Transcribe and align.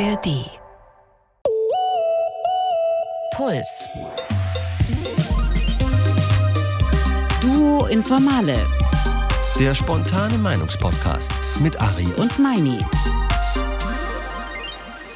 ARD. 0.00 0.50
Puls. 3.36 3.86
Duo 7.40 7.86
Informale 7.86 8.56
Der 9.56 9.72
spontane 9.76 10.36
Meinungspodcast 10.38 11.30
mit 11.60 11.80
Ari 11.80 12.06
und 12.06 12.18
und 12.18 12.38
Meini. 12.40 12.78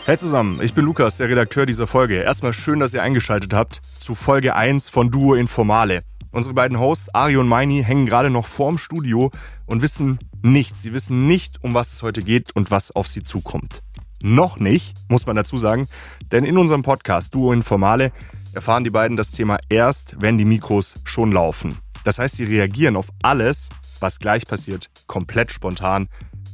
Hey 0.04 0.16
zusammen, 0.16 0.62
ich 0.62 0.75
bin 0.75 0.84
Lukas, 0.84 1.16
der 1.16 1.29
Redakteur 1.29 1.66
dieser 1.66 1.88
Folge. 1.88 2.22
Erstmal 2.22 2.52
schön, 2.52 2.79
dass 2.79 2.95
ihr 2.95 3.02
eingeschaltet 3.02 3.52
habt 3.52 3.80
zu 3.98 4.14
Folge 4.14 4.54
1 4.54 4.90
von 4.90 5.10
Duo 5.10 5.34
Informale. 5.34 6.02
Unsere 6.30 6.54
beiden 6.54 6.79
Hosts, 6.79 7.12
Ari 7.12 7.36
und 7.36 7.48
Meini, 7.48 7.82
hängen 7.82 8.06
gerade 8.06 8.30
noch 8.30 8.46
vorm 8.46 8.79
Studio 8.79 9.32
und 9.66 9.82
wissen 9.82 10.20
nichts. 10.42 10.82
Sie 10.82 10.92
wissen 10.92 11.26
nicht, 11.26 11.64
um 11.64 11.74
was 11.74 11.95
es 11.95 12.02
heute 12.02 12.22
geht 12.22 12.54
und 12.54 12.70
was 12.70 12.95
auf 12.95 13.09
sie 13.09 13.24
zukommt. 13.24 13.83
Noch 14.20 14.58
nicht, 14.58 14.96
muss 15.08 15.27
man 15.27 15.36
dazu 15.36 15.58
sagen, 15.58 15.88
denn 16.32 16.45
in 16.45 16.58
unserem 16.58 16.82
Podcast 16.82 17.34
Duo 17.34 17.52
Informale 17.52 18.12
erfahren 18.52 18.82
die 18.82 18.91
beiden 18.91 19.16
das 19.16 19.30
Thema 19.30 19.58
erst, 19.68 20.20
wenn 20.20 20.38
die 20.38 20.44
Mikros 20.44 20.96
schon 21.04 21.30
laufen. 21.30 21.78
Das 22.04 22.18
heißt, 22.18 22.36
sie 22.36 22.44
reagieren 22.44 22.96
auf 22.96 23.08
alles, 23.22 23.68
was 24.00 24.18
gleich 24.18 24.46
passiert, 24.46 24.91
komplett 25.06 25.52
spontan. 25.52 26.08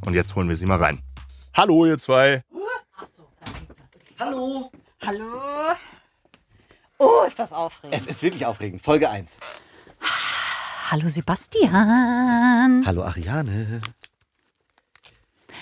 Und 0.05 0.15
jetzt 0.15 0.37
holen 0.37 0.49
wir 0.49 0.57
sie 0.57 0.67
mal 0.67 0.79
rein. 0.79 1.01
Hallo, 1.55 1.87
ihr 1.87 1.97
zwei. 1.99 2.43
Hallo! 4.19 4.71
Hallo? 5.07 5.25
Oh, 6.99 7.25
ist 7.27 7.39
das 7.39 7.53
aufregend. 7.53 8.01
Es 8.01 8.07
ist 8.07 8.23
wirklich 8.23 8.47
aufregend. 8.47 8.83
Folge 8.83 9.11
1. 9.11 9.39
Hallo 10.91 11.09
Sebastian. 11.09 12.83
Hallo 12.87 13.03
Ariane. 13.03 13.81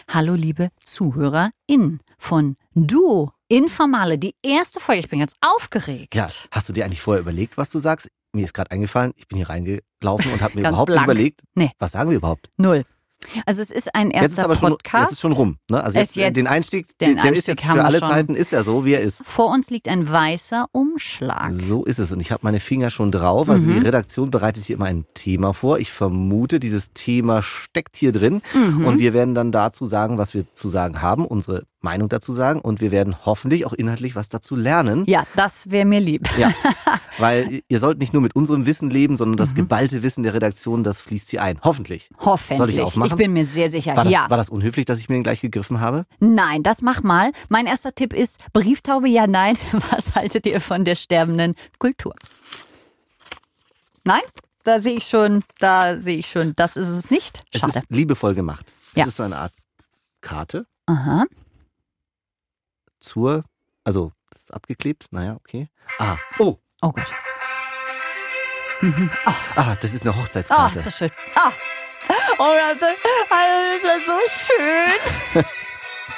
Hallo 0.09 0.34
liebe 0.34 0.69
ZuhörerInnen 0.84 2.01
von 2.19 2.56
Duo 2.75 3.33
Informale. 3.48 4.19
Die 4.19 4.34
erste 4.42 4.81
Folge. 4.81 5.00
Ich 5.00 5.09
bin 5.09 5.20
ganz 5.20 5.34
aufgeregt. 5.41 6.14
Ja, 6.14 6.28
hast 6.50 6.69
du 6.69 6.72
dir 6.72 6.84
eigentlich 6.84 7.00
vorher 7.03 7.20
überlegt, 7.20 7.56
was 7.59 7.70
du 7.70 7.78
sagst? 7.78 8.09
Mir 8.34 8.44
ist 8.44 8.55
gerade 8.55 8.70
eingefallen, 8.70 9.12
ich 9.17 9.28
bin 9.28 9.36
hier 9.36 9.48
reingelaufen 9.50 10.33
und 10.33 10.41
habe 10.41 10.55
mir 10.55 10.61
überhaupt 10.69 10.86
blank. 10.86 11.06
nicht 11.06 11.14
überlegt, 11.14 11.41
Nee. 11.55 11.70
was 11.78 11.92
sagen 11.92 12.11
wir 12.11 12.17
überhaupt? 12.17 12.50
Null. 12.56 12.84
Also 13.47 13.62
es 13.62 13.70
ist 13.70 13.95
ein 13.95 14.11
Jetzt 14.11 14.17
ist 14.17 14.23
erster 14.31 14.45
aber 14.45 14.56
schon, 14.56 14.70
Podcast. 14.70 15.03
jetzt 15.05 15.12
ist 15.12 15.20
schon 15.20 15.33
rum. 15.33 15.56
Ne? 15.70 15.83
Also 15.83 15.98
jetzt, 15.98 16.17
jetzt- 16.17 16.37
den 16.37 16.47
Einstieg, 16.47 16.87
den 16.98 17.15
der, 17.15 17.23
der 17.25 17.33
ist 17.34 17.48
jetzt 17.48 17.62
für 17.65 17.84
alle 17.84 17.98
schon. 18.01 18.09
Zeiten, 18.11 18.34
ist 18.34 18.53
er 18.53 18.65
so, 18.65 18.84
wie 18.84 18.92
er 18.95 19.01
ist. 19.01 19.23
Vor 19.25 19.51
uns 19.51 19.70
liegt 19.70 19.89
ein 19.89 20.11
weißer 20.11 20.67
Umschlag. 20.73 21.53
So 21.53 21.84
ist 21.84 21.98
es. 21.98 22.12
Und 22.12 22.20
ich 22.20 22.33
habe 22.33 22.41
meine 22.45 22.61
Finger 22.61 22.91
schon 22.91 23.11
drauf. 23.12 23.48
Also 23.48 23.67
Mhm. 23.69 23.81
die 23.81 23.87
Redaktion 23.87 24.31
bereitet 24.31 24.65
hier 24.65 24.77
immer 24.77 24.87
ein 24.87 25.05
Thema 25.15 25.53
vor. 25.55 25.78
Ich 25.78 25.91
vermute, 25.93 26.61
dieses 26.61 26.93
Thema 26.93 27.43
steckt 27.43 27.97
hier 27.97 28.12
drin. 28.12 28.43
Mhm. 28.55 28.84
Und 28.84 28.98
wir 28.98 29.12
werden 29.12 29.34
dann 29.34 29.53
dazu 29.53 29.87
sagen, 29.87 30.19
was 30.19 30.34
wir 30.34 30.45
zu 30.55 30.69
sagen 30.69 31.00
haben, 31.03 31.25
unsere 31.25 31.65
Meinung 31.83 32.08
dazu 32.08 32.33
sagen. 32.33 32.61
Und 32.61 32.80
wir 32.80 32.91
werden 32.91 33.16
hoffentlich 33.25 33.66
auch 33.66 33.72
inhaltlich 33.72 34.14
was 34.16 34.28
dazu 34.28 34.56
lernen. 34.56 35.05
Ja, 35.06 35.25
das 35.36 35.70
wäre 35.70 35.84
mir 35.84 36.00
lieb. 36.00 36.28
Ja, 36.38 36.52
weil 37.19 37.62
ihr 37.69 37.80
sollt 37.80 37.98
nicht 37.98 38.12
nur 38.12 38.22
mit 38.22 38.34
unserem 38.36 38.66
Wissen 38.66 38.91
leben, 38.91 39.16
sondern 39.16 39.34
Mhm. 39.34 39.38
das 39.38 39.55
geballte 39.55 40.03
Wissen 40.03 40.22
der 40.22 40.34
Redaktion, 40.34 40.84
das 40.84 41.00
fließt 41.00 41.30
hier 41.30 41.42
ein. 41.42 41.58
Hoffentlich. 41.62 42.08
Hoffentlich. 42.19 42.58
Soll 42.58 42.70
ich 42.70 42.80
aufmachen? 42.80 43.16
bin 43.19 43.33
mir 43.33 43.44
sehr 43.44 43.70
sicher. 43.70 43.97
War 43.97 44.05
das, 44.05 44.12
ja. 44.12 44.30
war 44.30 44.36
das 44.36 44.48
unhöflich, 44.48 44.86
dass 44.86 44.98
ich 44.98 45.08
mir 45.08 45.16
den 45.16 45.22
gleich 45.25 45.41
gegriffen 45.41 45.80
habe? 45.80 46.06
Nein, 46.20 46.62
das 46.62 46.83
mach 46.83 47.03
mal. 47.03 47.30
Mein 47.48 47.66
erster 47.66 47.94
Tipp 47.94 48.12
ist 48.12 48.41
Brieftaube, 48.53 49.08
ja, 49.08 49.27
nein. 49.27 49.56
Was 49.91 50.14
haltet 50.14 50.47
ihr 50.47 50.60
von 50.60 50.84
der 50.84 50.94
sterbenden 50.94 51.55
Kultur? 51.78 52.14
Nein? 54.05 54.20
Da 54.64 54.80
sehe 54.80 54.97
ich 54.97 55.08
schon, 55.08 55.42
da 55.58 55.97
sehe 55.98 56.19
ich 56.19 56.30
schon, 56.30 56.53
das 56.55 56.77
ist 56.77 56.88
es 56.88 57.10
nicht. 57.10 57.42
Es 57.53 57.60
Schade. 57.62 57.78
ist 57.80 57.91
liebevoll 57.91 58.34
gemacht. 58.34 58.64
Ja. 58.94 59.03
Es 59.03 59.08
ist 59.08 59.16
so 59.16 59.25
eine 59.25 59.36
Art 59.36 59.53
Karte 60.20 60.66
Aha. 60.86 61.25
Zur, 63.03 63.45
also 63.84 64.12
das 64.31 64.42
ist 64.42 64.55
abgeklebt. 64.55 65.06
Naja, 65.11 65.34
okay. 65.36 65.69
Ah, 65.98 66.17
oh, 66.39 66.56
Oh 66.84 66.91
Gott. 66.91 67.12
Mhm. 68.81 69.10
Oh, 69.27 69.31
ah, 69.56 69.77
das 69.81 69.94
ist 69.94 70.03
eine 70.03 70.12
oh, 70.12 70.21
Hochzeitskarte. 70.21 70.78
ist 70.78 70.87
das 70.87 70.99
schön. 70.99 71.10
Ah. 71.37 71.53
Oh, 72.38 72.53
das 72.81 72.91
ist, 72.91 72.99
das 73.31 73.77
ist 73.77 73.84
ja 73.84 73.99
so 74.06 74.19
schön. 75.38 75.44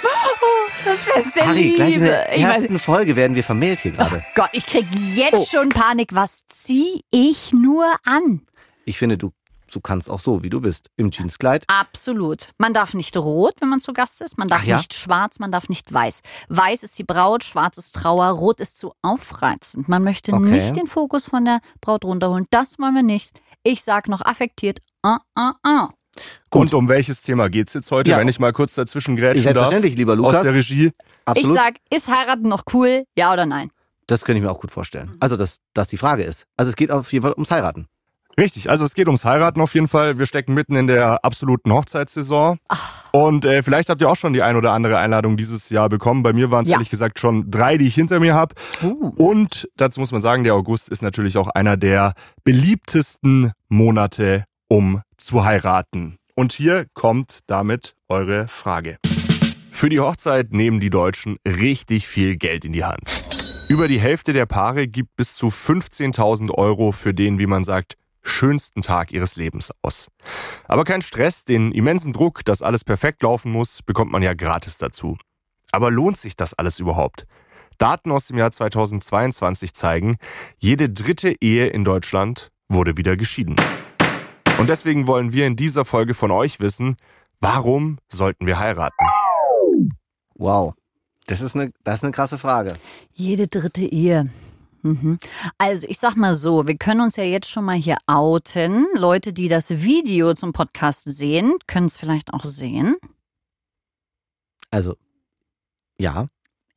Oh, 0.06 0.70
das 0.84 1.00
Fest 1.00 1.34
der 1.34 1.47
Harry, 1.47 1.72
gleich 1.76 1.94
in 1.94 2.03
Liebe. 2.03 2.04
der 2.06 2.36
Ich 2.36 2.44
weiß, 2.44 2.62
ersten 2.62 2.78
Folge 2.78 3.16
werden 3.16 3.34
wir 3.36 3.44
vermählt 3.44 3.80
hier 3.80 3.92
gerade. 3.92 4.22
Gott, 4.34 4.50
ich 4.53 4.66
krieg 4.66 4.86
jetzt 5.14 5.34
Oh. 5.34 5.47
schon 5.50 5.70
Panik. 5.70 6.14
Was 6.14 6.47
zieh 6.47 7.03
ich 7.10 7.53
nur 7.53 7.86
an? 8.04 8.47
Ich 8.84 8.98
finde, 8.98 9.16
du, 9.16 9.32
du 9.74 9.80
kannst 9.80 10.08
auch 10.10 10.20
so, 10.20 10.42
wie 10.42 10.50
du 10.50 10.60
bist. 10.60 10.88
Im 10.96 11.10
Jeanskleid. 11.10 11.64
Absolut. 11.68 12.50
Man 12.58 12.72
darf 12.74 12.94
nicht 12.94 13.16
rot, 13.16 13.54
wenn 13.60 13.68
man 13.68 13.80
zu 13.80 13.92
Gast 13.92 14.20
ist. 14.22 14.38
Man 14.38 14.48
darf 14.48 14.64
ja? 14.64 14.76
nicht 14.78 14.94
schwarz, 14.94 15.38
man 15.38 15.50
darf 15.52 15.68
nicht 15.68 15.92
weiß. 15.92 16.20
Weiß 16.48 16.82
ist 16.82 16.98
die 16.98 17.04
Braut, 17.04 17.44
schwarz 17.44 17.78
ist 17.78 17.94
Trauer, 17.94 18.26
rot 18.28 18.60
ist 18.60 18.78
zu 18.78 18.92
aufreizend. 19.02 19.88
Man 19.88 20.02
möchte 20.02 20.32
Okay. 20.32 20.44
nicht 20.50 20.76
den 20.76 20.86
Fokus 20.86 21.26
von 21.26 21.44
der 21.44 21.60
Braut 21.80 22.04
runterholen. 22.04 22.46
Das 22.50 22.78
wollen 22.78 22.94
wir 22.94 23.02
nicht. 23.02 23.32
Ich 23.62 23.82
sag 23.82 24.08
noch 24.08 24.20
affektiert. 24.20 24.78
Ah, 25.02 25.18
ah, 25.34 25.52
ah. 25.62 25.88
Gut. 26.50 26.62
Und 26.62 26.74
um 26.74 26.88
welches 26.88 27.22
Thema 27.22 27.48
geht's 27.50 27.74
jetzt 27.74 27.91
heute, 27.91 28.10
Ja. 28.10 28.18
wenn 28.18 28.28
ich 28.28 28.38
mal 28.38 28.52
kurz 28.52 28.74
dazwischen 28.74 29.16
grätschen 29.16 29.42
darf? 29.42 29.54
Selbstverständlich, 29.54 29.96
lieber 29.96 30.12
Aus 30.12 30.18
Lukas. 30.18 30.42
der 30.42 30.54
Regie. 30.54 30.92
Absolut. 31.24 31.56
Ich 31.56 31.62
sag, 31.62 31.74
ist 31.91 32.08
heiraten 32.08 32.48
noch 32.48 32.62
cool? 32.72 33.04
Ja 33.16 33.32
oder 33.32 33.46
nein? 33.46 33.70
das 34.06 34.22
könnte 34.24 34.36
ich 34.38 34.44
mir 34.44 34.50
auch 34.50 34.60
gut 34.60 34.70
vorstellen. 34.70 35.16
Also, 35.20 35.34
dass 35.36 35.60
das 35.72 35.88
die 35.88 35.96
Frage 35.96 36.24
ist. 36.24 36.46
Also, 36.58 36.68
es 36.68 36.76
geht 36.76 36.91
auf 36.91 37.10
jeden 37.12 37.22
Fall 37.22 37.32
ums 37.32 37.50
Heiraten. 37.50 37.88
Richtig, 38.39 38.69
also 38.69 38.84
es 38.84 38.95
geht 38.95 39.06
ums 39.06 39.25
Heiraten 39.25 39.61
auf 39.61 39.75
jeden 39.75 39.87
Fall. 39.89 40.19
Wir 40.19 40.27
stecken 40.27 40.55
mitten 40.55 40.75
in 40.75 40.87
der 40.89 41.25
absoluten 41.25 41.72
Hochzeitssaison. 41.72 42.59
Und 43.12 43.45
äh, 43.45 43.62
vielleicht 43.62 43.89
habt 43.91 44.00
ihr 44.00 44.09
auch 44.11 44.17
schon 44.17 44.33
die 44.33 44.43
ein 44.43 44.56
oder 44.56 44.72
andere 44.72 44.99
Einladung 44.99 45.37
dieses 45.37 45.71
Jahr 45.71 45.89
bekommen. 45.89 46.22
Bei 46.25 46.33
mir 46.33 46.50
waren 46.50 46.62
es 46.65 46.69
Ja. 46.69 46.75
ehrlich 46.75 46.91
gesagt 46.91 47.21
schon 47.21 47.50
drei, 47.50 47.78
die 47.78 47.87
ich 47.87 47.95
hinter 47.95 48.19
mir 48.19 48.34
habe. 48.34 48.55
Uh. 48.83 49.12
Und 49.17 49.69
dazu 49.77 50.00
muss 50.00 50.11
man 50.11 50.21
sagen, 50.21 50.43
der 50.43 50.55
August 50.55 50.89
ist 50.89 51.03
natürlich 51.03 51.37
auch 51.39 51.49
einer 51.49 51.77
der 51.77 52.15
beliebtesten 52.43 53.53
Monate, 53.69 54.45
um 54.69 55.03
zu 55.16 55.45
heiraten. 55.45 56.16
Und 56.34 56.53
hier 56.53 56.87
kommt 56.95 57.41
damit 57.47 57.95
eure 58.09 58.49
Frage. 58.49 58.97
Für 59.71 59.89
die 59.89 60.01
Hochzeit 60.01 60.53
nehmen 60.53 60.81
die 60.81 60.91
Deutschen 60.91 61.37
richtig 61.47 62.09
viel 62.09 62.37
Geld 62.37 62.65
in 62.65 62.72
die 62.72 62.84
Hand. 62.84 63.25
Über 63.69 63.87
die 63.87 64.01
Hälfte 64.01 64.33
der 64.33 64.47
Paare 64.47 64.89
gibt 64.89 65.16
bis 65.16 65.34
zu 65.34 65.49
15.000 65.49 66.51
Euro 66.51 66.93
für 66.93 67.15
den, 67.15 67.39
wie 67.39 67.47
man 67.47 67.65
sagt, 67.65 67.95
schönsten 68.24 68.82
Tag 68.82 69.12
ihres 69.12 69.36
Lebens 69.36 69.70
aus. 69.82 70.08
Aber 70.66 70.84
kein 70.84 71.02
Stress, 71.02 71.44
den 71.44 71.70
immensen 71.72 72.12
Druck, 72.12 72.44
dass 72.44 72.62
alles 72.62 72.82
perfekt 72.82 73.22
laufen 73.22 73.52
muss, 73.52 73.82
bekommt 73.82 74.10
man 74.10 74.22
ja 74.22 74.34
gratis 74.34 74.78
dazu. 74.78 75.16
Aber 75.70 75.90
lohnt 75.90 76.16
sich 76.16 76.34
das 76.34 76.54
alles 76.54 76.80
überhaupt? 76.80 77.26
Daten 77.78 78.10
aus 78.10 78.28
dem 78.28 78.38
Jahr 78.38 78.50
2022 78.50 79.74
zeigen, 79.74 80.16
jede 80.58 80.88
dritte 80.88 81.34
Ehe 81.40 81.66
in 81.66 81.84
Deutschland 81.84 82.50
wurde 82.68 82.96
wieder 82.96 83.16
geschieden. 83.16 83.56
Und 84.58 84.70
deswegen 84.70 85.06
wollen 85.06 85.32
wir 85.32 85.46
in 85.46 85.56
dieser 85.56 85.84
Folge 85.84 86.14
von 86.14 86.30
euch 86.30 86.60
wissen, 86.60 86.96
warum 87.41 87.98
sollten 88.08 88.46
wir 88.46 88.58
heiraten? 88.58 89.04
Wow. 90.36 90.74
Das 91.26 91.41
ist 91.41 91.56
eine, 91.56 91.72
das 91.82 91.96
ist 91.96 92.04
eine 92.04 92.12
krasse 92.12 92.38
Frage. 92.38 92.74
Jede 93.12 93.48
dritte 93.48 93.82
Ehe. 93.82 94.28
Mhm. 94.84 95.19
Also 95.59 95.87
ich 95.89 95.99
sag 95.99 96.15
mal 96.15 96.34
so, 96.34 96.67
wir 96.67 96.77
können 96.77 97.00
uns 97.00 97.17
ja 97.17 97.25
jetzt 97.25 97.49
schon 97.50 97.65
mal 97.65 97.77
hier 97.77 97.97
outen. 98.06 98.87
Leute, 98.95 99.33
die 99.33 99.49
das 99.49 99.71
Video 99.71 100.34
zum 100.34 100.53
Podcast 100.53 101.05
sehen, 101.05 101.55
können 101.67 101.87
es 101.87 101.97
vielleicht 101.97 102.34
auch 102.34 102.45
sehen. 102.45 102.95
Also, 104.71 104.97
ja. 105.99 106.27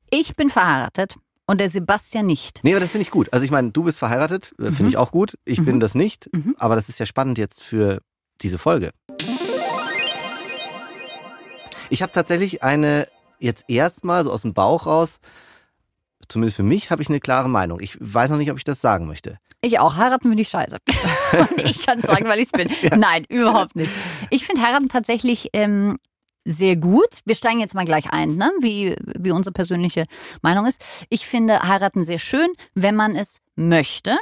Ich 0.09 0.35
bin 0.37 0.49
verheiratet 0.49 1.15
und 1.47 1.59
der 1.59 1.69
Sebastian 1.69 2.25
nicht. 2.27 2.61
Nee, 2.63 2.71
aber 2.71 2.79
das 2.79 2.91
finde 2.91 3.01
ich 3.03 3.11
gut. 3.11 3.31
Also, 3.33 3.43
ich 3.43 3.51
meine, 3.51 3.71
du 3.71 3.83
bist 3.83 3.99
verheiratet, 3.99 4.53
äh, 4.59 4.65
finde 4.67 4.83
Mhm. 4.83 4.89
ich 4.89 4.97
auch 4.97 5.11
gut. 5.11 5.37
Ich 5.45 5.63
bin 5.65 5.75
Mhm. 5.75 5.79
das 5.81 5.93
nicht. 5.95 6.29
Mhm. 6.33 6.55
Aber 6.59 6.75
das 6.75 6.87
ist 6.89 6.99
ja 6.99 7.05
spannend 7.05 7.37
jetzt 7.37 7.61
für 7.63 8.01
diese 8.41 8.57
Folge. 8.57 8.91
Ich 11.89 12.01
habe 12.01 12.11
tatsächlich 12.11 12.63
eine, 12.63 13.07
jetzt 13.39 13.65
erstmal 13.67 14.23
so 14.23 14.31
aus 14.31 14.41
dem 14.43 14.53
Bauch 14.53 14.85
raus, 14.85 15.19
zumindest 16.27 16.57
für 16.57 16.63
mich, 16.63 16.91
habe 16.91 17.01
ich 17.01 17.09
eine 17.09 17.19
klare 17.19 17.49
Meinung. 17.49 17.79
Ich 17.79 17.97
weiß 17.99 18.29
noch 18.29 18.37
nicht, 18.37 18.51
ob 18.51 18.57
ich 18.57 18.63
das 18.63 18.81
sagen 18.81 19.07
möchte. 19.07 19.39
Ich 19.61 19.79
auch. 19.79 19.95
Heiraten 19.95 20.29
würde 20.29 20.41
ich 20.41 20.49
scheiße. 20.49 20.77
ich 21.65 21.85
kann 21.85 21.99
es 21.99 22.05
sagen, 22.05 22.25
weil 22.25 22.39
ich 22.39 22.49
es 22.51 22.51
bin. 22.51 22.69
Nein, 22.99 23.25
überhaupt 23.29 23.75
nicht. 23.75 23.91
Ich 24.29 24.45
finde 24.45 24.61
heiraten 24.61 24.89
tatsächlich 24.89 25.49
ähm, 25.53 25.97
sehr 26.45 26.77
gut. 26.77 27.19
Wir 27.25 27.35
steigen 27.35 27.59
jetzt 27.59 27.75
mal 27.75 27.85
gleich 27.85 28.11
ein, 28.11 28.35
ne? 28.35 28.51
wie, 28.61 28.95
wie 29.19 29.31
unsere 29.31 29.53
persönliche 29.53 30.05
Meinung 30.41 30.65
ist. 30.65 30.81
Ich 31.09 31.27
finde 31.27 31.61
heiraten 31.63 32.03
sehr 32.03 32.19
schön, 32.19 32.47
wenn 32.73 32.95
man 32.95 33.15
es 33.15 33.41
möchte. 33.55 34.17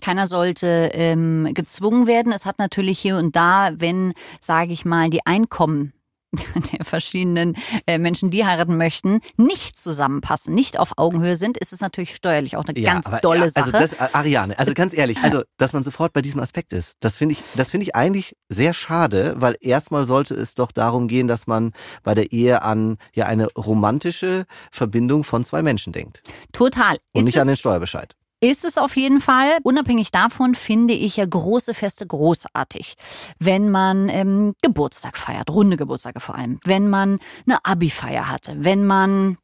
Keiner 0.00 0.26
sollte 0.26 0.90
ähm, 0.92 1.50
gezwungen 1.54 2.06
werden. 2.06 2.32
Es 2.32 2.44
hat 2.44 2.58
natürlich 2.58 2.98
hier 2.98 3.16
und 3.16 3.36
da, 3.36 3.70
wenn, 3.76 4.14
sage 4.40 4.72
ich 4.72 4.84
mal, 4.84 5.10
die 5.10 5.26
Einkommen 5.26 5.92
der 6.78 6.84
verschiedenen 6.84 7.56
äh, 7.86 7.98
Menschen, 7.98 8.30
die 8.30 8.44
heiraten 8.44 8.76
möchten, 8.76 9.20
nicht 9.36 9.78
zusammenpassen, 9.78 10.54
nicht 10.54 10.78
auf 10.78 10.92
Augenhöhe 10.96 11.36
sind, 11.36 11.56
ist 11.56 11.72
es 11.72 11.80
natürlich 11.80 12.14
steuerlich 12.14 12.56
auch 12.56 12.64
eine 12.66 12.78
Ja, 12.78 12.94
ganz 12.94 13.06
aber, 13.06 13.18
dolle 13.18 13.40
ja, 13.46 13.48
Sache. 13.48 13.74
Also 13.74 13.94
das, 13.96 14.14
Ariane, 14.14 14.58
also 14.58 14.74
ganz 14.74 14.92
ehrlich, 14.96 15.18
also 15.22 15.42
dass 15.56 15.72
man 15.72 15.82
sofort 15.84 16.12
bei 16.12 16.20
diesem 16.22 16.40
Aspekt 16.40 16.72
ist, 16.72 16.96
das 17.00 17.16
finde 17.16 17.32
ich, 17.34 17.42
das 17.56 17.70
finde 17.70 17.84
ich 17.84 17.94
eigentlich 17.96 18.36
sehr 18.48 18.74
schade, 18.74 19.34
weil 19.38 19.56
erstmal 19.60 20.04
sollte 20.04 20.34
es 20.34 20.54
doch 20.54 20.70
darum 20.72 21.08
gehen, 21.08 21.28
dass 21.28 21.46
man 21.46 21.72
bei 22.02 22.14
der 22.14 22.30
Ehe 22.32 22.62
an 22.62 22.98
ja 23.14 23.26
eine 23.26 23.46
romantische 23.54 24.44
Verbindung 24.70 25.24
von 25.24 25.44
zwei 25.44 25.62
Menschen 25.62 25.92
denkt 25.92 26.22
Total. 26.52 26.98
und 27.12 27.20
Ist 27.20 27.24
nicht 27.26 27.40
an 27.40 27.46
den 27.46 27.54
es- 27.54 27.60
Steuerbescheid. 27.60 28.14
Ist 28.40 28.64
es 28.64 28.78
auf 28.78 28.96
jeden 28.96 29.20
Fall. 29.20 29.58
Unabhängig 29.62 30.10
davon 30.12 30.54
finde 30.54 30.94
ich 30.94 31.16
ja 31.16 31.26
große 31.26 31.74
Feste 31.74 32.06
großartig. 32.06 32.94
Wenn 33.38 33.70
man 33.70 34.08
ähm, 34.08 34.54
Geburtstag 34.62 35.16
feiert, 35.16 35.50
runde 35.50 35.76
Geburtstage 35.76 36.20
vor 36.20 36.36
allem. 36.36 36.60
Wenn 36.64 36.88
man 36.88 37.18
eine 37.46 37.64
Abi-Feier 37.64 38.28
hatte. 38.28 38.54
Wenn 38.58 38.86
man 38.86 39.38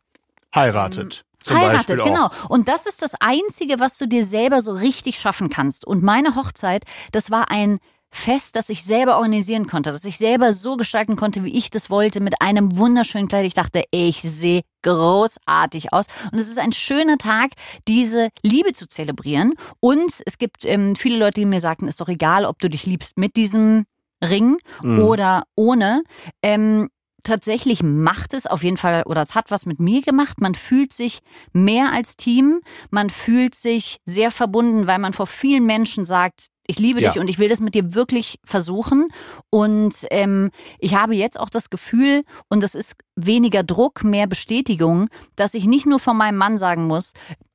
Heiratet. 0.54 1.24
Zum 1.40 1.58
heiratet, 1.58 2.02
genau. 2.02 2.30
Und 2.48 2.68
das 2.68 2.86
ist 2.86 3.02
das 3.02 3.14
Einzige, 3.20 3.78
was 3.78 3.98
du 3.98 4.06
dir 4.06 4.24
selber 4.24 4.62
so 4.62 4.72
richtig 4.72 5.18
schaffen 5.18 5.50
kannst. 5.50 5.86
Und 5.86 6.02
meine 6.02 6.36
Hochzeit, 6.36 6.84
das 7.12 7.30
war 7.30 7.50
ein 7.50 7.80
Fest, 8.16 8.54
das 8.54 8.68
ich 8.68 8.84
selber 8.84 9.16
organisieren 9.16 9.66
konnte, 9.66 9.90
das 9.90 10.04
ich 10.04 10.18
selber 10.18 10.52
so 10.52 10.76
gestalten 10.76 11.16
konnte, 11.16 11.42
wie 11.42 11.56
ich 11.56 11.68
das 11.70 11.90
wollte, 11.90 12.20
mit 12.20 12.40
einem 12.40 12.76
wunderschönen 12.76 13.26
Kleid. 13.26 13.44
Ich 13.44 13.54
dachte, 13.54 13.82
ich 13.90 14.22
sehe 14.22 14.62
großartig 14.82 15.92
aus. 15.92 16.06
Und 16.30 16.38
es 16.38 16.48
ist 16.48 16.58
ein 16.58 16.72
schöner 16.72 17.18
Tag, 17.18 17.50
diese 17.88 18.28
Liebe 18.42 18.72
zu 18.72 18.88
zelebrieren. 18.88 19.54
Und 19.80 20.12
es 20.26 20.38
gibt 20.38 20.64
ähm, 20.64 20.94
viele 20.94 21.18
Leute, 21.18 21.40
die 21.40 21.44
mir 21.46 21.60
sagten, 21.60 21.88
ist 21.88 22.00
doch 22.00 22.08
egal, 22.08 22.44
ob 22.44 22.60
du 22.60 22.70
dich 22.70 22.86
liebst 22.86 23.18
mit 23.18 23.36
diesem 23.36 23.84
Ring 24.22 24.58
Mhm. 24.82 25.00
oder 25.00 25.42
ohne. 25.56 26.02
Ähm, 26.42 26.88
tatsächlich 27.24 27.82
macht 27.82 28.32
es 28.32 28.46
auf 28.46 28.62
jeden 28.62 28.76
Fall, 28.76 29.02
oder 29.06 29.22
es 29.22 29.34
hat 29.34 29.50
was 29.50 29.66
mit 29.66 29.80
mir 29.80 30.02
gemacht. 30.02 30.40
Man 30.40 30.54
fühlt 30.54 30.92
sich 30.92 31.18
mehr 31.52 31.92
als 31.92 32.16
Team. 32.16 32.60
Man 32.90 33.10
fühlt 33.10 33.54
sich 33.54 33.98
sehr 34.04 34.30
verbunden, 34.30 34.86
weil 34.86 34.98
man 35.00 35.12
vor 35.14 35.26
vielen 35.26 35.66
Menschen 35.66 36.04
sagt, 36.04 36.46
ich 36.66 36.78
liebe 36.78 37.00
Ja. 37.02 37.10
dich 37.12 37.20
und 37.20 37.28
ich 37.28 37.38
will 37.38 37.48
das 37.48 37.60
mit 37.60 37.74
dir 37.74 37.94
wirklich 37.94 38.38
versuchen. 38.44 39.08
Und 39.50 40.06
ähm, 40.10 40.50
ich 40.78 40.94
habe 40.94 41.14
jetzt 41.14 41.38
auch 41.38 41.50
das 41.50 41.70
Gefühl, 41.70 42.24
und 42.48 42.62
das 42.62 42.74
ist 42.74 42.96
weniger 43.16 43.62
Druck, 43.62 44.02
mehr 44.04 44.26
Bestätigung, 44.26 45.08
dass 45.36 45.54
ich 45.54 45.66
nicht 45.66 45.86
nur 45.86 45.98
von 46.00 46.16
meinem 46.16 46.36
Mann 46.38 46.58
sagen 46.58 46.86
muss, 46.86 47.12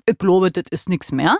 ich 0.08 0.18
glaube, 0.18 0.52
das 0.52 0.66
ist 0.72 0.90
nichts 0.90 1.12
mehr, 1.12 1.38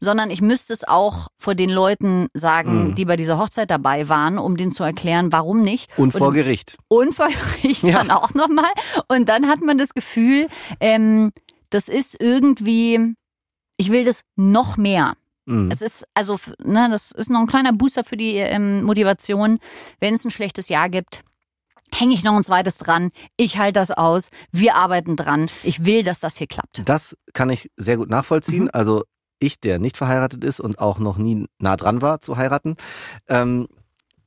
sondern 0.00 0.30
ich 0.30 0.40
müsste 0.42 0.72
es 0.72 0.82
auch 0.82 1.28
vor 1.36 1.54
den 1.54 1.70
Leuten 1.70 2.26
sagen, 2.34 2.88
Mhm. 2.88 2.94
die 2.96 3.04
bei 3.04 3.16
dieser 3.16 3.38
Hochzeit 3.38 3.70
dabei 3.70 4.08
waren, 4.08 4.36
um 4.38 4.56
denen 4.56 4.72
zu 4.72 4.82
erklären, 4.82 5.30
warum 5.32 5.62
nicht. 5.62 5.96
Und 5.96 6.12
vor 6.12 6.32
Gericht. 6.32 6.76
Und 6.88 7.14
vor 7.14 7.28
Gericht 7.28 7.82
Ja. 7.84 7.98
dann 7.98 8.10
auch 8.10 8.34
nochmal. 8.34 8.70
Und 9.08 9.28
dann 9.28 9.46
hat 9.48 9.60
man 9.60 9.78
das 9.78 9.94
Gefühl, 9.94 10.48
ähm, 10.80 11.30
das 11.70 11.88
ist 11.88 12.16
irgendwie, 12.20 13.14
ich 13.76 13.90
will 13.92 14.04
das 14.04 14.22
noch 14.36 14.76
mehr. 14.76 15.14
Mhm. 15.44 15.70
Es 15.70 15.82
ist, 15.82 16.04
also, 16.14 16.38
ne, 16.62 16.88
das 16.90 17.12
ist 17.12 17.30
noch 17.30 17.40
ein 17.40 17.46
kleiner 17.46 17.72
Booster 17.72 18.04
für 18.04 18.16
die 18.16 18.36
ähm, 18.36 18.82
Motivation. 18.82 19.58
Wenn 20.00 20.14
es 20.14 20.24
ein 20.24 20.30
schlechtes 20.30 20.68
Jahr 20.68 20.88
gibt, 20.88 21.22
hänge 21.94 22.14
ich 22.14 22.24
noch 22.24 22.36
ein 22.36 22.44
zweites 22.44 22.78
dran. 22.78 23.10
Ich 23.36 23.58
halte 23.58 23.80
das 23.80 23.90
aus. 23.90 24.28
Wir 24.50 24.76
arbeiten 24.76 25.16
dran. 25.16 25.50
Ich 25.62 25.84
will, 25.84 26.02
dass 26.02 26.20
das 26.20 26.36
hier 26.36 26.46
klappt. 26.46 26.82
Das 26.84 27.16
kann 27.32 27.50
ich 27.50 27.70
sehr 27.76 27.96
gut 27.96 28.08
nachvollziehen. 28.08 28.64
Mhm. 28.64 28.70
Also 28.72 29.04
ich, 29.38 29.60
der 29.60 29.78
nicht 29.78 29.96
verheiratet 29.96 30.44
ist 30.44 30.60
und 30.60 30.78
auch 30.78 30.98
noch 30.98 31.18
nie 31.18 31.46
nah 31.58 31.76
dran 31.76 32.00
war 32.00 32.20
zu 32.20 32.36
heiraten, 32.36 32.76
ähm, 33.28 33.66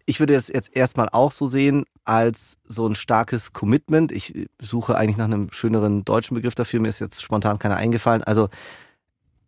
ich 0.05 0.19
würde 0.19 0.35
es 0.35 0.49
jetzt 0.49 0.75
erstmal 0.75 1.09
auch 1.09 1.31
so 1.31 1.47
sehen 1.47 1.85
als 2.03 2.57
so 2.63 2.87
ein 2.87 2.93
starkes 2.93 3.53
Commitment. 3.53 4.11
Ich 4.11 4.47
suche 4.61 4.95
eigentlich 4.95 5.17
nach 5.17 5.25
einem 5.25 5.51
schöneren 5.51 6.05
deutschen 6.05 6.35
Begriff 6.35 6.53
dafür. 6.53 6.79
Mir 6.79 6.89
ist 6.89 6.99
jetzt 6.99 7.23
spontan 7.23 7.57
keiner 7.57 7.77
eingefallen. 7.77 8.23
Also 8.23 8.49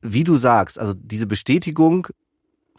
wie 0.01 0.23
du 0.23 0.35
sagst, 0.35 0.79
also 0.79 0.93
diese 0.95 1.27
Bestätigung 1.27 2.07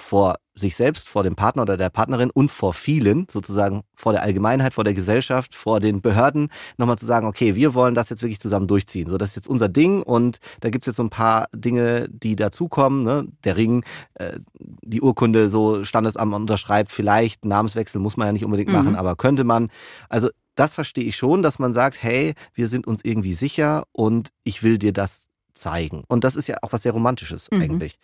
vor 0.00 0.36
sich 0.54 0.76
selbst, 0.76 1.08
vor 1.08 1.22
dem 1.24 1.34
Partner 1.34 1.62
oder 1.62 1.76
der 1.76 1.90
Partnerin 1.90 2.30
und 2.30 2.50
vor 2.50 2.72
vielen, 2.72 3.26
sozusagen 3.30 3.82
vor 3.96 4.12
der 4.12 4.22
Allgemeinheit, 4.22 4.74
vor 4.74 4.84
der 4.84 4.94
Gesellschaft, 4.94 5.54
vor 5.54 5.80
den 5.80 6.00
Behörden, 6.00 6.48
nochmal 6.76 6.98
zu 6.98 7.06
sagen, 7.06 7.26
okay, 7.26 7.54
wir 7.56 7.74
wollen 7.74 7.94
das 7.96 8.08
jetzt 8.08 8.22
wirklich 8.22 8.40
zusammen 8.40 8.68
durchziehen. 8.68 9.08
So, 9.08 9.18
das 9.18 9.30
ist 9.30 9.36
jetzt 9.36 9.48
unser 9.48 9.68
Ding 9.68 10.02
und 10.02 10.38
da 10.60 10.70
gibt's 10.70 10.86
jetzt 10.86 10.96
so 10.96 11.02
ein 11.02 11.10
paar 11.10 11.46
Dinge, 11.54 12.08
die 12.10 12.36
dazukommen. 12.36 13.02
Ne? 13.02 13.26
Der 13.44 13.56
Ring, 13.56 13.84
äh, 14.14 14.38
die 14.82 15.00
Urkunde, 15.00 15.48
so 15.48 15.84
Standesamt 15.84 16.32
unterschreibt, 16.34 16.90
vielleicht 16.90 17.44
Namenswechsel 17.44 18.00
muss 18.00 18.16
man 18.16 18.28
ja 18.28 18.32
nicht 18.32 18.44
unbedingt 18.44 18.70
Mhm. 18.70 18.76
machen, 18.76 18.94
aber 18.94 19.16
könnte 19.16 19.44
man. 19.44 19.68
Also 20.08 20.28
das 20.54 20.74
verstehe 20.74 21.04
ich 21.04 21.16
schon, 21.16 21.42
dass 21.42 21.58
man 21.60 21.72
sagt, 21.72 22.02
hey, 22.02 22.34
wir 22.52 22.66
sind 22.66 22.86
uns 22.86 23.04
irgendwie 23.04 23.34
sicher 23.34 23.84
und 23.92 24.30
ich 24.44 24.62
will 24.64 24.78
dir 24.78 24.92
das 24.92 25.27
zeigen. 25.58 26.05
Und 26.08 26.25
das 26.25 26.37
ist 26.37 26.49
ja 26.49 26.56
auch 26.62 26.72
was 26.72 26.82
sehr 26.82 26.93
Romantisches 26.93 27.49
Mhm. 27.50 27.60
eigentlich. 27.62 27.99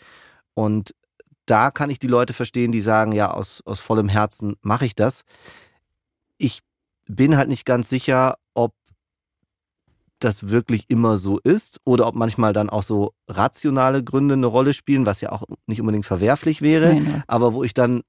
Und 0.54 0.94
da 1.46 1.70
kann 1.70 1.90
ich 1.90 1.98
die 1.98 2.06
Leute 2.06 2.32
verstehen, 2.32 2.72
die 2.72 2.80
sagen, 2.80 3.12
ja, 3.12 3.30
aus, 3.30 3.62
aus 3.66 3.78
vollem 3.80 4.08
Herzen 4.08 4.54
mache 4.62 4.86
ich 4.86 4.94
das. 4.94 5.22
Ich 6.38 6.60
bin 7.06 7.36
halt 7.36 7.48
nicht 7.48 7.66
ganz 7.66 7.88
sicher, 7.90 8.36
ob 8.54 8.72
das 10.20 10.48
wirklich 10.48 10.84
immer 10.88 11.18
so 11.18 11.38
ist 11.40 11.80
oder 11.84 12.06
ob 12.06 12.14
manchmal 12.14 12.52
dann 12.54 12.70
auch 12.70 12.82
so 12.82 13.12
rationale 13.28 14.02
Gründe 14.02 14.34
eine 14.34 14.46
Rolle 14.46 14.72
spielen, 14.72 15.04
was 15.04 15.20
ja 15.20 15.32
auch 15.32 15.42
nicht 15.66 15.80
unbedingt 15.80 16.06
verwerflich 16.06 16.62
wäre, 16.62 16.94
Nee, 16.94 17.00
nee. 17.00 17.22
aber 17.26 17.52
wo 17.52 17.62
ich 17.62 17.74
dann 17.74 18.02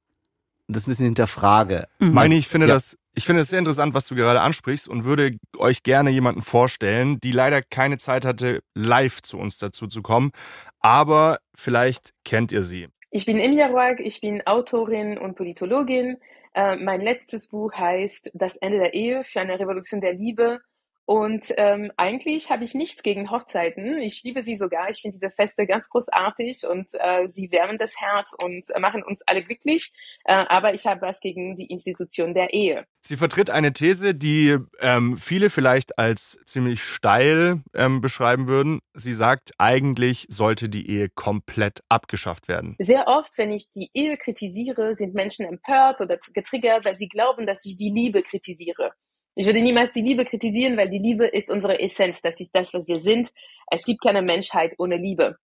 das 0.67 0.87
ein 0.87 0.91
bisschen 0.91 1.05
hinterfrage. 1.05 1.87
Mhm. 1.99 2.11
Meine, 2.13 2.35
ich 2.35 2.47
finde 2.47 2.67
Ja. 2.67 2.73
das, 2.73 2.97
ich 3.13 3.25
finde 3.25 3.41
es 3.41 3.49
sehr 3.49 3.59
interessant, 3.59 3.93
was 3.93 4.07
du 4.07 4.15
gerade 4.15 4.41
ansprichst 4.41 4.87
und 4.87 5.05
würde 5.05 5.37
euch 5.57 5.83
gerne 5.83 6.09
jemanden 6.09 6.41
vorstellen, 6.41 7.19
die 7.19 7.31
leider 7.31 7.61
keine 7.61 7.97
Zeit 7.97 8.25
hatte, 8.25 8.61
live 8.73 9.21
zu 9.21 9.37
uns 9.37 9.57
dazu 9.57 9.87
zu 9.87 10.01
kommen. 10.01 10.31
Aber 10.79 11.39
vielleicht 11.55 12.11
kennt 12.25 12.51
ihr 12.51 12.63
sie. 12.63 12.87
Ich 13.11 13.25
bin 13.25 13.39
Emilia 13.39 13.67
Roig, 13.67 13.99
ich 14.01 14.19
bin 14.21 14.45
Autorin 14.45 15.17
und 15.17 15.35
Politologin. 15.35 16.17
Äh, 16.53 16.75
mein 16.77 17.01
letztes 17.01 17.47
Buch 17.47 17.73
heißt 17.73 18.31
Das 18.33 18.55
Ende 18.57 18.77
der 18.79 18.93
Ehe 18.93 19.23
für 19.23 19.39
eine 19.39 19.59
Revolution 19.59 20.01
der 20.01 20.13
Liebe. 20.13 20.59
Und 21.05 21.53
ähm, 21.57 21.91
eigentlich 21.97 22.49
habe 22.49 22.63
ich 22.63 22.73
nichts 22.73 23.03
gegen 23.03 23.29
Hochzeiten. 23.29 23.99
Ich 23.99 24.23
liebe 24.23 24.41
sie 24.41 24.55
sogar. 24.55 24.89
Ich 24.89 25.01
finde 25.01 25.19
diese 25.19 25.29
Feste 25.29 25.67
ganz 25.67 25.87
großartig 25.89 26.65
und 26.67 26.87
äh, 26.95 27.27
sie 27.27 27.51
wärmen 27.51 27.77
das 27.77 27.99
Herz 27.99 28.35
und 28.43 28.65
äh, 28.71 28.79
machen 28.79 29.03
uns 29.03 29.21
alle 29.27 29.43
glücklich. 29.43 29.93
Äh, 30.23 30.33
aber 30.33 30.73
ich 30.73 30.87
habe 30.87 31.01
was 31.01 31.19
gegen 31.19 31.55
die 31.55 31.67
Institution 31.67 32.33
der 32.33 32.53
Ehe. 32.53 32.85
Sie 33.05 33.17
vertritt 33.17 33.51
eine 33.51 33.71
These, 33.71 34.15
die 34.15 34.57
ähm, 34.79 35.17
viele 35.17 35.51
vielleicht 35.51 35.99
als 35.99 36.39
ziemlich 36.45 36.81
steil 36.81 37.61
ähm, 37.75 38.01
beschreiben 38.01 38.47
würden. 38.47 38.79
Sie 38.95 39.13
sagt, 39.13 39.51
eigentlich 39.59 40.25
sollte 40.29 40.69
die 40.69 40.89
Ehe 40.89 41.09
komplett 41.13 41.81
abgeschafft 41.87 42.47
werden. 42.47 42.75
Sehr 42.79 43.07
oft, 43.07 43.37
wenn 43.37 43.51
ich 43.51 43.71
die 43.73 43.91
Ehe 43.93 44.17
kritisiere, 44.17 44.95
sind 44.95 45.13
Menschen 45.13 45.45
empört 45.45 46.01
oder 46.01 46.17
getriggert, 46.33 46.83
weil 46.83 46.97
sie 46.97 47.07
glauben, 47.07 47.45
dass 47.45 47.63
ich 47.63 47.77
die 47.77 47.91
Liebe 47.91 48.23
kritisiere. 48.23 48.93
Ich 49.35 49.45
würde 49.45 49.61
niemals 49.61 49.91
die 49.91 50.01
Liebe 50.01 50.25
kritisieren, 50.25 50.77
weil 50.77 50.89
die 50.89 50.99
Liebe 50.99 51.27
ist 51.27 51.51
unsere 51.51 51.79
Essenz. 51.79 52.21
Das 52.21 52.39
ist 52.39 52.55
das, 52.55 52.73
was 52.73 52.87
wir 52.87 52.99
sind. 52.99 53.31
Es 53.69 53.85
gibt 53.85 54.01
keine 54.01 54.21
Menschheit 54.21 54.75
ohne 54.77 54.97
Liebe. 54.97 55.37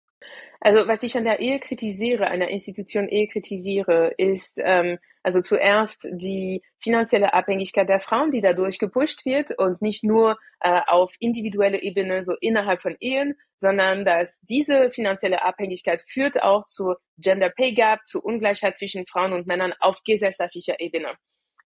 Also 0.61 0.87
was 0.87 1.03
ich 1.03 1.17
an 1.17 1.25
der 1.25 1.41
Ehe 1.41 1.59
kritisiere, 1.59 2.29
einer 2.29 2.49
Institution 2.49 3.09
Ehe 3.09 3.27
kritisiere, 3.29 4.13
ist 4.19 4.61
ähm, 4.63 4.99
also 5.23 5.41
zuerst 5.41 6.09
die 6.13 6.63
finanzielle 6.79 7.33
Abhängigkeit 7.33 7.89
der 7.89 8.01
Frauen, 8.01 8.31
die 8.31 8.43
dadurch 8.43 8.79
gepusht 8.79 9.25
wird 9.25 9.59
und 9.59 9.81
nicht 9.81 10.05
nur 10.05 10.39
äh, 10.61 10.81
auf 10.87 11.15
individuelle 11.19 11.83
Ebene, 11.83 12.23
so 12.23 12.35
innerhalb 12.41 12.83
von 12.83 12.97
Ehen, 13.01 13.39
sondern 13.59 14.05
dass 14.05 14.41
diese 14.43 14.91
finanzielle 14.91 15.43
Abhängigkeit 15.43 16.03
führt 16.03 16.43
auch 16.43 16.67
zu 16.67 16.95
Gender 17.19 17.51
Pay 17.51 17.73
Gap, 17.73 18.01
zu 18.07 18.23
Ungleichheit 18.23 18.77
zwischen 18.77 19.07
Frauen 19.07 19.33
und 19.33 19.47
Männern 19.47 19.75
auf 19.81 20.03
gesellschaftlicher 20.05 20.79
Ebene. 20.81 21.15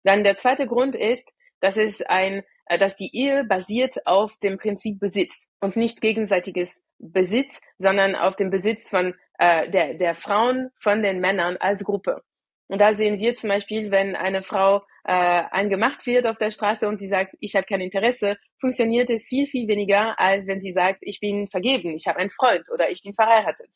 Dann 0.04 0.22
der 0.24 0.36
zweite 0.36 0.66
Grund 0.66 0.94
ist, 0.94 1.32
dass 1.64 1.78
es 1.78 2.02
ein, 2.02 2.44
äh, 2.66 2.78
dass 2.78 2.98
die 2.98 3.10
Ehe 3.16 3.44
basiert 3.44 4.06
auf 4.06 4.36
dem 4.40 4.58
Prinzip 4.58 5.00
Besitz 5.00 5.48
und 5.60 5.76
nicht 5.76 6.02
gegenseitiges 6.02 6.82
Besitz, 6.98 7.62
sondern 7.78 8.14
auf 8.14 8.36
dem 8.36 8.50
Besitz 8.50 8.90
von 8.90 9.14
äh, 9.38 9.70
der, 9.70 9.94
der 9.94 10.14
Frauen 10.14 10.70
von 10.78 11.02
den 11.02 11.20
Männern 11.20 11.56
als 11.56 11.82
Gruppe. 11.82 12.22
Und 12.68 12.80
da 12.80 12.92
sehen 12.92 13.18
wir 13.18 13.34
zum 13.34 13.48
Beispiel, 13.48 13.90
wenn 13.90 14.14
eine 14.14 14.42
Frau 14.42 14.82
äh, 15.04 15.12
angemacht 15.12 16.04
wird 16.06 16.26
auf 16.26 16.36
der 16.36 16.50
Straße 16.50 16.86
und 16.86 16.98
sie 16.98 17.08
sagt, 17.08 17.34
ich 17.40 17.54
habe 17.56 17.66
kein 17.66 17.80
Interesse, 17.80 18.36
funktioniert 18.60 19.08
es 19.08 19.26
viel, 19.26 19.46
viel 19.46 19.66
weniger, 19.66 20.20
als 20.20 20.46
wenn 20.46 20.60
sie 20.60 20.72
sagt, 20.72 20.98
ich 21.00 21.20
bin 21.20 21.48
vergeben, 21.48 21.94
ich 21.94 22.06
habe 22.06 22.18
einen 22.18 22.30
Freund 22.30 22.70
oder 22.70 22.90
ich 22.90 23.02
bin 23.02 23.14
verheiratet. 23.14 23.70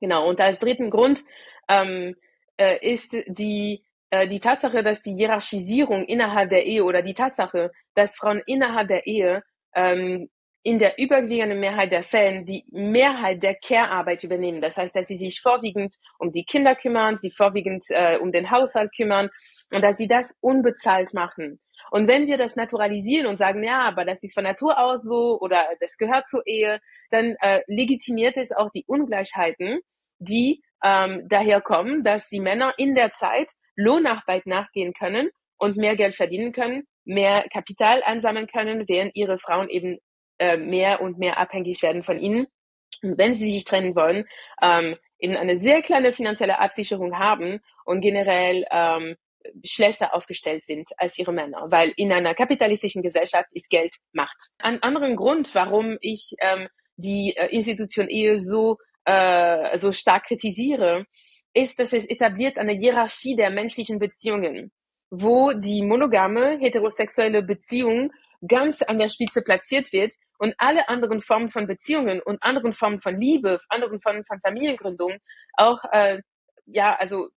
Genau, 0.00 0.28
und 0.28 0.40
als 0.42 0.58
dritten 0.58 0.90
Grund 0.90 1.24
ähm, 1.68 2.16
äh, 2.58 2.78
ist 2.86 3.16
die, 3.26 3.82
die 4.10 4.40
Tatsache, 4.40 4.82
dass 4.82 5.02
die 5.02 5.14
Hierarchisierung 5.14 6.04
innerhalb 6.04 6.50
der 6.50 6.64
Ehe 6.64 6.84
oder 6.84 7.02
die 7.02 7.14
Tatsache, 7.14 7.70
dass 7.94 8.16
Frauen 8.16 8.42
innerhalb 8.46 8.88
der 8.88 9.06
Ehe 9.06 9.42
ähm, 9.74 10.28
in 10.62 10.78
der 10.78 10.98
überwiegenden 10.98 11.60
Mehrheit 11.60 11.92
der 11.92 12.02
Fällen 12.02 12.44
die 12.44 12.64
Mehrheit 12.70 13.42
der 13.42 13.54
Care-Arbeit 13.54 14.24
übernehmen. 14.24 14.60
Das 14.60 14.76
heißt, 14.76 14.94
dass 14.94 15.06
sie 15.06 15.16
sich 15.16 15.40
vorwiegend 15.40 15.96
um 16.18 16.32
die 16.32 16.44
Kinder 16.44 16.74
kümmern, 16.74 17.18
sie 17.18 17.30
vorwiegend 17.30 17.84
äh, 17.90 18.18
um 18.18 18.32
den 18.32 18.50
Haushalt 18.50 18.90
kümmern 18.94 19.30
und 19.72 19.82
dass 19.82 19.96
sie 19.96 20.08
das 20.08 20.34
unbezahlt 20.40 21.14
machen. 21.14 21.60
Und 21.90 22.06
wenn 22.06 22.26
wir 22.26 22.36
das 22.36 22.56
naturalisieren 22.56 23.26
und 23.26 23.38
sagen, 23.38 23.62
ja, 23.62 23.80
aber 23.82 24.04
das 24.04 24.22
ist 24.22 24.34
von 24.34 24.44
Natur 24.44 24.78
aus 24.78 25.04
so 25.04 25.38
oder 25.40 25.64
das 25.80 25.96
gehört 25.96 26.28
zur 26.28 26.46
Ehe, 26.46 26.80
dann 27.10 27.36
äh, 27.40 27.62
legitimiert 27.66 28.36
es 28.36 28.52
auch 28.52 28.70
die 28.70 28.84
Ungleichheiten, 28.86 29.80
die 30.18 30.62
ähm, 30.84 31.26
daher 31.28 31.60
kommen, 31.60 32.04
dass 32.04 32.28
die 32.28 32.40
Männer 32.40 32.74
in 32.76 32.94
der 32.94 33.10
Zeit 33.12 33.52
Lohnarbeit 33.78 34.46
nachgehen 34.46 34.92
können 34.92 35.30
und 35.56 35.76
mehr 35.76 35.96
Geld 35.96 36.16
verdienen 36.16 36.52
können, 36.52 36.86
mehr 37.04 37.46
Kapital 37.52 38.02
ansammeln 38.04 38.48
können, 38.48 38.86
während 38.88 39.14
ihre 39.14 39.38
Frauen 39.38 39.68
eben 39.68 39.98
äh, 40.38 40.56
mehr 40.56 41.00
und 41.00 41.18
mehr 41.18 41.38
abhängig 41.38 41.82
werden 41.82 42.02
von 42.02 42.18
ihnen. 42.18 42.46
Und 43.02 43.18
wenn 43.18 43.34
sie 43.34 43.50
sich 43.50 43.64
trennen 43.64 43.94
wollen, 43.94 44.24
ähm, 44.60 44.96
eben 45.20 45.36
eine 45.36 45.56
sehr 45.56 45.82
kleine 45.82 46.12
finanzielle 46.12 46.58
Absicherung 46.58 47.18
haben 47.18 47.60
und 47.84 48.00
generell 48.00 48.66
ähm, 48.70 49.16
schlechter 49.64 50.14
aufgestellt 50.14 50.64
sind 50.66 50.90
als 50.96 51.18
ihre 51.18 51.32
Männer, 51.32 51.66
weil 51.70 51.92
in 51.96 52.12
einer 52.12 52.34
kapitalistischen 52.34 53.02
Gesellschaft 53.02 53.48
ist 53.52 53.70
Geld 53.70 53.94
Macht. 54.12 54.36
Ein 54.58 54.82
anderen 54.82 55.16
Grund, 55.16 55.54
warum 55.54 55.96
ich 56.00 56.34
ähm, 56.40 56.68
die 56.96 57.34
äh, 57.36 57.46
Institution 57.54 58.08
Ehe 58.08 58.40
so 58.40 58.76
äh, 59.04 59.78
so 59.78 59.92
stark 59.92 60.24
kritisiere, 60.26 61.06
ist, 61.54 61.80
dass 61.80 61.92
es 61.92 62.08
etabliert 62.08 62.58
eine 62.58 62.72
Hierarchie 62.72 63.36
der 63.36 63.50
menschlichen 63.50 63.98
Beziehungen, 63.98 64.70
wo 65.10 65.52
die 65.52 65.82
monogame 65.82 66.58
heterosexuelle 66.58 67.42
Beziehung 67.42 68.12
ganz 68.46 68.82
an 68.82 68.98
der 68.98 69.08
Spitze 69.08 69.42
platziert 69.42 69.92
wird 69.92 70.14
und 70.38 70.54
alle 70.58 70.88
anderen 70.88 71.22
Formen 71.22 71.50
von 71.50 71.66
Beziehungen 71.66 72.20
und 72.20 72.42
anderen 72.42 72.72
Formen 72.72 73.00
von 73.00 73.20
Liebe, 73.20 73.58
anderen 73.68 74.00
Formen 74.00 74.24
von 74.24 74.40
Familiengründung 74.40 75.18
auch 75.56 75.82
äh, 75.90 76.20
ja 76.66 76.94
also 76.94 77.28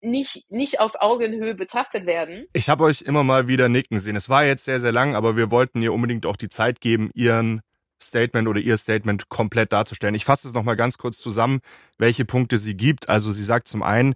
nicht, 0.00 0.50
nicht 0.50 0.80
auf 0.80 0.92
Augenhöhe 1.00 1.54
betrachtet 1.54 2.06
werden. 2.06 2.46
Ich 2.52 2.68
habe 2.68 2.84
euch 2.84 3.02
immer 3.02 3.24
mal 3.24 3.48
wieder 3.48 3.68
nicken 3.68 3.98
sehen. 3.98 4.16
Es 4.16 4.28
war 4.28 4.44
jetzt 4.44 4.64
sehr, 4.64 4.78
sehr 4.78 4.92
lang, 4.92 5.14
aber 5.16 5.36
wir 5.36 5.50
wollten 5.50 5.82
ihr 5.82 5.92
unbedingt 5.92 6.26
auch 6.26 6.36
die 6.36 6.48
Zeit 6.48 6.80
geben, 6.80 7.10
ihren 7.14 7.62
Statement 8.02 8.48
oder 8.48 8.60
ihr 8.60 8.76
Statement 8.76 9.28
komplett 9.28 9.72
darzustellen. 9.72 10.14
Ich 10.14 10.24
fasse 10.24 10.48
es 10.48 10.54
nochmal 10.54 10.76
ganz 10.76 10.98
kurz 10.98 11.18
zusammen, 11.18 11.60
welche 11.98 12.24
Punkte 12.24 12.58
sie 12.58 12.76
gibt. 12.76 13.08
Also 13.08 13.30
sie 13.30 13.44
sagt 13.44 13.68
zum 13.68 13.82
einen, 13.82 14.14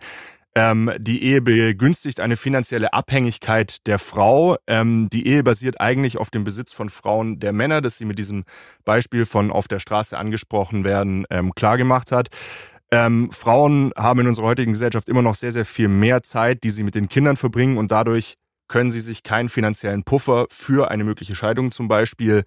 ähm, 0.57 0.91
die 0.99 1.23
Ehe 1.23 1.43
begünstigt 1.43 2.19
eine 2.19 2.37
finanzielle 2.37 2.95
Abhängigkeit 2.95 3.87
der 3.87 3.99
Frau. 3.99 4.57
Ähm, 4.67 5.09
die 5.13 5.27
Ehe 5.27 5.43
basiert 5.43 5.83
eigentlich 5.83 6.17
auf 6.17 6.31
dem 6.31 6.45
Besitz 6.45 6.73
von 6.73 6.89
Frauen 6.89 7.39
der 7.41 7.53
Männer, 7.53 7.83
das 7.83 7.99
sie 7.99 8.07
mit 8.07 8.19
diesem 8.19 8.45
Beispiel 8.87 9.27
von 9.27 9.51
auf 9.51 9.69
der 9.69 9.81
Straße 9.81 10.17
angesprochen 10.17 10.83
werden, 10.83 11.27
ähm, 11.29 11.55
klargemacht 11.55 12.11
hat. 12.11 12.29
Ähm, 12.91 13.31
Frauen 13.33 13.93
haben 13.99 14.21
in 14.21 14.29
unserer 14.29 14.47
heutigen 14.47 14.73
Gesellschaft 14.73 15.11
immer 15.11 15.21
noch 15.21 15.35
sehr, 15.35 15.53
sehr 15.53 15.67
viel 15.67 15.89
mehr 15.89 16.23
Zeit, 16.23 16.65
die 16.65 16.71
sie 16.71 16.85
mit 16.85 16.95
den 16.95 17.11
Kindern 17.11 17.37
verbringen 17.37 17.77
und 17.77 17.93
dadurch 17.93 18.37
können 18.69 18.91
sie 18.91 19.01
sich 19.01 19.23
keinen 19.23 19.51
finanziellen 19.51 20.05
Puffer 20.05 20.47
für 20.49 20.91
eine 20.91 21.05
mögliche 21.05 21.35
Scheidung 21.35 21.71
zum 21.71 21.87
Beispiel 21.87 22.45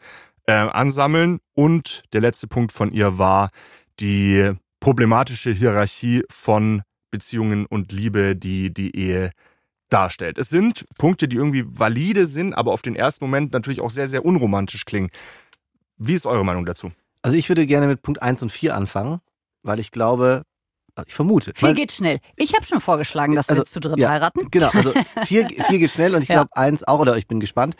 äh, 0.50 0.52
ansammeln. 0.52 1.40
Und 1.54 2.04
der 2.12 2.22
letzte 2.22 2.48
Punkt 2.48 2.72
von 2.72 2.92
ihr 2.92 3.20
war 3.20 3.52
die 4.00 4.52
problematische 4.80 5.52
Hierarchie 5.52 6.24
von 6.30 6.82
Beziehungen 7.12 7.66
und 7.68 7.92
Liebe, 7.92 8.36
die 8.36 8.74
die 8.74 8.96
Ehe 8.96 9.32
darstellt. 9.90 10.38
Es 10.38 10.50
sind 10.50 10.86
Punkte, 10.98 11.28
die 11.28 11.38
irgendwie 11.38 11.66
valide 11.68 12.26
sind, 12.26 12.54
aber 12.54 12.72
auf 12.72 12.82
den 12.82 12.96
ersten 12.96 13.24
Moment 13.24 13.54
natürlich 13.54 13.82
auch 13.82 13.90
sehr, 13.90 14.08
sehr 14.08 14.26
unromantisch 14.26 14.86
klingen. 14.86 15.10
Wie 15.98 16.14
ist 16.14 16.26
eure 16.26 16.46
Meinung 16.46 16.66
dazu? 16.66 16.92
Also 17.22 17.36
ich 17.38 17.50
würde 17.50 17.68
gerne 17.68 17.88
mit 17.88 18.02
Punkt 18.02 18.22
1 18.22 18.42
und 18.42 18.52
4 18.52 18.76
anfangen, 18.76 19.20
weil 19.62 19.80
ich 19.80 19.92
glaube, 19.92 20.44
ich 21.06 21.14
vermute. 21.14 21.54
Vier 21.56 21.74
geht 21.74 21.92
schnell. 21.92 22.20
Ich 22.36 22.54
habe 22.56 22.66
schon 22.66 22.82
vorgeschlagen, 22.82 23.36
dass 23.36 23.50
also, 23.50 23.62
wir 23.62 23.66
zu 23.66 23.80
dritt 23.80 24.00
ja, 24.00 24.10
heiraten. 24.10 24.50
Genau, 24.52 24.70
also 24.70 24.94
vier, 25.26 25.48
vier 25.68 25.80
geht 25.80 25.92
schnell 25.92 26.16
und 26.16 26.24
ich 26.24 26.30
glaube 26.30 26.50
eins 26.54 26.84
auch, 26.88 27.00
oder 27.00 27.18
ich 27.18 27.28
bin 27.28 27.40
gespannt. 27.40 27.76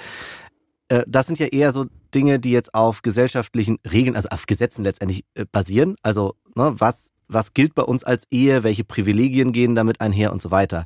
Äh, 0.88 1.04
das 1.08 1.28
sind 1.28 1.40
ja 1.40 1.48
eher 1.48 1.72
so 1.72 1.88
Dinge, 2.12 2.40
die 2.40 2.52
jetzt 2.52 2.74
auf 2.74 3.02
gesellschaftlichen 3.02 3.78
Regeln, 3.90 4.16
also 4.16 4.30
auf 4.30 4.46
Gesetzen 4.46 4.84
letztendlich 4.84 5.26
äh, 5.36 5.46
basieren. 5.52 5.96
Also 6.02 6.36
ne, 6.56 6.74
was, 6.78 7.10
was 7.28 7.54
gilt 7.54 7.76
bei 7.76 7.84
uns 7.84 8.04
als 8.04 8.26
Ehe, 8.32 8.64
welche 8.64 8.84
Privilegien 8.84 9.52
gehen 9.52 9.76
damit 9.76 10.02
einher 10.02 10.32
und 10.32 10.42
so 10.42 10.52
weiter. 10.52 10.86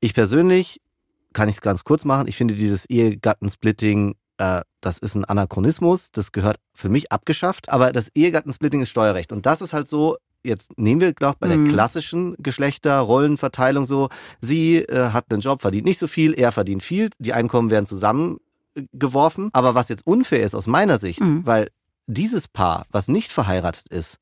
Ich 0.00 0.14
persönlich 0.14 0.80
kann 1.32 1.48
ich 1.48 1.56
es 1.56 1.60
ganz 1.60 1.84
kurz 1.84 2.04
machen. 2.04 2.28
Ich 2.28 2.36
finde 2.36 2.54
dieses 2.54 2.86
Ehegattensplitting, 2.86 4.14
äh, 4.38 4.62
das 4.80 4.98
ist 4.98 5.14
ein 5.14 5.24
Anachronismus. 5.24 6.10
Das 6.12 6.32
gehört 6.32 6.58
für 6.74 6.88
mich 6.88 7.12
abgeschafft. 7.12 7.68
Aber 7.68 7.92
das 7.92 8.08
Ehegattensplitting 8.14 8.80
ist 8.80 8.90
Steuerrecht. 8.90 9.32
Und 9.32 9.46
das 9.46 9.60
ist 9.60 9.72
halt 9.72 9.88
so, 9.88 10.16
jetzt 10.42 10.78
nehmen 10.78 11.00
wir, 11.00 11.12
glaube 11.12 11.34
ich, 11.34 11.38
bei 11.40 11.48
der 11.48 11.58
mhm. 11.58 11.68
klassischen 11.68 12.36
Geschlechterrollenverteilung 12.38 13.86
so, 13.86 14.08
sie 14.40 14.78
äh, 14.78 15.10
hat 15.10 15.26
einen 15.30 15.40
Job, 15.40 15.60
verdient 15.60 15.84
nicht 15.84 15.98
so 15.98 16.06
viel, 16.06 16.34
er 16.34 16.52
verdient 16.52 16.82
viel, 16.82 17.10
die 17.18 17.32
Einkommen 17.32 17.70
werden 17.70 17.86
zusammen 17.86 18.38
geworfen. 18.92 19.50
Aber 19.52 19.74
was 19.74 19.88
jetzt 19.88 20.06
unfair 20.06 20.42
ist 20.42 20.54
aus 20.54 20.66
meiner 20.66 20.98
Sicht, 20.98 21.20
mhm. 21.20 21.46
weil 21.46 21.68
dieses 22.06 22.48
Paar, 22.48 22.86
was 22.90 23.08
nicht 23.08 23.32
verheiratet 23.32 23.88
ist, 23.88 24.18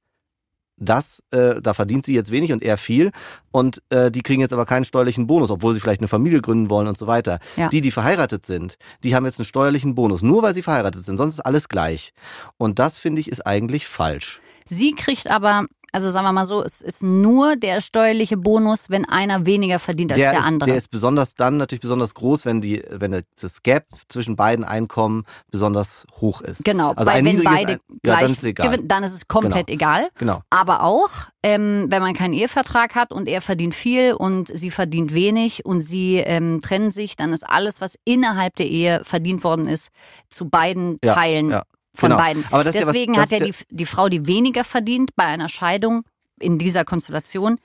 das, 0.79 1.23
äh, 1.31 1.61
da 1.61 1.73
verdient 1.73 2.05
sie 2.05 2.15
jetzt 2.15 2.31
wenig 2.31 2.53
und 2.53 2.63
er 2.63 2.77
viel 2.77 3.11
und 3.51 3.83
äh, 3.89 4.11
die 4.11 4.21
kriegen 4.21 4.43
jetzt 4.43 4.53
aber 4.53 4.67
keinen 4.67 4.85
steuerlichen 4.85 5.27
Bonus, 5.27 5.51
obwohl 5.51 5.73
sie 5.73 5.81
vielleicht 5.81 6.03
eine 6.03 6.09
Familie 6.09 6.43
gründen 6.43 6.69
wollen 6.69 6.87
und 6.87 6.99
so 6.99 7.07
weiter. 7.07 7.39
Ja. 7.57 7.69
Die, 7.71 7.81
die 7.81 7.91
verheiratet 7.91 8.45
sind, 8.45 8.77
die 9.03 9.15
haben 9.15 9.25
jetzt 9.25 9.41
einen 9.41 9.47
steuerlichen 9.47 9.95
Bonus, 9.95 10.23
nur 10.23 10.43
weil 10.43 10.55
sie 10.55 10.63
verheiratet 10.63 11.05
sind, 11.05 11.17
sonst 11.17 11.35
ist 11.35 11.41
alles 11.41 11.69
gleich. 11.69 12.13
Und 12.59 12.79
das 12.79 12.99
finde 12.99 13.21
ich 13.21 13.31
ist 13.31 13.47
eigentlich 13.47 13.87
falsch. 13.87 14.41
Sie 14.67 14.93
kriegt 14.93 15.31
aber 15.31 15.67
also 15.97 16.11
sagen 16.11 16.27
wir 16.27 16.33
mal 16.33 16.45
so, 16.45 16.63
es 16.63 16.83
ist 16.83 17.03
nur 17.03 17.57
der 17.57 17.81
steuerliche 17.81 18.37
Bonus, 18.37 18.91
wenn 18.91 19.07
einer 19.07 19.47
weniger 19.47 19.79
verdient 19.79 20.13
als 20.13 20.19
der, 20.19 20.33
der 20.33 20.45
andere. 20.45 20.69
der 20.69 20.77
ist 20.77 20.91
besonders 20.91 21.35
dann 21.35 21.57
natürlich 21.57 21.81
besonders 21.81 22.13
groß, 22.13 22.45
wenn 22.45 22.61
die, 22.61 22.83
wenn 22.91 23.25
das 23.41 23.63
Gap 23.63 23.87
zwischen 24.09 24.37
beiden 24.37 24.63
Einkommen 24.63 25.25
besonders 25.51 26.07
hoch 26.21 26.43
ist. 26.43 26.67
Genau, 26.67 26.93
also 26.93 27.11
weil 27.11 27.25
wenn 27.25 27.43
beide 27.43 27.73
ein, 27.73 27.81
gleich 28.03 28.21
ja, 28.21 28.21
dann, 28.21 28.31
ist 28.31 28.43
gewinnen, 28.43 28.89
dann 28.89 29.05
ist 29.05 29.15
es 29.15 29.27
komplett 29.27 29.69
genau. 29.69 29.75
egal. 29.75 30.09
Genau. 30.19 30.43
Aber 30.51 30.83
auch, 30.83 31.09
ähm, 31.43 31.87
wenn 31.89 32.03
man 32.03 32.13
keinen 32.13 32.35
Ehevertrag 32.35 32.95
hat 32.95 33.11
und 33.11 33.27
er 33.27 33.41
verdient 33.41 33.75
viel 33.75 34.13
und 34.13 34.49
sie 34.49 34.71
verdient 34.71 35.15
wenig 35.15 35.65
und 35.65 35.81
sie 35.81 36.19
ähm, 36.19 36.61
trennen 36.61 36.91
sich, 36.91 37.17
dann 37.17 37.33
ist 37.33 37.49
alles, 37.49 37.81
was 37.81 37.99
innerhalb 38.05 38.55
der 38.57 38.67
Ehe 38.67 39.01
verdient 39.03 39.45
worden 39.45 39.67
ist, 39.67 39.89
zu 40.29 40.51
beiden 40.51 40.99
ja, 41.03 41.15
Teilen 41.15 41.49
ja 41.53 41.63
von 41.97 42.11
genau. 42.11 42.21
beiden. 42.21 42.45
Aber 42.51 42.65
Deswegen 42.65 43.15
ja 43.15 43.23
was, 43.23 43.31
hat 43.31 43.41
ja 43.41 43.47
die, 43.47 43.55
die 43.71 43.87
Frau, 43.87 44.09
die 44.09 44.27
weniger 44.27 44.65
verdient 44.65 45.17
bei 45.17 45.25
einer 45.25 45.49
Scheidung 45.49 46.03
in 46.39 46.59
dieser 46.59 46.85
Konstellation, 46.85 47.59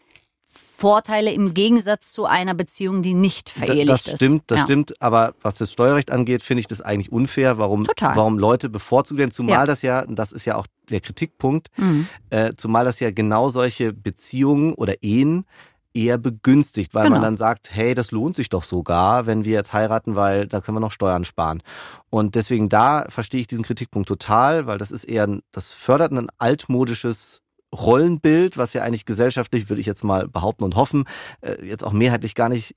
Vorteile 0.54 1.32
im 1.32 1.54
Gegensatz 1.54 2.12
zu 2.12 2.26
einer 2.26 2.54
Beziehung, 2.54 3.02
die 3.02 3.14
nicht 3.14 3.50
verehelicht 3.50 4.08
ist. 4.08 4.08
Das 4.08 4.16
stimmt, 4.16 4.44
das 4.48 4.60
ja. 4.60 4.64
stimmt. 4.66 5.02
Aber 5.02 5.34
was 5.42 5.54
das 5.54 5.72
Steuerrecht 5.72 6.12
angeht, 6.12 6.44
finde 6.44 6.60
ich 6.60 6.68
das 6.68 6.82
eigentlich 6.82 7.10
unfair, 7.12 7.58
warum, 7.58 7.88
warum 8.00 8.38
Leute 8.38 8.68
bevorzugt 8.68 9.18
werden. 9.18 9.32
Zumal 9.32 9.54
ja. 9.54 9.66
das 9.66 9.82
ja, 9.82 10.06
das 10.08 10.34
ist 10.34 10.44
ja 10.46 10.58
auch 10.58 10.68
der 10.90 11.00
Kritikpunkt, 11.00 11.70
mhm. 11.78 12.08
äh, 12.32 12.52
zumal 12.58 12.84
das 12.84 13.00
ja 13.00 13.12
genau 13.12 13.48
solche 13.48 13.94
Beziehungen 13.94 14.74
oder 14.74 15.02
Ehen 15.04 15.46
eher 15.94 16.18
begünstigt, 16.18 16.94
weil 16.94 17.04
genau. 17.04 17.16
man 17.16 17.24
dann 17.24 17.38
sagt, 17.38 17.74
hey, 17.74 17.94
das 17.94 18.12
lohnt 18.12 18.36
sich 18.36 18.50
doch 18.50 18.64
sogar, 18.64 19.26
wenn 19.26 19.46
wir 19.46 19.54
jetzt 19.54 19.74
heiraten, 19.74 20.16
weil 20.16 20.48
da 20.48 20.62
können 20.62 20.78
wir 20.78 20.82
noch 20.82 20.92
Steuern 20.92 21.26
sparen. 21.26 21.62
Und 22.10 22.36
deswegen 22.36 22.70
da 22.70 23.06
verstehe 23.10 23.42
ich 23.42 23.48
diesen 23.48 23.64
Kritikpunkt 23.64 24.08
total, 24.08 24.68
weil 24.68 24.78
das 24.78 24.92
ist 24.92 25.04
eher, 25.04 25.28
das 25.52 25.74
fördert 25.74 26.12
ein 26.12 26.28
altmodisches 26.38 27.42
Rollenbild, 27.74 28.58
was 28.58 28.74
ja 28.74 28.84
eigentlich 28.84 29.06
gesellschaftlich, 29.06 29.70
würde 29.70 29.82
ich 29.82 29.88
jetzt 29.88 30.04
mal 30.04 30.28
behaupten 30.28 30.64
und 30.64 30.76
hoffen, 30.76 31.06
äh, 31.42 31.64
jetzt 31.66 31.84
auch 31.84 31.94
mehrheitlich 31.94 32.36
gar 32.36 32.50
nicht 32.50 32.76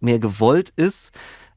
mehr 0.00 0.18
gewollt 0.18 0.70
ist. 0.76 1.12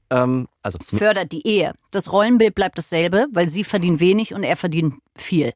Ähm, 0.09 0.47
also 0.61 0.77
es 0.79 0.89
fördert 0.89 1.31
die 1.31 1.45
Ehe. 1.45 1.73
Das 1.91 2.11
Rollenbild 2.11 2.55
bleibt 2.55 2.77
dasselbe, 2.77 3.27
weil 3.31 3.49
sie 3.49 3.63
verdient 3.63 3.99
wenig 3.99 4.33
und 4.33 4.43
er 4.43 4.55
verdient 4.55 4.95
viel 5.15 5.53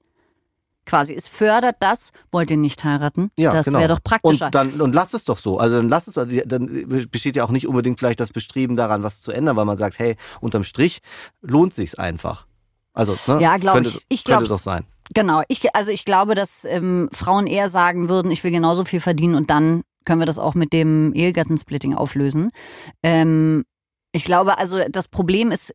quasi. 0.91 1.13
Es 1.13 1.27
fördert 1.27 1.77
das, 1.79 2.12
wollt 2.33 2.51
ihr 2.51 2.57
nicht 2.57 2.83
heiraten? 2.83 3.31
Ja, 3.38 3.53
das 3.53 3.65
genau. 3.65 3.79
wäre 3.79 3.88
doch 3.88 4.03
praktischer. 4.03 4.48
Und 4.48 4.55
dann 4.55 4.81
und 4.81 4.93
lasst 4.93 5.13
es 5.13 5.24
doch 5.24 5.38
so. 5.38 5.57
Also 5.57 5.77
dann 5.77 5.88
lasst 5.88 6.10
es, 6.10 6.15
dann 6.45 7.07
besteht 7.10 7.38
ja 7.38 7.45
auch 7.45 7.50
nicht 7.50 7.65
unbedingt 7.65 7.98
vielleicht 7.98 8.19
das 8.19 8.33
Bestreben 8.33 8.75
daran, 8.75 9.01
was 9.01 9.21
zu 9.21 9.31
ändern, 9.31 9.55
weil 9.55 9.63
man 9.63 9.77
sagt, 9.77 10.00
hey, 10.00 10.17
unterm 10.41 10.65
Strich 10.65 11.00
lohnt 11.41 11.74
sich's 11.74 11.95
einfach. 11.95 12.45
Also, 12.93 13.15
ne, 13.31 13.41
ja, 13.41 13.55
glaube 13.55 13.88
ich. 13.88 14.05
Ich 14.10 14.25
glaube 14.25 14.48
doch 14.48 14.60
sein. 14.60 14.86
Genau. 15.13 15.43
Ich, 15.48 15.74
also 15.74 15.91
ich 15.91 16.03
glaube, 16.03 16.36
dass 16.36 16.65
ähm, 16.65 17.07
Frauen 17.13 17.48
eher 17.48 17.69
sagen 17.69 18.10
würden, 18.10 18.29
ich 18.29 18.43
will 18.43 18.51
genauso 18.51 18.83
viel 18.83 19.00
verdienen 19.00 19.36
und 19.36 19.50
dann 19.50 19.83
können 20.03 20.19
wir 20.19 20.25
das 20.25 20.39
auch 20.39 20.55
mit 20.55 20.74
dem 20.74 21.13
Ehegattensplitting 21.13 21.95
auflösen. 21.95 22.50
Ähm, 23.01 23.63
ich 24.12 24.25
glaube, 24.25 24.57
also 24.57 24.83
das 24.89 25.07
Problem 25.07 25.51
ist, 25.51 25.74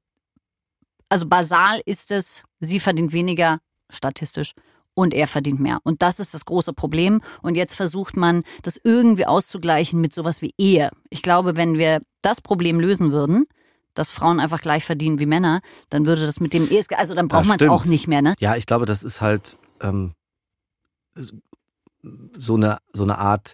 also 1.08 1.26
basal 1.26 1.80
ist 1.86 2.10
es, 2.10 2.42
sie 2.60 2.80
verdient 2.80 3.12
weniger 3.12 3.60
statistisch 3.88 4.52
und 4.96 5.12
er 5.14 5.26
verdient 5.28 5.60
mehr. 5.60 5.78
Und 5.84 6.00
das 6.02 6.18
ist 6.18 6.32
das 6.34 6.46
große 6.46 6.72
Problem. 6.72 7.20
Und 7.42 7.54
jetzt 7.54 7.74
versucht 7.74 8.16
man, 8.16 8.42
das 8.62 8.80
irgendwie 8.82 9.26
auszugleichen 9.26 10.00
mit 10.00 10.12
sowas 10.14 10.40
wie 10.40 10.54
Ehe. 10.58 10.90
Ich 11.10 11.20
glaube, 11.22 11.54
wenn 11.54 11.74
wir 11.74 12.00
das 12.22 12.40
Problem 12.40 12.80
lösen 12.80 13.12
würden, 13.12 13.46
dass 13.94 14.10
Frauen 14.10 14.40
einfach 14.40 14.60
gleich 14.62 14.84
verdienen 14.84 15.20
wie 15.20 15.26
Männer, 15.26 15.60
dann 15.90 16.06
würde 16.06 16.24
das 16.24 16.40
mit 16.40 16.52
dem 16.54 16.68
Ehe, 16.70 16.82
also 16.96 17.14
dann 17.14 17.28
braucht 17.28 17.46
man 17.46 17.58
es 17.60 17.68
auch 17.68 17.84
nicht 17.84 18.08
mehr, 18.08 18.22
ne? 18.22 18.34
Ja, 18.40 18.56
ich 18.56 18.64
glaube, 18.66 18.86
das 18.86 19.02
ist 19.02 19.20
halt 19.20 19.58
ähm, 19.82 20.14
so 22.38 22.54
eine 22.54 22.78
so 22.92 23.04
eine 23.04 23.18
Art 23.18 23.52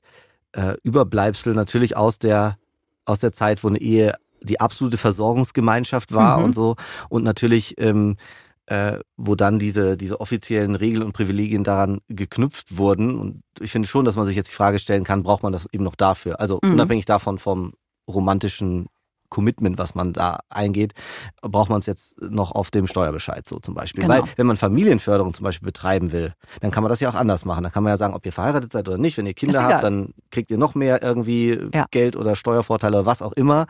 äh, 0.52 0.74
Überbleibsel 0.82 1.54
natürlich 1.54 1.96
aus 1.96 2.18
der 2.18 2.56
aus 3.04 3.18
der 3.18 3.32
Zeit, 3.32 3.64
wo 3.64 3.68
eine 3.68 3.80
Ehe 3.80 4.14
die 4.42 4.60
absolute 4.60 4.98
Versorgungsgemeinschaft 4.98 6.12
war 6.12 6.38
Mhm. 6.38 6.44
und 6.44 6.54
so. 6.54 6.76
Und 7.08 7.24
natürlich, 7.24 7.74
ähm, 7.78 8.16
äh, 8.66 8.98
wo 9.16 9.34
dann 9.34 9.58
diese, 9.58 9.96
diese 9.96 10.20
offiziellen 10.20 10.74
Regeln 10.74 11.02
und 11.02 11.12
Privilegien 11.12 11.64
daran 11.64 12.00
geknüpft 12.08 12.76
wurden. 12.76 13.18
Und 13.18 13.42
ich 13.60 13.72
finde 13.72 13.88
schon, 13.88 14.04
dass 14.04 14.16
man 14.16 14.26
sich 14.26 14.36
jetzt 14.36 14.50
die 14.50 14.54
Frage 14.56 14.78
stellen 14.78 15.04
kann, 15.04 15.22
braucht 15.22 15.42
man 15.42 15.52
das 15.52 15.66
eben 15.72 15.84
noch 15.84 15.96
dafür? 15.96 16.40
Also 16.40 16.60
Mhm. 16.62 16.72
unabhängig 16.74 17.04
davon 17.04 17.38
vom 17.38 17.72
romantischen 18.08 18.86
Commitment, 19.32 19.78
was 19.78 19.94
man 19.94 20.12
da 20.12 20.40
eingeht, 20.50 20.92
braucht 21.40 21.70
man 21.70 21.78
es 21.78 21.86
jetzt 21.86 22.20
noch 22.20 22.52
auf 22.52 22.70
dem 22.70 22.86
Steuerbescheid 22.86 23.48
so 23.48 23.58
zum 23.58 23.72
Beispiel. 23.72 24.04
Genau. 24.04 24.14
Weil 24.14 24.24
wenn 24.36 24.46
man 24.46 24.58
Familienförderung 24.58 25.32
zum 25.32 25.44
Beispiel 25.44 25.64
betreiben 25.64 26.12
will, 26.12 26.34
dann 26.60 26.70
kann 26.70 26.82
man 26.82 26.90
das 26.90 27.00
ja 27.00 27.08
auch 27.08 27.14
anders 27.14 27.46
machen. 27.46 27.62
Dann 27.62 27.72
kann 27.72 27.82
man 27.82 27.92
ja 27.92 27.96
sagen, 27.96 28.12
ob 28.12 28.26
ihr 28.26 28.32
verheiratet 28.32 28.72
seid 28.72 28.86
oder 28.88 28.98
nicht. 28.98 29.16
Wenn 29.16 29.24
ihr 29.24 29.32
Kinder 29.32 29.64
habt, 29.64 29.82
dann 29.82 30.12
kriegt 30.30 30.50
ihr 30.50 30.58
noch 30.58 30.74
mehr 30.74 31.02
irgendwie 31.02 31.58
Ja. 31.72 31.86
Geld 31.90 32.14
oder 32.14 32.36
Steuervorteile 32.36 32.98
oder 32.98 33.06
was 33.06 33.22
auch 33.22 33.32
immer. 33.32 33.66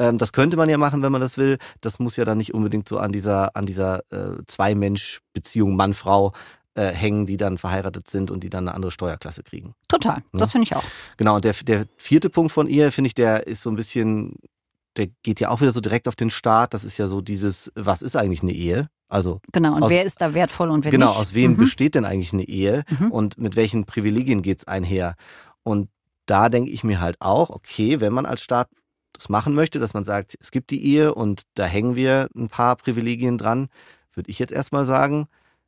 Ähm, 0.00 0.18
das 0.18 0.32
könnte 0.32 0.56
man 0.56 0.68
ja 0.68 0.78
machen, 0.78 1.00
wenn 1.02 1.12
man 1.12 1.20
das 1.20 1.38
will. 1.38 1.58
Das 1.80 2.00
muss 2.00 2.16
ja 2.16 2.24
dann 2.24 2.38
nicht 2.38 2.52
unbedingt 2.52 2.88
so 2.88 2.98
an 2.98 3.12
dieser, 3.12 3.54
an 3.54 3.66
dieser 3.66 4.00
äh, 4.10 4.42
Zwei-Mensch-Beziehung 4.48 5.76
Mann-Frau 5.76 6.32
äh, 6.74 6.88
hängen, 6.92 7.26
die 7.26 7.36
dann 7.36 7.56
verheiratet 7.56 8.08
sind 8.08 8.30
und 8.32 8.42
die 8.42 8.50
dann 8.50 8.66
eine 8.66 8.74
andere 8.74 8.90
Steuerklasse 8.90 9.44
kriegen. 9.44 9.74
Total. 9.86 10.24
Das 10.32 10.50
finde 10.50 10.64
ich 10.64 10.74
auch. 10.74 10.82
Genau, 11.16 11.36
und 11.36 11.44
der, 11.44 11.54
der 11.64 11.86
vierte 11.96 12.30
Punkt 12.30 12.50
von 12.50 12.66
ihr, 12.66 12.90
finde 12.90 13.06
ich, 13.08 13.14
der 13.14 13.46
ist 13.46 13.62
so 13.62 13.70
ein 13.70 13.76
bisschen, 13.76 14.34
der 14.96 15.08
geht 15.22 15.40
ja 15.40 15.50
auch 15.50 15.60
wieder 15.60 15.72
so 15.72 15.80
direkt 15.80 16.06
auf 16.08 16.16
den 16.16 16.30
Start. 16.30 16.72
Das 16.74 16.84
ist 16.84 16.98
ja 16.98 17.06
so 17.08 17.20
dieses, 17.20 17.72
was 17.74 18.02
ist 18.02 18.16
eigentlich 18.16 18.42
eine 18.42 18.52
Ehe? 18.52 18.88
Also 19.08 19.40
Genau. 19.52 19.74
Und 19.76 19.82
Aus- 19.84 19.90
wer 19.90 20.04
ist 20.04 20.20
da 20.20 20.34
wertvoll 20.34 20.70
und 20.70 20.84
wer 20.84 20.90
genau, 20.90 21.08
nicht? 21.10 21.18
aus 21.18 21.34
wem 21.34 21.52
Mhm. 21.52 21.56
besteht 21.58 21.94
denn 21.94 22.04
eigentlich 22.04 22.32
eine 22.32 22.44
Ehe 22.44 22.84
Mhm. 22.98 23.10
und 23.10 23.38
mit 23.38 23.56
welchen 23.56 23.84
Privilegien 23.86 24.42
geht's 24.42 24.66
einher? 24.66 25.14
Und 25.62 25.88
da 26.26 26.48
denke 26.48 26.70
ich 26.70 26.84
mir 26.84 27.00
halt 27.00 27.20
auch, 27.20 27.50
okay, 27.50 28.00
wenn 28.00 28.12
man 28.12 28.24
als 28.26 28.42
Staat 28.42 28.68
das 29.12 29.28
machen 29.28 29.54
möchte, 29.54 29.78
dass 29.78 29.94
man 29.94 30.04
sagt, 30.04 30.36
es 30.40 30.50
gibt 30.50 30.70
die 30.70 30.84
Ehe 30.84 31.14
und 31.14 31.42
da 31.54 31.64
hängen 31.66 31.96
wir 31.96 32.28
ein 32.34 32.48
paar 32.48 32.76
Privilegien 32.76 33.38
dran, 33.38 33.68
würde 34.14 34.30
ich 34.30 34.38
jetzt 34.38 34.52
erstmal 34.52 34.86
sagen, 34.86 35.26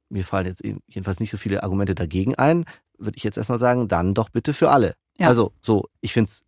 mir 0.08 0.24
fallen 0.24 0.46
jetzt 0.46 0.62
jedenfalls 0.86 1.20
nicht 1.20 1.30
so 1.30 1.36
viele 1.36 1.62
Argumente 1.62 1.94
dagegen 1.94 2.34
ein, 2.36 2.64
würde 2.98 3.16
ich 3.16 3.24
jetzt 3.24 3.36
erstmal 3.36 3.58
sagen, 3.58 3.86
dann 3.88 4.14
doch 4.14 4.30
bitte 4.30 4.52
für 4.54 4.70
alle. 4.70 4.94
Ja. 5.18 5.28
Also 5.28 5.52
so, 5.60 5.84
ich 6.00 6.12
finde 6.12 6.28
es 6.30 6.42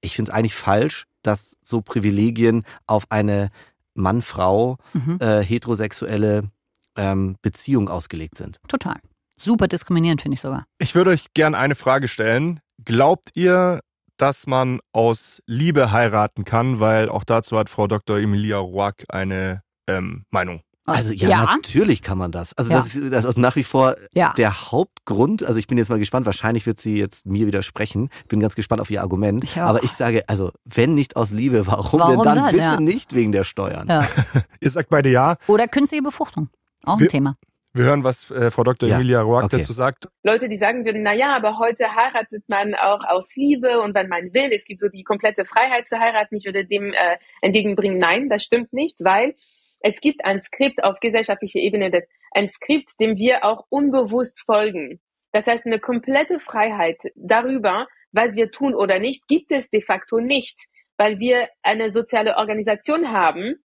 ich 0.00 0.14
find's 0.14 0.30
eigentlich 0.30 0.54
falsch, 0.54 1.04
dass 1.28 1.56
so 1.62 1.82
Privilegien 1.82 2.64
auf 2.86 3.04
eine 3.10 3.50
Mann-Frau 3.94 4.78
Mhm. 4.94 5.18
äh, 5.20 5.42
heterosexuelle 5.42 6.50
ähm, 6.96 7.36
Beziehung 7.42 7.88
ausgelegt 7.88 8.36
sind. 8.36 8.58
Total. 8.68 8.96
Super 9.36 9.68
diskriminierend, 9.68 10.22
finde 10.22 10.34
ich 10.34 10.40
sogar. 10.40 10.64
Ich 10.78 10.94
würde 10.94 11.10
euch 11.10 11.26
gern 11.34 11.54
eine 11.54 11.74
Frage 11.76 12.08
stellen. 12.08 12.60
Glaubt 12.84 13.30
ihr, 13.34 13.80
dass 14.16 14.46
man 14.48 14.80
aus 14.92 15.40
Liebe 15.46 15.92
heiraten 15.92 16.44
kann? 16.44 16.80
Weil 16.80 17.08
auch 17.08 17.22
dazu 17.24 17.56
hat 17.56 17.68
Frau 17.70 17.86
Dr. 17.86 18.18
Emilia 18.18 18.58
Roark 18.58 19.04
eine 19.08 19.62
ähm, 19.86 20.24
Meinung. 20.30 20.60
Also 20.96 21.12
ja, 21.12 21.28
ja. 21.28 21.44
natürlich 21.44 22.02
kann 22.02 22.18
man 22.18 22.32
das. 22.32 22.52
Also 22.56 22.70
Ja. 22.70 22.78
das, 22.78 22.94
ist, 22.94 23.12
das 23.12 23.24
ist 23.24 23.38
nach 23.38 23.56
wie 23.56 23.62
vor 23.64 23.96
Ja. 24.12 24.32
der 24.36 24.70
Hauptgrund. 24.72 25.42
Also 25.44 25.58
ich 25.58 25.66
bin 25.66 25.78
jetzt 25.78 25.88
mal 25.90 25.98
gespannt, 25.98 26.26
wahrscheinlich 26.26 26.66
wird 26.66 26.78
sie 26.78 26.98
jetzt 26.98 27.26
mir 27.26 27.46
widersprechen. 27.46 28.10
Bin 28.28 28.40
ganz 28.40 28.54
gespannt 28.54 28.80
auf 28.80 28.90
ihr 28.90 29.00
Argument. 29.02 29.44
Ich. 29.44 29.56
Aber 29.58 29.82
ich 29.84 29.92
sage, 29.92 30.24
also 30.28 30.50
wenn 30.64 30.94
nicht 30.94 31.16
aus 31.16 31.30
Liebe, 31.30 31.66
warum, 31.66 32.00
Warum 32.00 32.16
denn 32.16 32.24
dann, 32.24 32.36
dann, 32.36 32.50
bitte 32.50 32.62
ja. 32.64 32.80
nicht 32.80 33.14
wegen 33.14 33.32
der 33.32 33.44
Steuern? 33.44 33.88
Ja. 33.88 34.08
Ihr 34.60 34.70
sagt 34.70 34.90
beide 34.90 35.10
ja. 35.10 35.36
Oder 35.46 35.68
künstliche 35.68 36.02
Befruchtung. 36.02 36.48
Auch 36.84 36.94
ein 36.94 37.00
Wir- 37.00 37.08
Thema. 37.08 37.36
Wir 37.74 37.84
hören, 37.84 38.02
was 38.02 38.30
äh, 38.30 38.50
Frau 38.50 38.64
Dr. 38.64 38.88
Ja, 38.88 38.96
Emilia 38.96 39.20
Roark 39.20 39.44
okay. 39.44 39.58
dazu 39.58 39.72
sagt. 39.72 40.08
Leute, 40.24 40.48
die 40.48 40.56
sagen 40.56 40.84
würden, 40.86 41.02
na 41.02 41.12
ja, 41.12 41.36
aber 41.36 41.58
heute 41.58 41.84
heiratet 41.94 42.42
man 42.48 42.74
auch 42.74 43.04
aus 43.06 43.36
Liebe 43.36 43.82
und 43.82 43.94
wenn 43.94 44.08
man 44.08 44.32
will, 44.32 44.50
es 44.52 44.64
gibt 44.64 44.80
so 44.80 44.88
die 44.88 45.04
komplette 45.04 45.44
Freiheit 45.44 45.86
zu 45.86 45.98
heiraten. 46.00 46.34
Ich 46.36 46.46
würde 46.46 46.64
dem 46.64 46.92
äh, 46.92 46.96
entgegenbringen, 47.42 47.98
nein, 47.98 48.30
das 48.30 48.42
stimmt 48.42 48.72
nicht, 48.72 48.96
weil 49.04 49.34
es 49.80 50.00
gibt 50.00 50.24
ein 50.24 50.42
Skript 50.42 50.84
auf 50.84 51.00
gesellschaftlicher 51.00 51.60
Ebene, 51.60 51.90
das, 51.90 52.04
ein 52.32 52.48
Skript, 52.48 52.90
dem 53.00 53.16
wir 53.16 53.44
auch 53.44 53.66
unbewusst 53.68 54.42
folgen. 54.44 55.00
Das 55.32 55.46
heißt, 55.46 55.66
eine 55.66 55.78
komplette 55.78 56.40
Freiheit 56.40 57.02
darüber, 57.14 57.86
was 58.12 58.36
wir 58.36 58.50
tun 58.50 58.74
oder 58.74 58.98
nicht, 58.98 59.28
gibt 59.28 59.52
es 59.52 59.70
de 59.70 59.82
facto 59.82 60.20
nicht, 60.20 60.66
weil 60.96 61.18
wir 61.18 61.48
eine 61.62 61.90
soziale 61.90 62.36
Organisation 62.36 63.12
haben, 63.12 63.62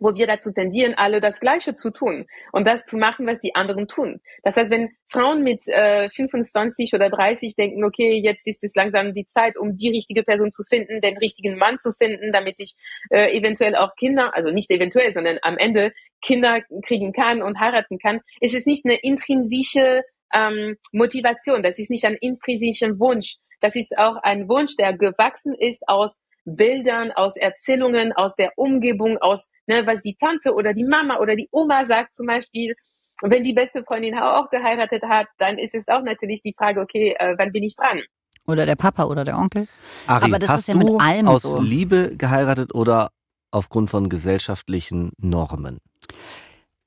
wo 0.00 0.14
wir 0.14 0.26
dazu 0.26 0.52
tendieren, 0.52 0.94
alle 0.94 1.20
das 1.20 1.38
Gleiche 1.40 1.74
zu 1.74 1.90
tun 1.90 2.26
und 2.52 2.66
das 2.66 2.86
zu 2.86 2.96
machen, 2.96 3.26
was 3.26 3.40
die 3.40 3.54
anderen 3.54 3.86
tun. 3.86 4.20
Das 4.42 4.56
heißt, 4.56 4.70
wenn 4.70 4.90
Frauen 5.08 5.42
mit 5.42 5.62
äh, 5.68 6.08
25 6.10 6.92
oder 6.94 7.10
30 7.10 7.54
denken, 7.54 7.84
okay, 7.84 8.20
jetzt 8.22 8.46
ist 8.46 8.64
es 8.64 8.74
langsam 8.74 9.12
die 9.12 9.26
Zeit, 9.26 9.56
um 9.58 9.76
die 9.76 9.90
richtige 9.90 10.22
Person 10.22 10.50
zu 10.50 10.64
finden, 10.64 11.00
den 11.00 11.18
richtigen 11.18 11.56
Mann 11.56 11.78
zu 11.78 11.92
finden, 11.92 12.32
damit 12.32 12.56
ich 12.58 12.74
äh, 13.10 13.36
eventuell 13.36 13.76
auch 13.76 13.94
Kinder, 13.96 14.34
also 14.34 14.50
nicht 14.50 14.70
eventuell, 14.70 15.12
sondern 15.14 15.38
am 15.42 15.58
Ende 15.58 15.92
Kinder 16.22 16.62
kriegen 16.84 17.12
kann 17.12 17.42
und 17.42 17.60
heiraten 17.60 17.98
kann, 17.98 18.20
ist 18.40 18.54
es 18.54 18.66
nicht 18.66 18.84
eine 18.84 18.96
intrinsische 18.96 20.02
ähm, 20.32 20.76
Motivation, 20.92 21.62
das 21.62 21.78
ist 21.78 21.90
nicht 21.90 22.04
ein 22.04 22.16
intrinsischer 22.20 22.98
Wunsch, 22.98 23.36
das 23.60 23.76
ist 23.76 23.96
auch 23.98 24.16
ein 24.22 24.48
Wunsch, 24.48 24.76
der 24.78 24.96
gewachsen 24.96 25.54
ist 25.54 25.82
aus 25.86 26.18
Bildern, 26.44 27.12
aus 27.12 27.36
Erzählungen, 27.36 28.12
aus 28.12 28.34
der 28.34 28.52
Umgebung, 28.56 29.18
aus 29.18 29.48
ne, 29.66 29.86
was 29.86 30.02
die 30.02 30.16
Tante 30.16 30.54
oder 30.54 30.74
die 30.74 30.84
Mama 30.84 31.18
oder 31.18 31.36
die 31.36 31.48
Oma 31.50 31.84
sagt 31.84 32.14
zum 32.14 32.26
Beispiel. 32.26 32.74
Und 33.22 33.30
wenn 33.30 33.42
die 33.42 33.52
beste 33.52 33.84
Freundin 33.84 34.18
auch 34.18 34.48
geheiratet 34.48 35.02
hat, 35.02 35.26
dann 35.38 35.58
ist 35.58 35.74
es 35.74 35.88
auch 35.88 36.02
natürlich 36.02 36.42
die 36.42 36.54
Frage, 36.56 36.80
okay, 36.80 37.14
äh, 37.18 37.34
wann 37.36 37.52
bin 37.52 37.62
ich 37.62 37.76
dran? 37.76 38.00
Oder 38.46 38.66
der 38.66 38.76
Papa 38.76 39.04
oder 39.04 39.24
der 39.24 39.36
Onkel. 39.36 39.68
Ari, 40.06 40.24
Aber 40.24 40.38
das 40.38 40.48
hast 40.48 40.60
ist 40.60 40.68
ja 40.68 40.76
mit 40.76 41.00
allem 41.00 41.28
aus 41.28 41.42
so. 41.42 41.60
Liebe 41.60 42.16
geheiratet 42.16 42.74
oder 42.74 43.10
aufgrund 43.50 43.90
von 43.90 44.08
gesellschaftlichen 44.08 45.12
Normen? 45.18 45.78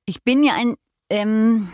Ich 0.05 0.23
bin 0.23 0.43
ja 0.43 0.53
ein 0.55 0.75
ähm, 1.09 1.69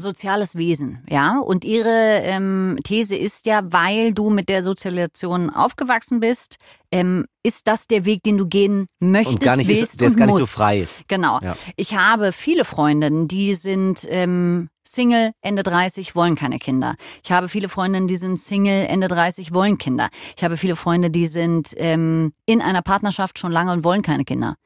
soziales 0.00 0.56
Wesen, 0.56 1.02
ja. 1.08 1.38
Und 1.38 1.64
ihre 1.64 2.20
ähm, 2.22 2.78
These 2.84 3.16
ist 3.16 3.46
ja, 3.46 3.62
weil 3.64 4.12
du 4.14 4.30
mit 4.30 4.48
der 4.48 4.62
Sozialisation 4.62 5.50
aufgewachsen 5.50 6.20
bist, 6.20 6.56
ähm, 6.92 7.26
ist 7.42 7.66
das 7.66 7.86
der 7.86 8.04
Weg, 8.04 8.22
den 8.22 8.38
du 8.38 8.46
gehen 8.46 8.86
möchtest, 9.00 9.34
Und 9.38 9.44
gar 9.44 9.56
nicht, 9.56 9.68
willst 9.68 9.82
ist, 9.94 10.00
der 10.00 10.08
ist 10.08 10.14
und 10.14 10.18
gar 10.18 10.26
nicht 10.26 10.34
musst. 10.34 10.40
so 10.42 10.46
frei. 10.46 10.86
Genau. 11.08 11.40
Ja. 11.42 11.56
Ich 11.76 11.96
habe 11.96 12.32
viele 12.32 12.64
Freundinnen, 12.64 13.28
die 13.28 13.54
sind 13.54 14.06
ähm, 14.08 14.68
Single, 14.92 15.32
Ende 15.42 15.62
30, 15.62 16.14
wollen 16.14 16.34
keine 16.34 16.58
Kinder. 16.58 16.96
Ich 17.22 17.30
habe 17.32 17.48
viele 17.48 17.68
Freundinnen, 17.68 18.08
die 18.08 18.16
sind 18.16 18.38
Single, 18.38 18.86
Ende 18.86 19.08
30, 19.08 19.52
wollen 19.52 19.78
Kinder. 19.78 20.08
Ich 20.36 20.44
habe 20.44 20.56
viele 20.56 20.76
Freunde, 20.76 21.10
die 21.10 21.26
sind 21.26 21.74
ähm, 21.76 22.32
in 22.46 22.60
einer 22.62 22.82
Partnerschaft 22.82 23.38
schon 23.38 23.52
lange 23.52 23.72
und 23.72 23.84
wollen 23.84 24.02
keine 24.02 24.24
Kinder. 24.24 24.56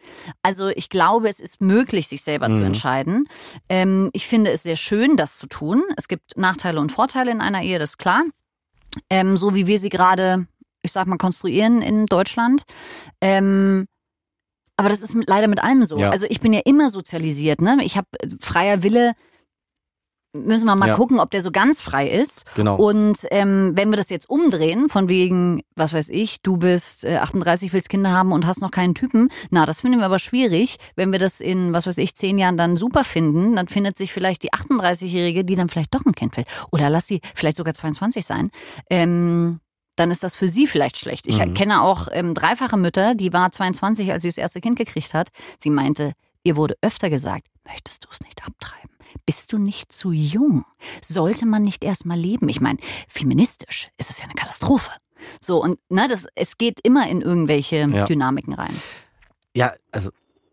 Also 0.43 0.69
ich 0.69 0.89
glaube, 0.89 1.29
es 1.29 1.41
ist 1.41 1.61
möglich, 1.61 2.09
sich 2.09 2.23
selber 2.23 2.51
zu 2.51 2.59
Mhm. 2.61 2.67
entscheiden. 2.67 3.29
Ähm, 3.69 4.11
ich 4.13 4.27
finde 4.27 4.51
es 4.53 4.63
sehr 4.63 4.77
schön, 4.77 5.17
das 5.17 5.37
zu 5.39 5.47
tun. 5.47 5.83
Es 5.97 6.09
gibt 6.09 6.37
Nachteile 6.37 6.81
und 6.81 6.93
Vorteile 6.93 7.31
in 7.31 7.41
einer 7.41 7.63
Ehe, 7.63 7.79
das 7.79 7.91
ist 7.91 7.99
klar. 7.99 8.23
Ähm, 9.11 9.37
so 9.37 9.55
wie 9.55 9.67
wir 9.67 9.79
sie 9.79 9.89
gerade, 9.89 10.47
ich 10.83 10.93
sag 10.93 11.07
mal, 11.07 11.17
konstruieren 11.19 11.83
in 11.83 12.07
Deutschland. 12.07 12.63
Ähm, 13.21 13.87
aber 14.77 14.89
das 14.89 15.03
ist 15.03 15.15
leider 15.27 15.49
mit 15.49 15.63
allem 15.63 15.85
so. 15.85 15.99
Ja. 15.99 16.11
Also 16.11 16.27
ich 16.29 16.41
bin 16.41 16.53
ja 16.53 16.61
immer 16.65 16.91
sozialisiert. 16.91 17.61
Ne? 17.61 17.79
Ich 17.83 17.97
habe 17.97 18.07
freier 18.41 18.83
Wille. 18.83 19.13
Müssen 20.35 20.65
wir 20.65 20.75
mal 20.77 20.89
Ja. 20.89 20.95
gucken, 20.95 21.21
ob 21.21 21.31
der 21.31 21.43
so 21.43 21.51
ganz 21.51 21.81
frei 21.83 22.09
ist. 22.09 22.45
Genau. 22.55 22.77
Und 22.77 23.19
ähm, 23.31 23.73
wenn 23.75 23.91
wir 23.91 23.99
das 23.99 24.09
jetzt 24.09 24.31
umdrehen, 24.31 24.89
von 24.89 25.11
wegen, 25.11 25.63
was 25.77 25.93
weiß 25.93 26.09
ich, 26.09 26.41
du 26.41 26.57
bist 26.57 27.05
äh, 27.05 27.19
38, 27.19 27.73
willst 27.75 27.91
Kinder 27.91 28.11
haben 28.13 28.33
und 28.33 28.47
hast 28.47 28.63
noch 28.63 28.71
keinen 28.71 28.95
Typen, 28.95 29.29
na, 29.51 29.67
das 29.67 29.83
finden 29.83 29.99
wir 29.99 30.07
aber 30.07 30.19
schwierig. 30.19 30.77
Wenn 30.97 31.13
wir 31.13 31.19
das 31.19 31.41
in, 31.41 31.75
was 31.75 31.87
weiß 31.87 31.99
ich, 31.99 32.15
zehn 32.15 32.39
Jahren 32.39 32.57
dann 32.57 32.79
super 32.79 33.05
finden, 33.05 33.57
dann 33.57 33.69
findet 33.69 33.99
sich 33.99 34.13
vielleicht 34.13 34.43
die 34.43 34.53
38-Jährige, 34.53 35.45
die 35.45 35.55
dann 35.55 35.69
vielleicht 35.69 35.95
doch 35.95 36.07
ein 36.07 36.15
Kind 36.15 36.35
will. 36.39 36.45
Oder 36.71 36.89
lass 36.89 37.07
sie 37.07 37.21
vielleicht 37.35 37.59
sogar 37.59 37.75
22 37.75 38.25
sein. 38.25 38.51
Ähm, 38.89 39.61
dann 39.97 40.11
ist 40.11 40.23
das 40.23 40.35
für 40.35 40.49
sie 40.49 40.67
vielleicht 40.67 40.97
schlecht. 40.97 41.27
Ich 41.27 41.39
Mhm. 41.45 41.53
kenne 41.53 41.83
auch 41.83 42.09
ähm, 42.11 42.33
dreifache 42.33 42.79
Mütter, 42.79 43.15
die 43.15 43.35
war 43.35 43.53
22, 43.53 44.11
als 44.11 44.23
sie 44.23 44.29
das 44.29 44.39
erste 44.39 44.63
Kind 44.63 44.79
gekriegt 44.79 45.13
hat. 45.13 45.29
Sie 45.59 45.69
meinte, 45.69 46.13
ihr 46.43 46.57
wurde 46.57 46.75
öfter 46.81 47.11
gesagt, 47.11 47.49
möchtest 47.69 48.05
du 48.05 48.09
es 48.11 48.23
nicht 48.23 48.43
abtreiben? 48.47 48.89
Bist 49.27 49.53
du 49.53 49.59
nicht 49.59 49.93
zu 49.93 50.13
jung? 50.13 50.65
Sollte 51.05 51.47
man 51.47 51.63
nicht 51.63 51.85
erst 51.85 52.07
mal 52.07 52.19
leben? 52.19 52.49
Ich 52.49 52.61
meine, 52.61 52.79
feministisch 53.09 53.89
ist 53.99 54.11
es 54.11 54.19
ja 54.19 54.25
eine 54.25 54.35
Katastrophe. 54.35 54.91
So, 55.41 55.63
und 55.63 55.79
ne, 55.89 56.09
das, 56.09 56.27
es 56.35 56.59
geht 56.59 56.81
immer 56.83 57.09
in 57.09 57.21
irgendwelche 57.21 57.77
Ja. 57.89 58.05
Dynamiken 58.05 58.55
rein. 58.55 58.75
Ja, 59.55 59.73
also 59.93 60.11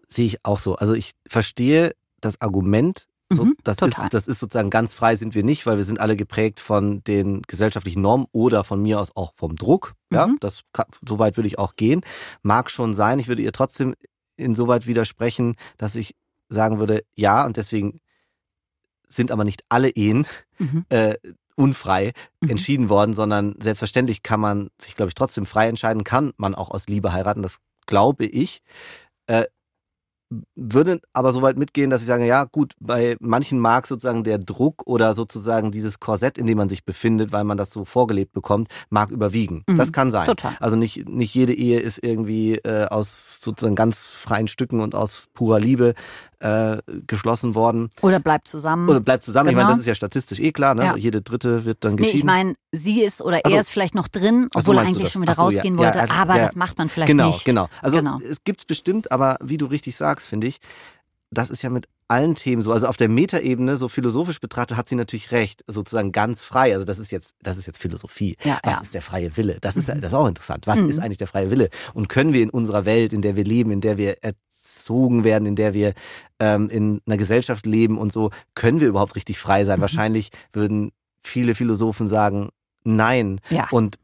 sehe 0.08 0.26
ich 0.26 0.46
auch 0.46 0.60
so. 0.60 0.76
Also 0.76 0.94
ich 0.94 1.14
verstehe 1.28 1.94
das 2.22 2.40
Argument. 2.42 3.08
So, 3.32 3.46
Mhm, 3.46 3.56
das, 3.64 3.78
total. 3.78 4.06
ist, 4.06 4.14
das 4.16 4.28
ist 4.28 4.40
sozusagen 4.40 4.72
ganz 4.72 4.94
frei 4.96 5.16
sind 5.16 5.36
wir 5.36 5.44
nicht, 5.44 5.68
weil 5.68 5.78
wir 5.78 5.84
sind 5.84 6.00
alle 6.00 6.16
geprägt 6.16 6.60
von 6.60 7.04
den 7.04 7.44
gesellschaftlichen 7.44 8.02
Normen 8.02 8.26
oder 8.32 8.64
von 8.64 8.82
mir 8.82 9.00
aus 9.00 9.16
auch 9.16 9.34
vom 9.36 9.56
Druck. 9.56 9.94
Ja, 10.12 10.26
Mhm. 10.28 10.38
das 10.40 10.62
kann, 10.74 10.88
so 11.08 11.20
weit 11.20 11.38
würde 11.38 11.46
ich 11.48 11.60
auch 11.60 11.76
gehen. 11.76 12.02
Mag 12.42 12.72
schon 12.72 12.96
sein. 12.96 13.20
Ich 13.20 13.28
würde 13.28 13.44
ihr 13.44 13.52
trotzdem 13.52 13.94
insoweit 14.36 14.88
widersprechen, 14.88 15.56
dass 15.78 15.94
ich 15.96 16.16
sagen 16.50 16.80
würde, 16.80 17.04
ja, 17.14 17.46
und 17.46 17.58
deswegen 17.58 18.00
sind 19.10 19.32
aber 19.32 19.44
nicht 19.44 19.64
alle 19.70 19.90
Ehen 19.90 20.26
Mhm. 20.60 20.86
äh, 20.90 21.16
unfrei 21.56 22.14
Mhm. 22.42 22.50
entschieden 22.52 22.90
worden, 22.90 23.14
sondern 23.14 23.56
selbstverständlich 23.62 24.24
kann 24.24 24.40
man 24.40 24.70
sich, 24.82 24.96
glaube 24.96 25.10
ich, 25.10 25.16
trotzdem 25.16 25.46
frei 25.46 25.68
entscheiden, 25.68 26.04
kann 26.06 26.32
man 26.38 26.56
auch 26.56 26.70
aus 26.72 26.88
Liebe 26.88 27.12
heiraten. 27.12 27.42
Das 27.42 27.58
glaube 27.86 28.26
ich. 28.26 28.62
Äh, 29.28 29.46
würde 30.56 31.02
aber 31.12 31.34
so 31.34 31.42
weit 31.42 31.58
mitgehen, 31.58 31.90
dass 31.90 32.02
ich 32.02 32.08
sage, 32.08 32.24
ja 32.24 32.44
gut, 32.44 32.74
bei 32.80 33.18
manchen 33.20 33.58
mag 33.58 33.88
sozusagen 33.88 34.24
der 34.24 34.38
Druck 34.38 34.84
oder 34.86 35.16
sozusagen 35.16 35.72
dieses 35.72 36.00
Korsett, 36.00 36.38
in 36.38 36.46
dem 36.46 36.56
man 36.56 36.70
sich 36.70 36.86
befindet, 36.86 37.32
weil 37.32 37.44
man 37.46 37.58
das 37.58 37.72
so 37.72 37.84
vorgelebt 37.84 38.32
bekommt, 38.32 38.68
mag 38.92 39.10
überwiegen. 39.10 39.64
Mhm. 39.68 39.78
Das 39.78 39.92
kann 39.92 40.12
sein. 40.12 40.28
Total. 40.28 40.56
Also 40.60 40.76
nicht, 40.76 41.10
nicht 41.10 41.34
jede 41.34 41.56
Ehe 41.56 41.80
ist 41.80 42.04
irgendwie 42.04 42.58
äh, 42.58 42.86
aus 42.86 43.40
sozusagen 43.42 43.74
ganz 43.76 44.12
freien 44.14 44.48
Stücken 44.48 44.82
und 44.82 44.94
aus 44.94 45.30
purer 45.34 45.60
Liebe 45.60 45.96
äh, 46.40 46.78
geschlossen 47.08 47.54
worden. 47.56 47.90
Oder 48.02 48.20
bleibt 48.20 48.48
zusammen. 48.48 48.88
Oder 48.90 49.00
bleibt 49.02 49.24
zusammen. 49.24 49.50
Ich 49.50 49.56
Genau. 49.56 49.64
meine, 49.66 49.74
das 49.74 49.82
ist 49.82 49.88
ja 49.88 49.96
statistisch 49.96 50.40
eh 50.40 50.52
klar, 50.52 50.74
ne? 50.76 50.86
Ja. 50.86 50.96
Jede 50.96 51.22
dritte 51.22 51.66
wird 51.66 51.84
dann 51.84 51.92
nee, 51.94 51.98
geschieden. 51.98 52.18
ich 52.18 52.24
meine, 52.24 52.54
sie 52.72 53.02
ist 53.02 53.22
oder 53.22 53.42
Ach 53.44 53.50
so. 53.50 53.56
er 53.56 53.62
ist 53.62 53.70
vielleicht 53.70 53.96
noch 53.96 54.08
drin, 54.08 54.48
Ach 54.54 54.62
so, 54.62 54.72
obwohl 54.72 54.78
er 54.84 54.88
eigentlich 54.88 55.10
schon 55.10 55.22
wieder 55.22 55.36
so, 55.36 55.42
rausgehen 55.44 55.78
Ja, 55.78 55.86
wollte. 55.86 56.02
also, 56.02 56.14
aber 56.14 56.36
ja. 56.38 56.44
das 56.44 56.56
macht 56.56 56.78
man 56.78 56.90
vielleicht 56.90 57.08
genau, 57.08 57.28
nicht. 57.28 57.44
Genau, 57.46 57.68
Also 57.82 57.98
Genau. 57.98 58.20
es 58.20 58.44
gibt's 58.44 58.66
bestimmt, 58.66 59.12
aber 59.12 59.38
wie 59.44 59.58
du 59.58 59.66
richtig 59.66 59.96
sagst, 59.98 60.28
finde 60.28 60.48
ich, 60.48 60.60
das 61.32 61.50
ist 61.50 61.62
ja 61.62 61.70
mit 61.70 61.88
allen 62.08 62.34
Themen 62.36 62.62
so. 62.62 62.72
Also 62.72 62.88
auf 62.88 62.98
der 62.98 63.08
Metaebene, 63.10 63.78
so 63.78 63.88
philosophisch 63.88 64.40
betrachtet, 64.40 64.78
hat 64.78 64.90
sie 64.90 64.96
natürlich 64.96 65.32
recht, 65.32 65.64
sozusagen 65.68 66.12
ganz 66.12 66.44
frei. 66.44 66.74
Also 66.74 66.86
das 66.86 66.98
ist 66.98 67.12
jetzt, 67.12 67.36
das 67.44 67.58
ist 67.58 67.68
jetzt 67.68 67.78
Philosophie. 67.80 68.36
Ja, 68.44 68.60
Was 68.64 68.74
ja. 68.76 68.82
ist 68.82 68.94
der 68.96 69.02
freie 69.04 69.38
Wille? 69.38 69.58
Das 69.62 69.78
ist, 69.78 69.90
das 69.90 69.98
ist 69.98 70.14
auch 70.14 70.28
interessant. 70.28 70.66
Was 70.66 70.80
Mhm. 70.80 70.90
ist 70.90 71.00
eigentlich 71.00 71.18
der 71.20 71.28
freie 71.28 71.52
Wille? 71.52 71.70
Und 71.94 72.10
können 72.10 72.34
wir 72.34 72.42
in 72.42 72.50
unserer 72.50 72.86
Welt, 72.86 73.14
in 73.14 73.22
der 73.22 73.36
wir 73.36 73.44
leben, 73.44 73.70
in 73.72 73.82
der 73.82 73.98
wir 73.98 74.18
erzogen 74.24 75.24
werden, 75.24 75.46
in 75.46 75.56
der 75.56 75.74
wir 75.74 75.94
ähm, 76.40 76.70
in 76.70 77.02
einer 77.06 77.18
Gesellschaft 77.18 77.66
leben 77.68 77.98
und 78.00 78.12
so, 78.12 78.32
können 78.56 78.80
wir 78.80 78.88
überhaupt 78.88 79.16
richtig 79.16 79.38
frei 79.38 79.64
sein? 79.66 79.78
Mhm. 79.80 79.82
Wahrscheinlich 79.82 80.30
würden 80.52 80.92
viele 81.22 81.54
Philosophen 81.54 82.08
sagen, 82.08 82.50
nein. 82.84 83.40
Ja. 83.52 83.68
Und 83.70 83.98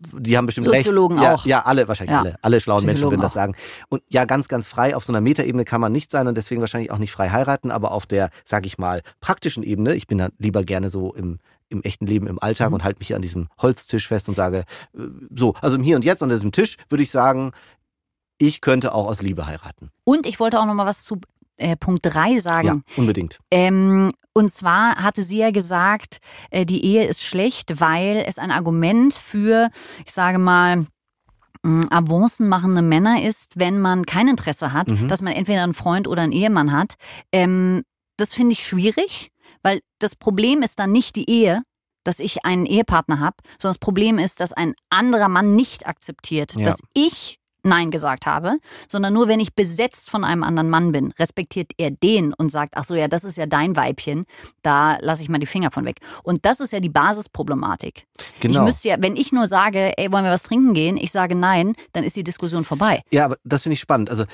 die 0.00 0.36
haben 0.36 0.46
bestimmt 0.46 0.66
Soziologen 0.66 1.18
recht. 1.18 1.28
Ja, 1.28 1.34
auch. 1.34 1.46
Ja, 1.46 1.60
alle, 1.66 1.88
wahrscheinlich 1.88 2.12
Ja. 2.12 2.20
alle. 2.20 2.36
Alle 2.42 2.60
schlauen 2.60 2.84
Menschen 2.86 3.10
würden 3.10 3.20
das 3.20 3.32
auch. 3.32 3.36
sagen. 3.36 3.54
Und 3.88 4.02
ja, 4.08 4.24
ganz, 4.24 4.48
ganz 4.48 4.68
frei 4.68 4.94
auf 4.96 5.04
so 5.04 5.12
einer 5.12 5.20
Metaebene 5.20 5.64
kann 5.64 5.80
man 5.80 5.92
nicht 5.92 6.10
sein 6.10 6.26
und 6.28 6.36
deswegen 6.36 6.60
wahrscheinlich 6.60 6.90
auch 6.90 6.98
nicht 6.98 7.12
frei 7.12 7.30
heiraten, 7.30 7.70
aber 7.70 7.90
auf 7.92 8.06
der, 8.06 8.30
sag 8.44 8.66
ich 8.66 8.78
mal, 8.78 9.02
praktischen 9.20 9.62
Ebene, 9.62 9.94
ich 9.94 10.06
bin 10.06 10.18
dann 10.18 10.32
lieber 10.38 10.62
gerne 10.64 10.88
so 10.90 11.14
im, 11.14 11.38
im 11.68 11.82
echten 11.82 12.06
Leben, 12.06 12.26
im 12.26 12.38
Alltag 12.40 12.68
Mhm. 12.68 12.74
und 12.74 12.84
halte 12.84 12.98
mich 13.00 13.08
hier 13.08 13.16
an 13.16 13.22
diesem 13.22 13.48
Holztisch 13.60 14.06
fest 14.08 14.28
und 14.28 14.34
sage, 14.34 14.64
äh, 14.96 15.00
so, 15.34 15.54
also 15.60 15.76
im 15.76 15.82
Hier 15.82 15.96
und 15.96 16.04
Jetzt 16.04 16.22
an 16.22 16.28
diesem 16.28 16.52
Tisch 16.52 16.76
würde 16.88 17.02
ich 17.02 17.10
sagen, 17.10 17.52
ich 18.38 18.60
könnte 18.60 18.94
auch 18.94 19.06
aus 19.06 19.20
Liebe 19.20 19.46
heiraten. 19.46 19.90
Und 20.04 20.26
ich 20.26 20.38
wollte 20.38 20.60
auch 20.60 20.66
noch 20.66 20.74
mal 20.74 20.86
was 20.86 21.02
zu 21.02 21.18
äh, 21.56 21.76
Punkt 21.76 22.00
3 22.04 22.38
sagen. 22.38 22.66
Ja, 22.68 22.80
unbedingt. 22.96 23.38
Ähm, 23.50 24.10
und 24.38 24.50
zwar 24.52 24.96
hatte 24.96 25.22
sie 25.22 25.38
ja 25.38 25.50
gesagt, 25.50 26.18
äh, 26.50 26.64
die 26.64 26.84
Ehe 26.84 27.04
ist 27.06 27.22
schlecht, 27.22 27.80
weil 27.80 28.24
es 28.26 28.38
ein 28.38 28.50
Argument 28.50 29.12
für, 29.12 29.68
ich 30.06 30.12
sage 30.12 30.38
mal, 30.38 30.86
Avancen 31.90 32.48
machende 32.48 32.82
Männer 32.82 33.22
ist, 33.22 33.58
wenn 33.58 33.80
man 33.80 34.06
kein 34.06 34.28
Interesse 34.28 34.72
hat, 34.72 34.88
Mhm. 34.90 35.08
dass 35.08 35.22
man 35.22 35.32
entweder 35.32 35.64
einen 35.64 35.74
Freund 35.74 36.06
oder 36.06 36.22
einen 36.22 36.32
Ehemann 36.32 36.72
hat. 36.72 36.94
Ähm, 37.32 37.82
das 38.16 38.32
finde 38.32 38.52
ich 38.52 38.64
schwierig, 38.66 39.30
weil 39.62 39.80
das 39.98 40.14
Problem 40.16 40.62
ist 40.62 40.78
dann 40.78 40.92
nicht 40.92 41.16
die 41.16 41.28
Ehe, 41.28 41.62
dass 42.04 42.20
ich 42.20 42.44
einen 42.46 42.64
Ehepartner 42.64 43.18
habe, 43.18 43.36
sondern 43.58 43.74
das 43.74 43.78
Problem 43.80 44.18
ist, 44.18 44.40
dass 44.40 44.52
ein 44.52 44.74
anderer 44.88 45.28
Mann 45.28 45.56
nicht 45.56 45.86
akzeptiert, 45.86 46.54
Ja. 46.56 46.64
dass 46.64 46.78
ich 46.94 47.38
Nein 47.62 47.90
gesagt 47.90 48.26
habe, 48.26 48.58
sondern 48.88 49.12
nur 49.12 49.28
wenn 49.28 49.40
ich 49.40 49.54
besetzt 49.54 50.10
von 50.10 50.24
einem 50.24 50.42
anderen 50.42 50.70
Mann 50.70 50.92
bin, 50.92 51.12
respektiert 51.18 51.72
er 51.76 51.90
den 51.90 52.32
und 52.32 52.50
sagt, 52.50 52.74
ach 52.76 52.84
so, 52.84 52.94
ja, 52.94 53.08
das 53.08 53.24
ist 53.24 53.36
ja 53.36 53.46
dein 53.46 53.76
Weibchen, 53.76 54.24
da 54.62 54.98
lasse 55.00 55.22
ich 55.22 55.28
mal 55.28 55.38
die 55.38 55.46
Finger 55.46 55.70
von 55.70 55.84
weg. 55.84 56.00
Und 56.22 56.44
das 56.44 56.60
ist 56.60 56.72
ja 56.72 56.80
die 56.80 56.88
Basisproblematik. 56.88 58.04
Genau. 58.40 58.60
Ich 58.60 58.64
müsste 58.64 58.88
ja, 58.88 58.96
wenn 59.00 59.16
ich 59.16 59.32
nur 59.32 59.46
sage, 59.46 59.96
ey, 59.98 60.12
wollen 60.12 60.24
wir 60.24 60.30
was 60.30 60.44
trinken 60.44 60.74
gehen, 60.74 60.96
ich 60.96 61.12
sage 61.12 61.34
nein, 61.34 61.74
dann 61.92 62.04
ist 62.04 62.16
die 62.16 62.24
Diskussion 62.24 62.64
vorbei. 62.64 63.02
Ja, 63.10 63.24
aber 63.24 63.36
das 63.44 63.62
finde 63.62 63.74
ich 63.74 63.80
spannend. 63.80 64.10
Also 64.10 64.24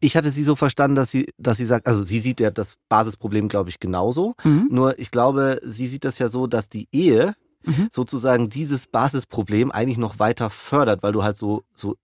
ich 0.00 0.16
hatte 0.16 0.30
sie 0.30 0.44
so 0.44 0.54
verstanden, 0.54 0.96
dass 0.96 1.10
sie, 1.10 1.32
dass 1.38 1.56
sie 1.56 1.66
sagt, 1.66 1.86
also 1.86 2.04
sie 2.04 2.20
sieht 2.20 2.40
ja 2.40 2.50
das 2.50 2.74
Basisproblem, 2.88 3.48
glaube 3.48 3.70
ich, 3.70 3.80
genauso. 3.80 4.34
Mhm. 4.44 4.68
Nur 4.70 4.98
ich 4.98 5.10
glaube, 5.10 5.60
sie 5.64 5.86
sieht 5.86 6.04
das 6.04 6.18
ja 6.18 6.28
so, 6.28 6.46
dass 6.46 6.68
die 6.68 6.88
Ehe 6.92 7.34
Mhm. 7.66 7.88
sozusagen 7.90 8.50
dieses 8.50 8.86
Basisproblem 8.86 9.72
eigentlich 9.72 9.96
noch 9.96 10.18
weiter 10.18 10.50
fördert, 10.50 11.02
weil 11.02 11.12
du 11.12 11.22
halt 11.22 11.38
so, 11.38 11.64
so 11.72 11.96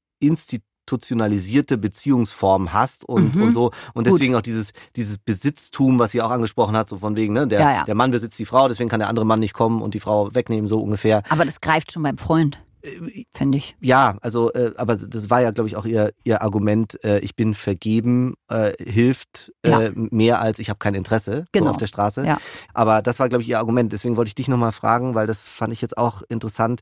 institutionalisierte 0.90 1.78
Beziehungsformen 1.78 2.72
hast 2.72 3.04
und, 3.04 3.36
Mhm. 3.36 3.42
und 3.42 3.52
so. 3.52 3.70
Und 3.94 4.04
Gut. 4.04 4.14
deswegen 4.18 4.34
auch 4.34 4.40
dieses, 4.42 4.70
dieses 4.96 5.18
Besitztum, 5.18 5.98
was 5.98 6.10
sie 6.12 6.20
auch 6.22 6.30
angesprochen 6.30 6.76
hat, 6.76 6.88
so 6.88 6.98
von 6.98 7.16
wegen, 7.16 7.32
ne, 7.34 7.46
der, 7.46 7.60
Ja, 7.60 7.72
ja. 7.72 7.84
der 7.84 7.94
Mann 7.94 8.10
besitzt 8.10 8.38
die 8.38 8.46
Frau, 8.46 8.68
deswegen 8.68 8.90
kann 8.90 9.00
der 9.00 9.08
andere 9.08 9.24
Mann 9.26 9.40
nicht 9.40 9.54
kommen 9.54 9.82
und 9.82 9.94
die 9.94 10.00
Frau 10.00 10.34
wegnehmen, 10.34 10.68
so 10.68 10.80
ungefähr. 10.80 11.22
Aber 11.28 11.44
das 11.44 11.60
greift 11.60 11.92
schon 11.92 12.02
beim 12.02 12.18
Freund, 12.18 12.58
Äh, 12.82 13.24
finde 13.32 13.58
ich. 13.58 13.76
Ja, 13.80 14.16
also, 14.22 14.52
äh, 14.52 14.72
aber 14.76 14.96
das 14.96 15.28
war 15.30 15.40
ja, 15.42 15.50
glaube 15.52 15.68
ich, 15.68 15.76
auch 15.76 15.84
ihr, 15.84 16.12
ihr 16.24 16.40
Argument, 16.42 17.02
äh, 17.04 17.18
ich 17.20 17.36
bin 17.36 17.54
vergeben, 17.54 18.34
äh, 18.48 18.72
hilft 18.82 19.52
äh, 19.62 19.70
Ja. 19.70 19.90
mehr 19.94 20.40
als 20.40 20.58
ich 20.58 20.70
habe 20.70 20.78
kein 20.78 20.94
Interesse 20.94 21.44
Genau. 21.52 21.66
so 21.66 21.70
auf 21.72 21.76
der 21.76 21.86
Straße. 21.88 22.24
Ja. 22.26 22.38
Aber 22.74 23.02
das 23.02 23.18
war, 23.20 23.28
glaube 23.28 23.42
ich, 23.42 23.48
ihr 23.50 23.58
Argument. 23.58 23.92
Deswegen 23.92 24.16
wollte 24.16 24.28
ich 24.30 24.34
dich 24.34 24.48
nochmal 24.48 24.72
fragen, 24.72 25.14
weil 25.14 25.26
das 25.26 25.46
fand 25.48 25.72
ich 25.72 25.82
jetzt 25.82 25.96
auch 25.98 26.22
interessant. 26.28 26.80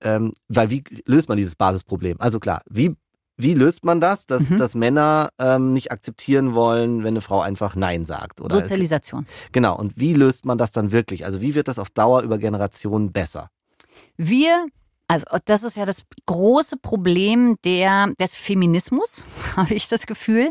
Ähm, 0.00 0.32
weil 0.46 0.70
wie 0.70 0.84
löst 1.06 1.28
man 1.28 1.36
dieses 1.36 1.56
Basisproblem? 1.56 2.20
Also 2.20 2.38
klar, 2.38 2.62
wie, 2.70 2.94
wie 3.38 3.54
löst 3.54 3.84
man 3.84 4.00
das, 4.00 4.26
dass, 4.26 4.50
Mhm. 4.50 4.56
dass 4.58 4.74
Männer 4.74 5.30
ähm, 5.38 5.72
nicht 5.72 5.90
akzeptieren 5.92 6.54
wollen, 6.54 6.98
wenn 7.04 7.08
eine 7.14 7.20
Frau 7.20 7.40
einfach 7.40 7.76
Nein 7.76 8.04
sagt? 8.04 8.40
Oder 8.40 8.56
Sozialisation. 8.56 9.26
Genau. 9.52 9.76
Und 9.78 9.92
wie 9.96 10.12
löst 10.12 10.44
man 10.44 10.58
das 10.58 10.72
dann 10.72 10.90
wirklich? 10.92 11.24
Also 11.24 11.40
wie 11.40 11.54
wird 11.54 11.68
das 11.68 11.78
auf 11.78 11.88
Dauer 11.88 12.22
über 12.22 12.36
Generationen 12.38 13.12
besser? 13.12 13.50
Wir, 14.16 14.66
also 15.08 15.24
das 15.46 15.62
ist 15.62 15.76
ja 15.76 15.86
das 15.86 16.02
große 16.26 16.76
Problem 16.76 17.56
der, 17.64 18.08
des 18.20 18.34
Feminismus, 18.34 19.24
habe 19.56 19.74
ich 19.74 19.88
das 19.88 20.06
Gefühl, 20.06 20.50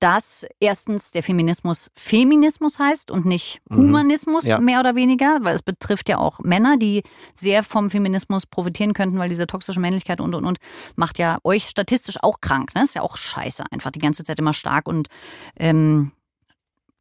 dass 0.00 0.46
erstens 0.60 1.10
der 1.10 1.22
Feminismus 1.22 1.90
Feminismus 1.94 2.78
heißt 2.78 3.10
und 3.10 3.26
nicht 3.26 3.60
Mhm. 3.68 3.76
Humanismus 3.76 4.44
Ja. 4.46 4.58
mehr 4.60 4.80
oder 4.80 4.94
weniger, 4.94 5.38
weil 5.42 5.54
es 5.54 5.62
betrifft 5.62 6.08
ja 6.08 6.18
auch 6.18 6.40
Männer, 6.40 6.78
die 6.78 7.02
sehr 7.34 7.62
vom 7.62 7.90
Feminismus 7.90 8.46
profitieren 8.46 8.94
könnten, 8.94 9.18
weil 9.18 9.28
diese 9.28 9.46
toxische 9.46 9.78
Männlichkeit 9.80 10.20
und 10.20 10.34
und 10.34 10.44
und 10.46 10.58
macht 10.96 11.18
ja 11.18 11.38
euch 11.44 11.68
statistisch 11.68 12.16
auch 12.22 12.40
krank. 12.40 12.74
Ne? 12.74 12.84
Ist 12.84 12.94
ja 12.94 13.02
auch 13.02 13.16
scheiße, 13.16 13.64
einfach 13.70 13.90
die 13.90 13.98
ganze 14.00 14.24
Zeit 14.24 14.38
immer 14.38 14.54
stark 14.54 14.88
und 14.88 15.08
ähm, 15.58 16.12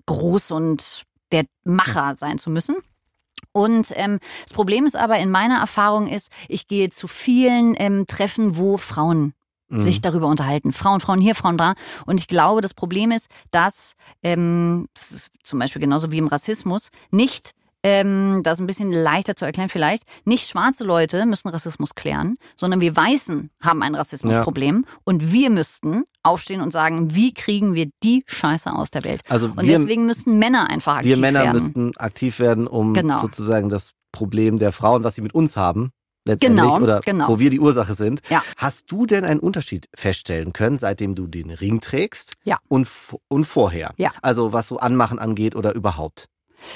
groß 0.08 0.52
und 0.52 1.04
der 1.32 1.46
Macher 1.64 2.16
sein 2.18 2.38
zu 2.38 2.50
müssen. 2.50 2.76
Und 3.58 3.92
ähm, 3.96 4.20
das 4.44 4.54
Problem 4.54 4.86
ist 4.86 4.96
aber 4.96 5.18
in 5.18 5.32
meiner 5.32 5.58
Erfahrung 5.58 6.08
ist, 6.08 6.32
ich 6.48 6.68
gehe 6.68 6.90
zu 6.90 7.08
vielen 7.08 7.76
ähm, 7.78 8.06
Treffen, 8.06 8.56
wo 8.56 8.78
Frauen 8.78 9.34
Mhm. 9.70 9.82
sich 9.82 10.00
darüber 10.00 10.28
unterhalten. 10.28 10.72
Frauen, 10.72 11.02
Frauen 11.02 11.20
hier, 11.20 11.36
Frauen 11.36 11.58
da. 11.58 11.74
Und 12.06 12.22
ich 12.22 12.28
glaube, 12.28 12.62
das 12.62 12.74
Problem 12.74 13.12
ist, 13.12 13.28
dass, 13.52 13.96
ähm, 14.24 14.88
das 14.94 15.12
ist 15.12 15.32
zum 15.44 15.60
Beispiel 15.60 15.82
genauso 15.82 16.10
wie 16.10 16.20
im 16.20 16.28
Rassismus, 16.28 16.90
nicht, 17.12 17.52
ähm, 17.88 18.42
das 18.44 18.54
ist 18.54 18.60
ein 18.62 18.68
bisschen 18.68 18.92
leichter 18.92 19.36
zu 19.36 19.46
erklären 19.46 19.70
vielleicht, 19.70 20.04
nicht 20.26 20.50
schwarze 20.50 20.84
Leute 20.84 21.26
müssen 21.26 21.48
Rassismus 21.50 21.96
klären, 21.96 22.38
sondern 22.56 22.82
wir 22.82 22.96
Weißen 22.96 23.50
haben 23.62 23.82
ein 23.84 23.96
Rassismusproblem 23.96 24.86
und 25.06 25.32
wir 25.32 25.50
müssten 25.50 26.04
aufstehen 26.24 26.60
und 26.62 26.72
sagen, 26.74 27.16
wie 27.16 27.34
kriegen 27.34 27.74
wir 27.74 27.90
die 28.04 28.24
Scheiße 28.28 28.74
aus 28.74 28.92
der 28.92 29.04
Welt. 29.06 29.22
Also 29.30 29.46
Und 29.48 29.62
wir, 29.64 29.80
deswegen 29.80 30.06
müssen 30.06 30.38
Männer 30.38 30.70
einfach 30.70 30.98
aktiv 30.98 31.12
wir 31.12 31.18
Männer 31.18 31.44
werden. 31.44 31.54
müssten 31.64 31.98
aktiv 31.98 32.40
werden, 32.40 32.68
um 32.68 32.94
Genau. 32.94 33.20
sozusagen 33.20 33.70
das 33.70 33.92
Problem 34.12 34.60
der 34.60 34.72
Frauen, 34.74 35.04
was 35.06 35.16
sie 35.16 35.22
mit 35.22 35.34
uns 35.34 35.56
haben, 35.56 35.92
letztendlich, 36.26 36.64
Genau, 36.66 36.82
oder 36.84 37.00
genau. 37.00 37.30
wo 37.30 37.40
wir 37.40 37.50
die 37.50 37.60
Ursache 37.62 37.94
sind. 37.96 38.20
Ja. 38.30 38.44
Hast 38.58 38.92
du 38.92 39.06
denn 39.06 39.24
einen 39.24 39.40
Unterschied 39.40 39.88
feststellen 39.96 40.52
können, 40.52 40.78
seitdem 40.78 41.16
du 41.16 41.28
den 41.28 41.50
Ring 41.52 41.80
trägst 41.80 42.34
Ja. 42.44 42.58
und, 42.68 42.88
und 43.30 43.46
vorher? 43.46 43.94
Ja. 43.98 44.12
Also 44.22 44.52
was 44.52 44.68
so 44.68 44.78
Anmachen 44.78 45.20
angeht 45.20 45.56
oder 45.56 45.74
überhaupt? 45.74 46.26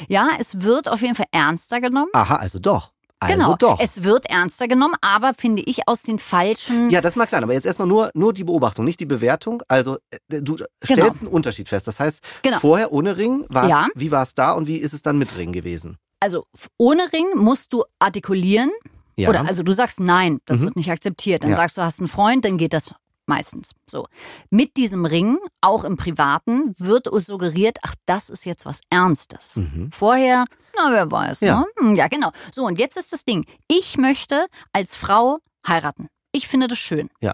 Ja, 0.08 0.30
es 0.40 0.62
wird 0.62 0.90
auf 0.90 1.02
jeden 1.02 1.16
Fall 1.16 1.28
ernster 1.32 1.82
genommen. 1.82 2.10
Aha, 2.14 2.36
also 2.38 2.60
doch. 2.60 2.92
Also 3.24 3.36
genau, 3.36 3.56
doch. 3.56 3.80
es 3.80 4.04
wird 4.04 4.26
ernster 4.32 4.68
genommen, 4.68 4.96
aber 5.02 5.34
finde 5.36 5.62
ich 5.62 5.88
aus 5.88 6.02
den 6.02 6.18
falschen. 6.18 6.90
ja, 6.90 7.02
das 7.02 7.16
mag 7.16 7.30
sein, 7.30 7.44
aber 7.44 7.54
jetzt 7.54 7.68
erstmal 7.68 7.88
nur, 7.88 8.10
nur 8.16 8.34
die 8.34 8.44
Beobachtung, 8.44 8.84
nicht 8.84 9.00
die 9.00 9.06
Bewertung. 9.06 9.62
Also 9.68 9.98
äh, 10.10 10.42
du 10.42 10.56
stellst 10.84 10.88
Genau. 10.88 11.08
einen 11.20 11.28
Unterschied 11.28 11.70
fest. 11.70 11.88
Das 11.88 12.00
heißt, 12.00 12.20
Genau. 12.42 12.58
vorher 12.60 12.92
ohne 12.92 13.18
Ring, 13.18 13.46
Ja. 13.54 13.86
wie 13.94 14.10
war 14.10 14.24
es 14.24 14.34
da 14.34 14.54
und 14.54 14.66
wie 14.68 14.78
ist 14.78 14.94
es 14.94 15.04
dann 15.04 15.20
mit 15.20 15.38
Ring 15.38 15.52
gewesen? 15.52 15.98
Also 16.20 16.46
ohne 16.78 17.14
Ring 17.14 17.28
musst 17.36 17.74
du 17.74 17.84
artikulieren. 18.00 18.72
Ja. 19.18 19.30
Oder 19.30 19.42
also 19.46 19.62
du 19.62 19.74
sagst 19.74 20.00
nein, 20.00 20.40
das 20.46 20.60
Mhm. 20.62 20.64
wird 20.66 20.76
nicht 20.78 20.90
akzeptiert. 20.90 21.44
Dann 21.44 21.52
Ja. 21.52 21.58
sagst 21.58 21.78
du, 21.78 21.84
hast 21.84 22.00
einen 22.00 22.08
Freund, 22.08 22.44
dann 22.44 22.58
geht 22.58 22.74
das 22.74 22.92
meistens. 23.28 23.72
So. 23.90 24.08
Mit 24.50 24.78
diesem 24.78 25.06
Ring, 25.06 25.38
auch 25.62 25.84
im 25.84 25.98
Privaten, 25.98 26.74
wird 26.78 27.08
suggeriert, 27.24 27.78
ach, 27.84 27.96
das 28.06 28.30
ist 28.30 28.46
jetzt 28.46 28.66
was 28.66 28.82
Ernstes. 28.90 29.56
Mhm. 29.56 29.90
Vorher, 29.92 30.46
na, 30.76 30.92
wer 30.92 31.12
weiß, 31.12 31.42
Ja. 31.42 31.62
ne? 31.62 31.66
Hm, 31.78 31.96
Ja, 31.96 32.08
genau. 32.08 32.32
So, 32.52 32.66
und 32.66 32.78
jetzt 32.80 32.98
ist 32.98 33.14
das 33.14 33.24
Ding. 33.26 33.46
Ich 33.68 33.98
möchte 33.98 34.48
als 34.74 34.96
Frau 34.96 35.40
heiraten. 35.68 36.08
Ich 36.32 36.48
finde 36.48 36.68
das 36.68 36.78
schön. 36.80 37.10
Ja. 37.22 37.34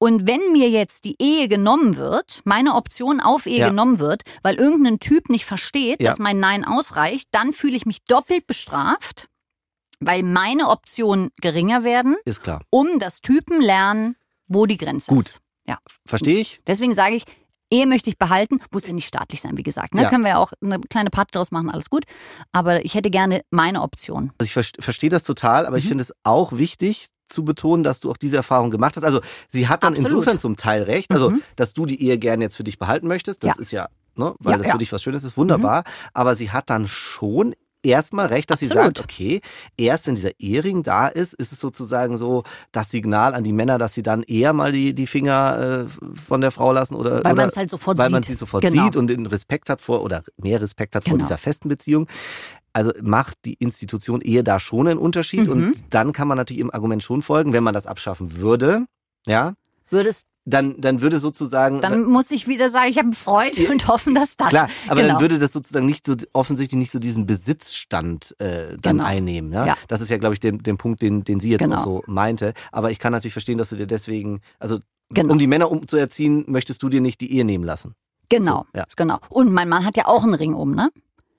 Und 0.00 0.28
wenn 0.28 0.52
mir 0.52 0.68
jetzt 0.70 1.04
die 1.04 1.16
Ehe 1.20 1.48
genommen 1.48 1.96
wird, 1.96 2.40
meine 2.44 2.74
Option 2.76 3.20
auf 3.20 3.46
Ehe 3.46 3.58
Ja. 3.58 3.68
genommen 3.70 3.98
wird, 3.98 4.22
weil 4.42 4.54
irgendein 4.54 5.00
Typ 5.00 5.28
nicht 5.28 5.44
versteht, 5.44 6.00
Ja. 6.00 6.10
dass 6.10 6.20
mein 6.20 6.38
Nein 6.38 6.64
ausreicht, 6.64 7.28
dann 7.32 7.52
fühle 7.52 7.76
ich 7.76 7.84
mich 7.84 8.04
doppelt 8.04 8.46
bestraft, 8.46 9.26
weil 9.98 10.22
meine 10.22 10.68
Optionen 10.68 11.30
geringer 11.40 11.82
werden, 11.82 12.16
Ist 12.24 12.42
klar. 12.44 12.60
um 12.70 13.00
das 13.00 13.20
Typen 13.22 13.60
lernen 13.60 14.14
wo 14.48 14.66
die 14.66 14.76
Grenze 14.76 15.10
Gut. 15.12 15.26
ist. 15.26 15.40
Ja. 15.66 15.78
Verstehe 16.06 16.40
ich? 16.40 16.60
Deswegen 16.66 16.94
sage 16.94 17.14
ich, 17.16 17.24
Ehe 17.70 17.86
möchte 17.86 18.08
ich 18.08 18.16
behalten, 18.16 18.60
muss 18.72 18.86
ja 18.86 18.94
nicht 18.94 19.06
staatlich 19.06 19.42
sein, 19.42 19.58
wie 19.58 19.62
gesagt. 19.62 19.94
Ne? 19.94 20.02
Ja. 20.02 20.08
Können 20.08 20.24
wir 20.24 20.30
ja 20.30 20.38
auch 20.38 20.52
eine 20.64 20.80
kleine 20.80 21.10
Party 21.10 21.32
draus 21.32 21.50
machen, 21.50 21.68
alles 21.68 21.90
gut. 21.90 22.04
Aber 22.50 22.82
ich 22.84 22.94
hätte 22.94 23.10
gerne 23.10 23.42
meine 23.50 23.82
Option. 23.82 24.32
Also 24.38 24.46
ich 24.46 24.54
ver- 24.54 24.80
verstehe 24.82 25.10
das 25.10 25.22
total, 25.22 25.66
aber 25.66 25.76
ich 25.76 25.84
Mhm. 25.84 25.88
finde 25.88 26.04
es 26.04 26.12
auch 26.24 26.52
wichtig 26.52 27.08
zu 27.28 27.44
betonen, 27.44 27.84
dass 27.84 28.00
du 28.00 28.10
auch 28.10 28.16
diese 28.16 28.36
Erfahrung 28.38 28.70
gemacht 28.70 28.96
hast. 28.96 29.04
Also 29.04 29.20
sie 29.50 29.68
hat 29.68 29.82
dann 29.82 29.92
Absolut. 29.92 30.12
insofern 30.12 30.38
zum 30.38 30.56
Teil 30.56 30.84
recht, 30.84 31.10
also 31.12 31.28
Mhm. 31.28 31.42
dass 31.56 31.74
du 31.74 31.84
die 31.84 32.02
Ehe 32.02 32.16
gerne 32.18 32.42
jetzt 32.44 32.56
für 32.56 32.64
dich 32.64 32.78
behalten 32.78 33.06
möchtest, 33.06 33.44
das 33.44 33.56
Ja. 33.56 33.60
ist 33.60 33.70
ja, 33.70 33.88
ne, 34.14 34.34
weil 34.38 34.56
das 34.56 34.70
für 34.70 34.78
dich 34.78 34.90
was 34.90 35.02
Schönes 35.02 35.22
ist, 35.24 35.36
wunderbar. 35.36 35.84
Aber 36.14 36.36
sie 36.36 36.50
hat 36.50 36.70
dann 36.70 36.86
schon 36.86 37.54
erstmal 37.82 38.26
recht, 38.26 38.50
dass 38.50 38.60
sie 38.60 38.66
Absolut. 38.66 38.98
sagt, 38.98 39.00
okay, 39.10 39.40
erst 39.76 40.06
wenn 40.06 40.14
dieser 40.14 40.38
Ehering 40.40 40.82
da 40.82 41.08
ist, 41.08 41.34
ist 41.34 41.52
es 41.52 41.60
sozusagen 41.60 42.18
so 42.18 42.42
das 42.72 42.90
Signal 42.90 43.34
an 43.34 43.44
die 43.44 43.52
Männer, 43.52 43.78
dass 43.78 43.94
sie 43.94 44.02
dann 44.02 44.22
eher 44.22 44.52
mal 44.52 44.72
die, 44.72 44.94
die 44.94 45.06
Finger 45.06 45.86
äh, 45.88 46.16
von 46.26 46.40
der 46.40 46.50
Frau 46.50 46.72
lassen 46.72 46.94
oder 46.94 47.22
Weil 47.24 47.34
man 47.34 47.48
es 47.48 47.56
halt 47.56 47.70
sofort 47.70 47.98
weil 47.98 48.06
sieht. 48.06 48.12
man 48.12 48.22
sie 48.22 48.34
sofort 48.34 48.62
Genau. 48.62 48.84
sieht 48.84 48.96
und 48.96 49.06
den 49.08 49.26
Respekt 49.26 49.70
hat 49.70 49.80
vor 49.80 50.02
oder 50.02 50.22
mehr 50.36 50.60
Respekt 50.60 50.94
hat 50.94 51.04
vor 51.04 51.12
Genau. 51.12 51.24
dieser 51.24 51.38
festen 51.38 51.68
Beziehung. 51.68 52.06
Also 52.72 52.92
macht 53.02 53.36
die 53.44 53.54
Institution 53.54 54.20
Ehe 54.20 54.44
da 54.44 54.60
schon 54.60 54.86
einen 54.88 54.98
Unterschied 54.98 55.46
Mhm. 55.46 55.52
und 55.52 55.94
dann 55.94 56.12
kann 56.12 56.28
man 56.28 56.36
natürlich 56.36 56.60
im 56.60 56.72
Argument 56.72 57.02
schon 57.02 57.22
folgen, 57.22 57.52
wenn 57.52 57.64
man 57.64 57.74
das 57.74 57.86
abschaffen 57.86 58.36
würde, 58.38 58.84
ja, 59.26 59.54
Würdest, 59.90 60.26
dann, 60.48 60.80
dann 60.80 61.00
würde 61.00 61.18
sozusagen, 61.18 61.80
dann 61.80 62.04
muss 62.04 62.30
ich 62.30 62.48
wieder 62.48 62.68
sagen, 62.70 62.88
ich 62.90 62.98
habe 62.98 63.10
Ja. 63.54 63.70
und 63.70 63.86
hoffen, 63.88 64.14
dass 64.14 64.36
das. 64.36 64.48
klar, 64.48 64.68
aber 64.86 65.00
genau. 65.02 65.14
dann 65.14 65.20
würde 65.22 65.38
das 65.38 65.52
sozusagen 65.52 65.86
nicht 65.86 66.06
so 66.06 66.14
offensichtlich 66.32 66.78
nicht 66.78 66.90
so 66.90 66.98
diesen 66.98 67.26
Besitzstand 67.26 68.34
äh, 68.38 68.68
dann 68.80 68.96
Genau. 68.98 69.04
einnehmen. 69.04 69.52
Ja? 69.52 69.66
Ja. 69.66 69.76
Das 69.88 70.00
ist 70.00 70.08
ja, 70.10 70.16
glaube 70.18 70.34
ich, 70.34 70.40
den, 70.40 70.58
den 70.62 70.78
Punkt, 70.78 71.02
den, 71.02 71.24
den 71.24 71.40
sie 71.40 71.50
jetzt 71.50 71.60
Genau. 71.62 71.76
auch 71.76 71.84
so 71.84 72.02
meinte. 72.06 72.54
Aber 72.72 72.90
ich 72.90 72.98
kann 72.98 73.12
natürlich 73.12 73.32
verstehen, 73.34 73.58
dass 73.58 73.70
du 73.70 73.76
dir 73.76 73.86
deswegen, 73.86 74.40
also 74.58 74.78
Genau. 75.10 75.32
um 75.32 75.38
die 75.38 75.46
Männer 75.46 75.70
umzuerziehen, 75.70 76.44
möchtest 76.48 76.82
du 76.82 76.88
dir 76.88 77.00
nicht 77.00 77.20
die 77.20 77.32
Ehe 77.34 77.44
nehmen 77.44 77.64
lassen. 77.64 77.94
Genau, 78.28 78.66
So, 78.74 78.78
ja. 78.78 78.84
genau. 78.96 79.18
Und 79.30 79.52
mein 79.52 79.68
Mann 79.68 79.84
hat 79.86 79.96
ja 79.96 80.06
auch 80.06 80.22
einen 80.22 80.34
Ring 80.34 80.54
um, 80.54 80.74
ne? 80.74 80.90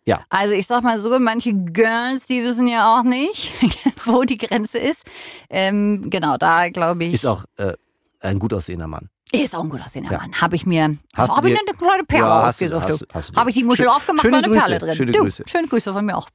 Ja. 0.05 0.21
Also 0.29 0.55
ich 0.55 0.65
sag 0.65 0.81
mal 0.83 0.97
so, 0.99 1.19
manche 1.19 1.53
Girls, 1.53 2.25
die 2.25 2.43
wissen 2.43 2.65
ja 2.65 2.97
auch 2.97 3.03
nicht, 3.03 3.53
wo 4.05 4.23
die 4.23 4.39
Grenze 4.39 4.79
ist. 4.79 5.03
Ähm, 5.51 6.09
genau, 6.09 6.37
da 6.37 6.69
glaube 6.69 7.03
ich. 7.05 7.13
Ist 7.13 7.27
auch 7.27 7.45
äh, 7.57 7.73
ein 8.19 8.39
gut 8.39 8.53
aussehender 8.53 8.87
Mann. 8.87 9.09
Ist 9.31 9.55
auch 9.55 9.63
ein 9.63 9.69
gut 9.69 9.81
aussehender 9.81 10.11
Ja. 10.11 10.17
Mann. 10.19 10.33
Habe 10.41 10.55
ich 10.55 10.65
mir, 10.65 10.97
Hast 11.13 11.29
du 11.31 11.35
habe 11.37 11.49
ich 11.49 11.55
dir- 11.55 11.61
eine 11.67 11.77
kleine 11.77 12.03
Perle 12.03 12.23
Ja, 12.25 12.47
ausgesucht. 12.47 12.89
hast 12.89 13.01
du. 13.01 13.05
hast. 13.13 13.35
Habe 13.35 13.49
ich 13.51 13.55
die 13.55 13.63
Muschel 13.63 13.87
Schö- 13.87 13.95
aufgemacht, 13.95 14.21
schöne 14.21 14.33
war 14.33 14.43
eine 14.43 14.47
Grüße, 14.53 14.65
Perle 14.65 14.79
drin. 14.79 14.95
schöne 14.95 15.11
du, 15.11 15.19
Grüße. 15.21 15.43
Schöne 15.47 15.67
Grüße 15.67 15.93
von 15.93 16.05
mir 16.05 16.17
auch. 16.17 16.29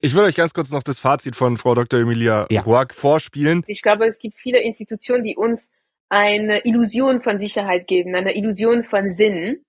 Ich 0.00 0.14
will 0.14 0.22
euch 0.22 0.36
ganz 0.36 0.54
kurz 0.54 0.70
noch 0.70 0.82
das 0.84 1.00
Fazit 1.00 1.34
von 1.34 1.56
Frau 1.56 1.74
Dr. 1.74 1.98
Emilia 2.00 2.46
Ja. 2.50 2.62
Vorspielen. 2.92 3.64
Ich 3.66 3.82
glaube, 3.82 4.06
es 4.06 4.18
gibt 4.18 4.38
viele 4.38 4.60
Institutionen, 4.62 5.24
die 5.24 5.36
uns 5.36 5.68
eine 6.08 6.64
Illusion 6.64 7.20
von 7.20 7.38
Sicherheit 7.40 7.86
geben, 7.88 8.14
eine 8.14 8.36
Illusion 8.36 8.84
von 8.84 9.10
Sinn. 9.10 9.64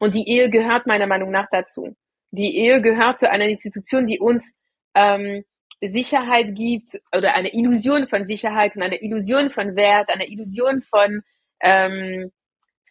Und 0.00 0.14
die 0.14 0.26
Ehe 0.28 0.48
gehört 0.50 0.86
meiner 0.86 1.06
Meinung 1.06 1.30
nach 1.30 1.46
dazu. 1.50 1.94
Die 2.30 2.56
Ehe 2.56 2.80
gehört 2.82 3.20
zu 3.20 3.30
einer 3.30 3.44
Institution, 3.46 4.06
die 4.06 4.18
uns 4.18 4.56
ähm, 4.94 5.44
Sicherheit 5.88 6.54
gibt 6.54 7.00
oder 7.16 7.34
eine 7.34 7.54
Illusion 7.54 8.08
von 8.08 8.26
Sicherheit 8.26 8.76
und 8.76 8.82
eine 8.82 9.02
Illusion 9.02 9.50
von 9.50 9.76
Wert, 9.76 10.08
eine 10.10 10.28
Illusion 10.28 10.82
von 10.82 11.22
ähm, 11.60 12.30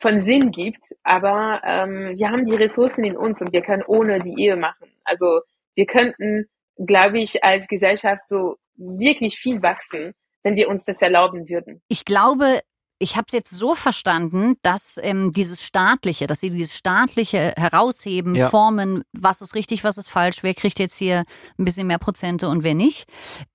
von 0.02 0.22
Sinn 0.22 0.52
gibt. 0.52 0.84
Aber 1.04 1.62
ähm, 1.66 2.14
wir 2.16 2.28
haben 2.30 2.46
die 2.46 2.56
Ressourcen 2.56 3.06
in 3.06 3.18
uns 3.18 3.42
und 3.42 3.54
wir 3.54 3.62
können 3.62 3.84
ohne 3.88 4.20
die 4.20 4.36
Ehe 4.38 4.58
machen. 4.58 4.92
Also 5.04 5.42
wir 5.76 5.86
könnten, 5.86 6.46
glaube 6.78 7.20
ich, 7.20 7.44
als 7.44 7.68
Gesellschaft 7.68 8.24
so 8.28 8.58
wirklich 8.76 9.38
viel 9.38 9.62
wachsen, 9.62 10.14
wenn 10.44 10.56
wir 10.56 10.68
uns 10.68 10.84
das 10.84 11.02
erlauben 11.02 11.48
würden. 11.48 11.82
Ich 11.88 12.06
glaube, 12.06 12.60
ich 13.04 13.18
habe 13.18 13.26
es 13.28 13.34
jetzt 13.34 13.50
so 13.52 13.76
verstanden, 13.76 14.56
dass 14.62 14.98
ähm, 15.02 15.34
dieses 15.34 15.62
Staatliche, 15.62 16.26
dass 16.26 16.40
sie 16.40 16.50
dieses 16.50 16.76
Staatliche 16.76 17.54
herausheben, 17.58 18.34
Ja. 18.34 18.50
formen, 18.50 19.04
was 19.12 19.42
ist 19.42 19.56
richtig, 19.56 19.84
was 19.84 19.98
ist 19.98 20.08
falsch, 20.10 20.38
wer 20.42 20.54
kriegt 20.54 20.80
jetzt 20.80 20.96
hier 20.98 21.26
ein 21.60 21.66
bisschen 21.66 21.88
mehr 21.88 22.00
Prozente 22.00 22.48
und 22.48 22.64
wer 22.64 22.76
nicht, 22.76 23.06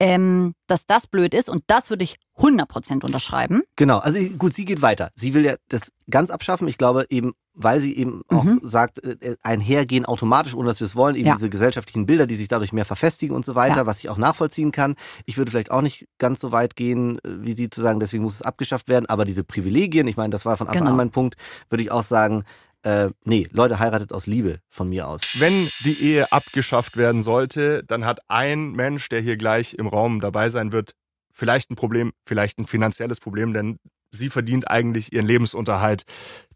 ähm, 0.00 0.54
dass 0.66 0.84
das 0.84 1.06
blöd 1.06 1.32
ist 1.32 1.48
und 1.48 1.62
das 1.66 1.88
würde 1.88 2.04
ich 2.04 2.16
100% 2.36 3.04
unterschreiben. 3.04 3.62
Genau, 3.76 3.98
also 3.98 4.18
gut, 4.36 4.54
sie 4.54 4.66
geht 4.66 4.82
weiter. 4.82 5.10
Sie 5.16 5.32
will 5.32 5.44
ja 5.46 5.56
das 5.68 5.92
ganz 6.10 6.28
abschaffen. 6.30 6.68
Ich 6.68 6.76
glaube 6.78 7.06
eben, 7.08 7.32
weil 7.60 7.80
sie 7.80 7.96
eben 7.96 8.22
auch 8.28 8.44
Mhm. 8.44 8.60
sagt, 8.62 9.02
äh, 9.04 9.34
einhergehen 9.42 10.04
automatisch, 10.06 10.54
ohne 10.54 10.68
dass 10.68 10.78
wir 10.80 10.84
es 10.86 10.94
wollen, 10.94 11.16
eben 11.16 11.26
Ja. 11.26 11.34
diese 11.34 11.50
gesellschaftlichen 11.50 12.06
Bilder, 12.06 12.26
die 12.28 12.36
sich 12.36 12.46
dadurch 12.48 12.72
mehr 12.72 12.84
verfestigen 12.84 13.34
und 13.34 13.44
so 13.44 13.54
weiter, 13.56 13.78
Ja. 13.78 13.86
was 13.86 13.98
ich 13.98 14.08
auch 14.08 14.16
nachvollziehen 14.16 14.70
kann. 14.70 14.94
Ich 15.26 15.36
würde 15.38 15.50
vielleicht 15.50 15.72
auch 15.72 15.82
nicht 15.82 16.06
ganz 16.18 16.38
so 16.40 16.52
weit 16.52 16.76
gehen, 16.76 17.18
äh, 17.24 17.42
wie 17.42 17.52
sie 17.54 17.68
zu 17.68 17.82
sagen, 17.82 17.98
deswegen 17.98 18.22
muss 18.22 18.34
es 18.34 18.42
abgeschafft 18.42 18.88
werden, 18.88 19.06
aber 19.06 19.24
diese 19.24 19.42
Privilegien, 19.42 20.06
ich 20.06 20.16
meine, 20.16 20.30
das 20.30 20.44
war 20.44 20.56
von 20.56 20.68
Anfang 20.68 20.82
Genau. 20.82 20.90
an 20.92 20.96
mein 20.96 21.10
Punkt, 21.10 21.34
würde 21.68 21.82
ich 21.82 21.90
auch 21.90 22.04
sagen, 22.04 22.44
äh, 22.84 23.10
nee, 23.24 23.48
Leute 23.50 23.80
heiratet 23.80 24.12
aus 24.12 24.26
Liebe 24.28 24.60
von 24.70 24.88
mir 24.88 25.08
aus. 25.08 25.40
Wenn 25.40 25.52
die 25.84 26.00
Ehe 26.00 26.30
abgeschafft 26.30 26.96
werden 26.96 27.22
sollte, 27.22 27.82
dann 27.84 28.04
hat 28.06 28.20
ein 28.28 28.70
Mensch, 28.70 29.08
der 29.08 29.20
hier 29.20 29.36
gleich 29.36 29.74
im 29.74 29.88
Raum 29.88 30.20
dabei 30.20 30.48
sein 30.48 30.70
wird, 30.70 30.92
vielleicht 31.32 31.70
ein 31.72 31.74
Problem, 31.76 32.12
vielleicht 32.24 32.58
ein 32.60 32.66
finanzielles 32.66 33.18
Problem, 33.18 33.52
denn 33.52 33.78
sie 34.12 34.30
verdient 34.30 34.70
eigentlich 34.70 35.12
ihren 35.12 35.26
Lebensunterhalt 35.26 36.04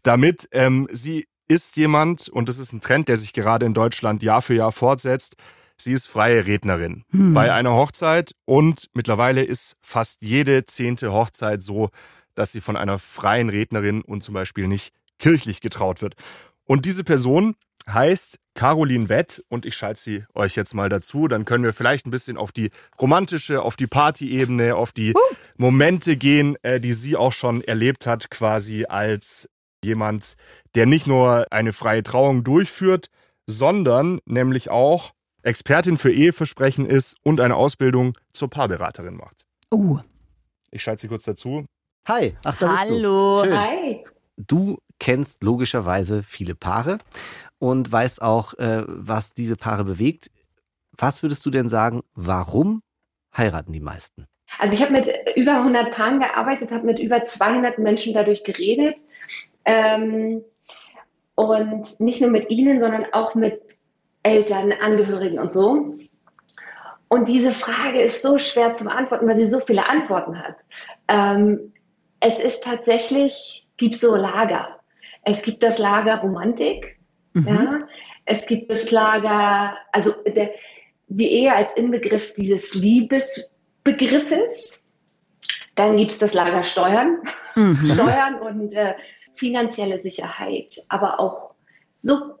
damit. 0.03 0.47
Ähm, 0.51 0.87
sie 0.91 1.27
ist 1.47 1.75
jemand, 1.77 2.29
und 2.29 2.49
das 2.49 2.57
ist 2.57 2.73
ein 2.73 2.81
Trend, 2.81 3.09
der 3.09 3.17
sich 3.17 3.33
gerade 3.33 3.65
in 3.65 3.73
Deutschland 3.73 4.23
Jahr 4.23 4.41
für 4.41 4.55
Jahr 4.55 4.71
fortsetzt, 4.71 5.35
sie 5.77 5.91
ist 5.93 6.07
freie 6.07 6.45
Rednerin 6.45 7.03
Hm. 7.11 7.33
bei 7.33 7.51
einer 7.51 7.73
Hochzeit 7.73 8.33
und 8.45 8.89
mittlerweile 8.93 9.43
ist 9.43 9.75
fast 9.81 10.21
jede 10.21 10.65
zehnte 10.65 11.11
Hochzeit 11.11 11.61
so, 11.61 11.89
dass 12.35 12.51
sie 12.51 12.61
von 12.61 12.77
einer 12.77 12.99
freien 12.99 13.49
Rednerin 13.49 14.01
und 14.01 14.23
zum 14.23 14.33
Beispiel 14.33 14.67
nicht 14.67 14.93
kirchlich 15.19 15.61
getraut 15.61 16.01
wird. 16.01 16.15
Und 16.65 16.85
diese 16.85 17.03
Person 17.03 17.55
heißt 17.87 18.39
Caroline 18.55 19.09
Wett 19.09 19.43
und 19.49 19.65
ich 19.65 19.75
schalte 19.75 19.99
sie 19.99 20.23
euch 20.33 20.55
jetzt 20.55 20.73
mal 20.73 20.89
dazu. 20.89 21.27
Dann 21.27 21.43
können 21.43 21.63
wir 21.63 21.73
vielleicht 21.73 22.05
ein 22.05 22.11
bisschen 22.11 22.37
auf 22.37 22.51
die 22.51 22.69
romantische, 22.99 23.61
auf 23.61 23.75
die 23.75 23.87
Partyebene, 23.87 24.75
auf 24.75 24.91
die 24.91 25.13
Momente 25.57 26.15
gehen, 26.15 26.55
äh, 26.63 26.79
die 26.79 26.93
sie 26.93 27.15
auch 27.15 27.33
schon 27.33 27.61
erlebt 27.61 28.07
hat, 28.07 28.29
quasi 28.29 28.85
als 28.85 29.49
jemand, 29.83 30.35
der 30.75 30.85
nicht 30.85 31.07
nur 31.07 31.47
eine 31.51 31.73
freie 31.73 32.03
Trauung 32.03 32.43
durchführt, 32.43 33.07
sondern 33.47 34.19
nämlich 34.25 34.69
auch 34.69 35.11
Expertin 35.43 35.97
für 35.97 36.11
Eheversprechen 36.11 36.85
ist 36.85 37.15
und 37.23 37.41
eine 37.41 37.55
Ausbildung 37.55 38.17
zur 38.31 38.49
Paarberaterin 38.49 39.15
macht. 39.15 39.41
Uh, 39.71 39.99
Ich 40.71 40.81
schalte 40.83 41.01
sie 41.01 41.07
kurz 41.09 41.23
dazu. 41.23 41.65
Hi, 42.07 42.35
ach, 42.43 42.57
da 42.57 42.67
bist 42.67 42.89
du. 42.89 42.95
hallo. 42.95 43.43
Schön. 43.43 43.57
Hi. 43.57 44.03
Du 44.37 44.77
kennst 44.99 45.43
logischerweise 45.43 46.23
viele 46.23 46.55
Paare 46.55 46.97
und 47.59 47.91
weißt 47.91 48.21
auch, 48.21 48.53
äh, 48.55 48.83
was 48.87 49.33
diese 49.33 49.55
Paare 49.55 49.83
bewegt. 49.83 50.29
Was 50.97 51.23
würdest 51.23 51.45
du 51.45 51.49
denn 51.51 51.67
sagen, 51.69 52.01
warum 52.13 52.81
heiraten 53.35 53.73
die 53.73 53.79
meisten? 53.79 54.25
Also 54.59 54.75
ich 54.75 54.81
habe 54.83 54.93
mit 54.93 55.07
über 55.35 55.57
100 55.57 55.93
Paaren 55.93 56.19
gearbeitet, 56.19 56.71
habe 56.71 56.85
mit 56.85 56.99
über 56.99 57.23
200 57.23 57.79
Menschen 57.79 58.13
dadurch 58.13 58.43
geredet. 58.43 58.95
Ähm, 59.65 60.43
und 61.35 61.99
nicht 61.99 62.21
nur 62.21 62.29
mit 62.29 62.49
ihnen, 62.51 62.79
sondern 62.79 63.07
auch 63.11 63.33
mit 63.35 63.59
Eltern, 64.21 64.71
Angehörigen 64.71 65.39
und 65.39 65.51
so. 65.51 65.95
Und 67.07 67.27
diese 67.27 67.51
Frage 67.51 68.01
ist 68.01 68.21
so 68.21 68.37
schwer 68.39 68.73
zu 68.75 68.85
beantworten, 68.85 69.27
weil 69.27 69.39
sie 69.39 69.47
so 69.47 69.59
viele 69.59 69.87
Antworten 69.87 70.39
hat. 70.41 70.55
Ähm, 71.07 71.73
es 72.19 72.39
ist 72.39 72.63
tatsächlich, 72.63 73.67
gibt 73.77 73.95
so 73.95 74.15
Lager. 74.15 74.79
Es 75.23 75.41
gibt 75.43 75.63
das 75.63 75.79
Lager 75.79 76.17
Romantik, 76.21 76.97
Mhm. 77.33 77.47
ja. 77.47 77.79
Es 78.25 78.45
gibt 78.45 78.71
das 78.71 78.91
Lager, 78.91 79.75
also 79.91 80.11
der, 80.25 80.51
die 81.07 81.29
Ehe 81.31 81.53
als 81.53 81.73
Inbegriff 81.73 82.33
dieses 82.35 82.73
Liebesbegriffes. 82.75 84.85
Dann 85.75 85.97
gibt 85.97 86.11
es 86.11 86.19
das 86.19 86.33
Lager 86.33 86.63
Steuern, 86.63 87.17
Mhm. 87.55 87.75
Steuern 87.93 88.39
und 88.39 88.73
äh, 88.73 88.93
finanzielle 89.35 89.97
Sicherheit, 89.99 90.75
aber 90.89 91.19
auch 91.19 91.53
so 91.91 92.35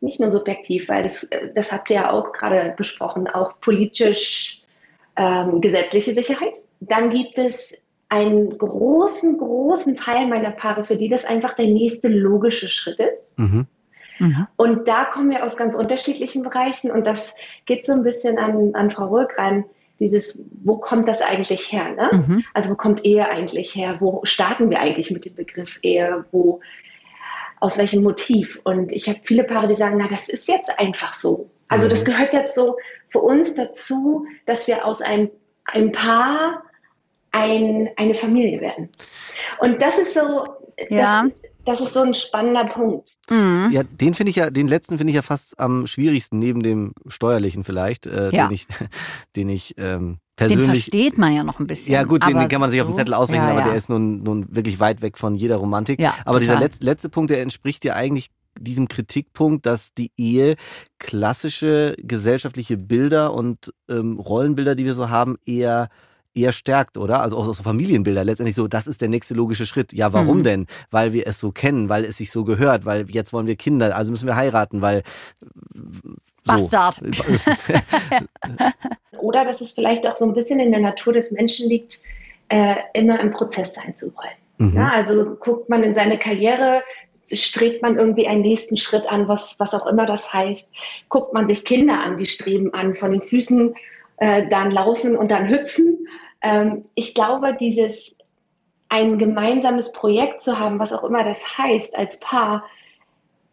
nicht 0.00 0.20
nur 0.20 0.30
subjektiv, 0.30 0.88
weil 0.88 1.02
das, 1.02 1.24
äh, 1.24 1.50
das 1.54 1.72
habt 1.72 1.90
ihr 1.90 1.96
ja 1.96 2.10
auch 2.12 2.32
gerade 2.32 2.74
besprochen, 2.76 3.26
auch 3.26 3.58
politisch 3.60 4.62
ähm, 5.16 5.60
gesetzliche 5.60 6.12
Sicherheit. 6.12 6.54
Dann 6.80 7.10
gibt 7.10 7.38
es 7.38 7.84
einen 8.08 8.56
großen, 8.58 9.38
großen 9.38 9.96
Teil 9.96 10.28
meiner 10.28 10.50
Paare, 10.50 10.84
für 10.84 10.96
die 10.96 11.08
das 11.08 11.24
einfach 11.24 11.56
der 11.56 11.66
nächste 11.66 12.08
logische 12.08 12.68
Schritt 12.68 13.00
ist. 13.00 13.38
Mhm. 13.38 13.66
Mhm. 14.18 14.46
Und 14.56 14.86
da 14.86 15.06
kommen 15.06 15.30
wir 15.30 15.44
aus 15.44 15.56
ganz 15.56 15.74
unterschiedlichen 15.74 16.42
Bereichen 16.42 16.90
und 16.90 17.06
das 17.06 17.34
geht 17.66 17.84
so 17.84 17.92
ein 17.92 18.04
bisschen 18.04 18.38
an, 18.38 18.74
an 18.74 18.90
Frau 18.90 19.08
Röck 19.08 19.36
ran. 19.36 19.64
Dieses, 20.04 20.44
wo 20.62 20.76
kommt 20.76 21.08
das 21.08 21.22
eigentlich 21.22 21.72
her? 21.72 21.88
Ne? 21.94 22.10
Mhm. 22.12 22.44
Also 22.52 22.72
wo 22.72 22.76
kommt 22.76 23.04
Ehe 23.06 23.26
eigentlich 23.26 23.74
her? 23.74 23.96
Wo 24.00 24.20
starten 24.24 24.68
wir 24.68 24.78
eigentlich 24.80 25.10
mit 25.10 25.24
dem 25.24 25.34
Begriff 25.34 25.78
Ehe? 25.82 26.26
Wo, 26.30 26.60
aus 27.58 27.78
welchem 27.78 28.02
Motiv? 28.02 28.60
Und 28.64 28.92
ich 28.92 29.08
habe 29.08 29.20
viele 29.22 29.44
Paare, 29.44 29.66
die 29.66 29.74
sagen, 29.74 29.96
na, 29.98 30.06
das 30.08 30.28
ist 30.28 30.46
jetzt 30.46 30.78
einfach 30.78 31.14
so. 31.14 31.48
Also 31.68 31.86
Mhm. 31.86 31.90
das 31.90 32.04
gehört 32.04 32.32
jetzt 32.34 32.54
so 32.54 32.76
für 33.08 33.20
uns 33.20 33.54
dazu, 33.54 34.26
dass 34.44 34.68
wir 34.68 34.84
aus 34.84 35.00
einem, 35.00 35.30
einem 35.64 35.92
Paar 35.92 36.64
ein, 37.32 37.88
eine 37.96 38.14
Familie 38.14 38.60
werden. 38.60 38.90
Und 39.60 39.80
das 39.80 39.98
ist 39.98 40.12
so, 40.12 40.46
Ja. 40.90 41.22
das, 41.24 41.38
das 41.64 41.80
ist 41.80 41.92
so 41.94 42.00
ein 42.02 42.14
spannender 42.14 42.64
Punkt. 42.66 43.10
Mhm. 43.30 43.68
Ja, 43.72 43.82
den 43.82 44.14
finde 44.14 44.30
ich 44.30 44.36
ja, 44.36 44.50
den 44.50 44.68
letzten 44.68 44.98
finde 44.98 45.10
ich 45.10 45.16
ja 45.16 45.22
fast 45.22 45.58
am 45.58 45.86
schwierigsten, 45.86 46.38
neben 46.38 46.62
dem 46.62 46.92
steuerlichen 47.06 47.64
vielleicht, 47.64 48.06
äh, 48.06 48.30
Ja. 48.30 48.46
den 48.48 48.54
ich, 48.54 48.66
den 49.36 49.48
ich 49.48 49.74
ähm, 49.78 50.18
Den 50.38 50.48
persönlich. 50.48 50.66
versteht 50.66 51.18
man 51.18 51.32
ja 51.34 51.42
noch 51.44 51.60
ein 51.60 51.66
bisschen. 51.66 51.92
Ja 51.92 52.02
gut, 52.04 52.26
den, 52.26 52.38
den 52.38 52.48
kann 52.48 52.60
man 52.60 52.70
sich 52.70 52.80
auf 52.80 52.88
dem 52.88 52.92
so- 52.92 52.98
Zettel 52.98 53.14
ausrechnen, 53.14 53.46
ja, 53.46 53.52
aber 53.52 53.60
ja. 53.60 53.66
der 53.68 53.76
ist 53.76 53.88
nun, 53.88 54.22
nun 54.22 54.46
wirklich 54.54 54.78
weit 54.80 55.00
weg 55.02 55.16
von 55.18 55.34
jeder 55.36 55.56
Romantik. 55.56 56.00
Ja, 56.00 56.14
aber 56.24 56.40
dieser 56.40 56.52
total. 56.54 56.64
letzte, 56.68 56.84
letzte 56.84 57.08
Punkt, 57.08 57.30
der 57.30 57.40
entspricht 57.42 57.84
ja 57.84 57.94
eigentlich 57.94 58.30
diesem 58.60 58.86
Kritikpunkt, 58.86 59.66
dass 59.66 59.94
die 59.94 60.12
Ehe 60.16 60.54
klassische 60.98 61.94
gesellschaftliche 61.98 62.76
Bilder 62.76 63.32
und 63.34 63.72
ähm, 63.88 64.18
Rollenbilder, 64.18 64.74
die 64.74 64.84
wir 64.84 64.94
so 64.94 65.08
haben, 65.10 65.36
eher 65.44 65.88
eher 66.34 66.52
stärkt, 66.52 66.98
oder? 66.98 67.20
Also 67.20 67.36
auch 67.36 67.46
so 67.46 67.62
Familienbilder 67.62 68.24
letztendlich 68.24 68.56
so, 68.56 68.68
das 68.68 68.86
ist 68.86 69.00
der 69.00 69.08
nächste 69.08 69.34
logische 69.34 69.66
Schritt. 69.66 69.92
Ja, 69.92 70.12
warum 70.12 70.38
Mhm. 70.38 70.44
denn? 70.44 70.66
Weil 70.90 71.12
wir 71.12 71.26
es 71.26 71.40
so 71.40 71.52
kennen, 71.52 71.88
weil 71.88 72.04
es 72.04 72.16
sich 72.18 72.30
so 72.30 72.44
gehört, 72.44 72.84
weil 72.84 73.08
jetzt 73.10 73.32
wollen 73.32 73.46
wir 73.46 73.56
Kinder, 73.56 73.96
also 73.96 74.10
müssen 74.10 74.26
wir 74.26 74.36
heiraten, 74.36 74.82
weil 74.82 75.02
so. 76.46 76.52
Bastard. 76.52 77.00
Oder 79.18 79.44
dass 79.44 79.60
es 79.60 79.72
vielleicht 79.72 80.06
auch 80.06 80.16
so 80.16 80.24
ein 80.26 80.34
bisschen 80.34 80.60
in 80.60 80.70
der 80.72 80.80
Natur 80.80 81.12
des 81.12 81.30
Menschen 81.30 81.68
liegt, 81.68 81.98
äh, 82.48 82.76
immer 82.92 83.18
im 83.20 83.30
Prozess 83.30 83.74
sein 83.74 83.96
zu 83.96 84.14
wollen. 84.14 84.70
Mhm. 84.70 84.76
Ja, 84.76 84.90
also 84.90 85.36
guckt 85.36 85.68
man 85.68 85.82
in 85.82 85.94
seine 85.94 86.18
Karriere, 86.18 86.82
strebt 87.32 87.80
man 87.80 87.96
irgendwie 87.96 88.28
einen 88.28 88.42
nächsten 88.42 88.76
Schritt 88.76 89.06
an, 89.06 89.28
was, 89.28 89.58
was 89.58 89.72
auch 89.72 89.86
immer 89.86 90.04
das 90.04 90.32
heißt. 90.32 90.70
Guckt 91.08 91.32
man 91.32 91.48
sich 91.48 91.64
Kinder 91.64 91.98
an, 91.98 92.18
die 92.18 92.26
streben 92.26 92.74
an, 92.74 92.94
von 92.94 93.12
den 93.12 93.22
Füßen 93.22 93.74
äh, 94.16 94.48
dann 94.48 94.70
laufen 94.70 95.16
und 95.16 95.30
dann 95.30 95.48
hüpfen. 95.48 96.06
Ähm, 96.40 96.84
ich 96.94 97.14
glaube, 97.14 97.56
dieses 97.58 98.18
ein 98.88 99.18
gemeinsames 99.18 99.92
Projekt 99.92 100.42
zu 100.42 100.58
haben, 100.58 100.78
was 100.78 100.92
auch 100.92 101.04
immer 101.04 101.24
das 101.24 101.58
heißt, 101.58 101.96
als 101.96 102.20
Paar 102.20 102.64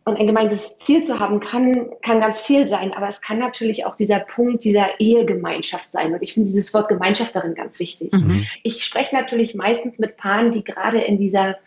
und 0.03 0.17
ein 0.17 0.27
gemeinsames 0.27 0.77
Ziel 0.77 1.03
zu 1.03 1.19
haben, 1.19 1.39
kann, 1.39 1.89
kann 2.01 2.19
ganz 2.19 2.41
viel 2.41 2.67
sein, 2.67 2.93
aber 2.93 3.07
es 3.07 3.21
kann 3.21 3.39
natürlich 3.39 3.85
auch 3.85 3.95
dieser 3.95 4.19
Punkt 4.19 4.63
dieser 4.63 4.99
Ehegemeinschaft 4.99 5.91
sein. 5.91 6.13
Und 6.13 6.21
ich 6.21 6.33
finde 6.33 6.47
dieses 6.47 6.73
Wort 6.73 6.89
Gemeinschaft 6.89 7.35
darin 7.35 7.53
ganz 7.53 7.79
wichtig. 7.79 8.11
Mhm. 8.11 8.45
Ich 8.63 8.83
spreche 8.83 9.15
natürlich 9.15 9.55
meistens 9.55 9.99
mit 9.99 10.17
Paaren, 10.17 10.51
die 10.51 10.63
gerade 10.63 10.99
in 10.99 11.17
dieser 11.17 11.57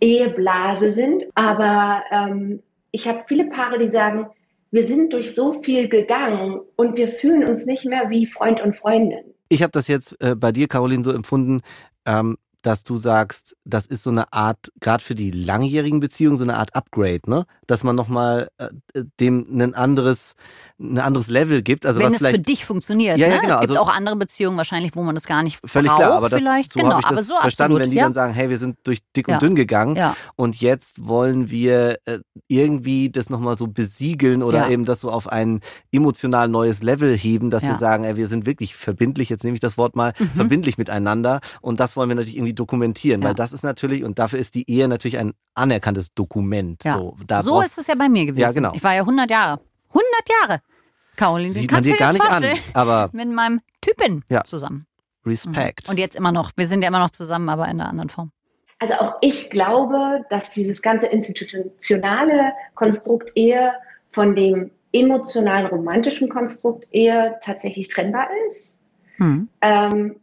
Eheblase 0.00 0.92
sind, 0.92 1.24
aber 1.34 2.02
ähm, 2.10 2.62
ich 2.90 3.08
habe 3.08 3.24
viele 3.26 3.44
Paare, 3.44 3.78
die 3.78 3.88
sagen, 3.88 4.26
wir 4.72 4.86
sind 4.86 5.12
durch 5.12 5.34
so 5.34 5.52
viel 5.52 5.88
gegangen 5.88 6.60
und 6.76 6.96
wir 6.96 7.06
fühlen 7.06 7.44
uns 7.48 7.66
nicht 7.66 7.84
mehr 7.84 8.10
wie 8.10 8.26
Freund 8.26 8.64
und 8.64 8.76
Freundin. 8.76 9.34
Ich 9.48 9.62
habe 9.62 9.70
das 9.70 9.86
jetzt 9.86 10.16
äh, 10.20 10.34
bei 10.34 10.50
dir, 10.50 10.66
Caroline, 10.66 11.04
so 11.04 11.12
empfunden, 11.12 11.60
ähm, 12.06 12.38
dass 12.62 12.84
du 12.84 12.96
sagst, 12.98 13.56
das 13.64 13.86
ist 13.86 14.02
so 14.04 14.10
eine 14.10 14.32
Art, 14.32 14.72
gerade 14.80 15.02
für 15.02 15.14
die 15.14 15.30
langjährigen 15.30 16.00
Beziehungen, 16.00 16.36
so 16.36 16.44
eine 16.44 16.56
Art 16.56 16.74
Upgrade, 16.74 17.22
ne? 17.26 17.44
Dass 17.66 17.82
man 17.84 17.96
nochmal 17.96 18.48
äh, 18.58 18.68
dem 19.20 19.46
ein 19.60 19.74
anderes, 19.74 20.32
ein 20.80 20.98
anderes 20.98 21.28
Level 21.28 21.62
gibt. 21.62 21.84
Also 21.86 22.00
Wenn 22.00 22.14
es 22.14 22.24
für 22.26 22.38
dich 22.38 22.64
funktioniert. 22.64 23.18
Ja, 23.18 23.26
ja, 23.28 23.34
ne? 23.36 23.40
genau, 23.42 23.54
Es 23.56 23.60
gibt 23.62 23.70
also- 23.78 23.82
auch 23.82 23.94
andere 23.94 24.16
Beziehungen 24.16 24.56
wahrscheinlich, 24.56 24.94
wo 24.94 25.02
man 25.02 25.14
das 25.14 25.26
gar 25.26 25.42
nicht 25.42 25.58
völlig 25.64 25.90
braucht, 25.90 26.00
klar, 26.02 26.12
aber 26.16 26.28
das, 26.28 26.38
vielleicht. 26.40 26.72
so 26.72 26.80
genau, 26.80 26.98
ich 27.00 27.04
aber 27.06 27.16
das 27.16 27.26
so 27.26 27.34
verstanden, 27.40 27.72
absolut, 27.74 27.82
wenn 27.82 27.90
die 27.90 27.96
ja. 27.96 28.04
dann 28.04 28.12
sagen, 28.12 28.32
hey, 28.32 28.48
wir 28.48 28.58
sind 28.58 28.76
durch 28.84 29.00
dick 29.16 29.28
und 29.28 29.32
Ja. 29.34 29.38
dünn 29.38 29.54
gegangen 29.54 29.96
ja. 29.96 30.16
und 30.36 30.60
jetzt 30.60 31.06
wollen 31.06 31.50
wir 31.50 31.98
äh, 32.04 32.20
irgendwie 32.48 33.10
das 33.10 33.28
nochmal 33.30 33.56
so 33.56 33.66
besiegeln 33.66 34.42
oder 34.42 34.66
Ja. 34.66 34.70
eben 34.70 34.84
das 34.84 35.00
so 35.00 35.10
auf 35.10 35.26
ein 35.28 35.60
emotional 35.90 36.48
neues 36.48 36.82
Level 36.82 37.16
heben, 37.16 37.50
dass 37.50 37.62
Ja. 37.64 37.70
wir 37.70 37.76
sagen, 37.76 38.04
ey, 38.04 38.16
wir 38.16 38.28
sind 38.28 38.46
wirklich 38.46 38.74
verbindlich, 38.76 39.28
jetzt 39.30 39.42
nehme 39.44 39.54
ich 39.54 39.60
das 39.60 39.76
Wort 39.78 39.96
mal, 39.96 40.12
verbindlich 40.36 40.78
miteinander 40.78 41.40
und 41.60 41.80
das 41.80 41.96
wollen 41.96 42.08
wir 42.08 42.14
natürlich 42.16 42.36
irgendwie 42.36 42.51
dokumentieren, 42.54 43.20
Mhm. 43.20 43.22
Ja. 43.24 43.28
weil 43.30 43.34
das 43.34 43.52
ist 43.52 43.62
natürlich, 43.64 44.04
und 44.04 44.18
dafür 44.18 44.38
ist 44.38 44.54
die 44.54 44.68
Ehe 44.70 44.88
natürlich 44.88 45.18
ein 45.18 45.32
anerkanntes 45.54 46.14
Dokument. 46.14 46.82
Ja. 46.84 46.98
So, 46.98 47.16
da 47.26 47.42
so 47.42 47.60
ist 47.60 47.78
es 47.78 47.86
ja 47.86 47.94
bei 47.94 48.08
mir 48.08 48.26
gewesen. 48.26 48.40
Ja, 48.40 48.52
genau. 48.52 48.72
Ich 48.74 48.82
war 48.84 48.94
ja 48.94 49.00
100 49.02 49.30
Jahre. 49.30 49.60
100 49.88 50.04
Jahre. 50.40 50.60
Caroline, 51.16 51.50
sieht 51.52 51.70
man 51.70 51.76
kannst 51.84 51.88
dir 51.90 51.92
du 51.94 51.98
gar 51.98 52.12
dir 52.12 52.18
nicht 52.18 52.22
an, 52.22 52.42
vorstellen. 52.42 52.58
aber 52.74 53.10
Mit 53.12 53.30
meinem 53.30 53.60
Typen 53.80 54.24
Ja. 54.28 54.42
zusammen. 54.44 54.84
Respekt. 55.26 55.88
Und 55.88 55.98
jetzt 55.98 56.16
immer 56.16 56.32
noch. 56.32 56.50
Wir 56.56 56.66
sind 56.66 56.82
ja 56.82 56.88
immer 56.88 56.98
noch 56.98 57.10
zusammen, 57.10 57.48
aber 57.48 57.64
in 57.66 57.80
einer 57.80 57.88
anderen 57.88 58.08
Form. 58.08 58.32
Also 58.80 58.94
auch 58.94 59.14
ich 59.20 59.50
glaube, 59.50 60.24
dass 60.30 60.50
dieses 60.50 60.82
ganze 60.82 61.06
institutionale 61.06 62.52
Konstrukt 62.74 63.30
Ehe 63.36 63.72
von 64.10 64.34
dem 64.34 64.70
emotionalen 64.92 65.66
romantischen 65.66 66.28
Konstrukt 66.28 66.86
Ehe 66.90 67.38
tatsächlich 67.44 67.88
trennbar 67.88 68.26
ist. 68.48 68.82
Hm. 69.16 69.48
Ähm, 69.60 70.16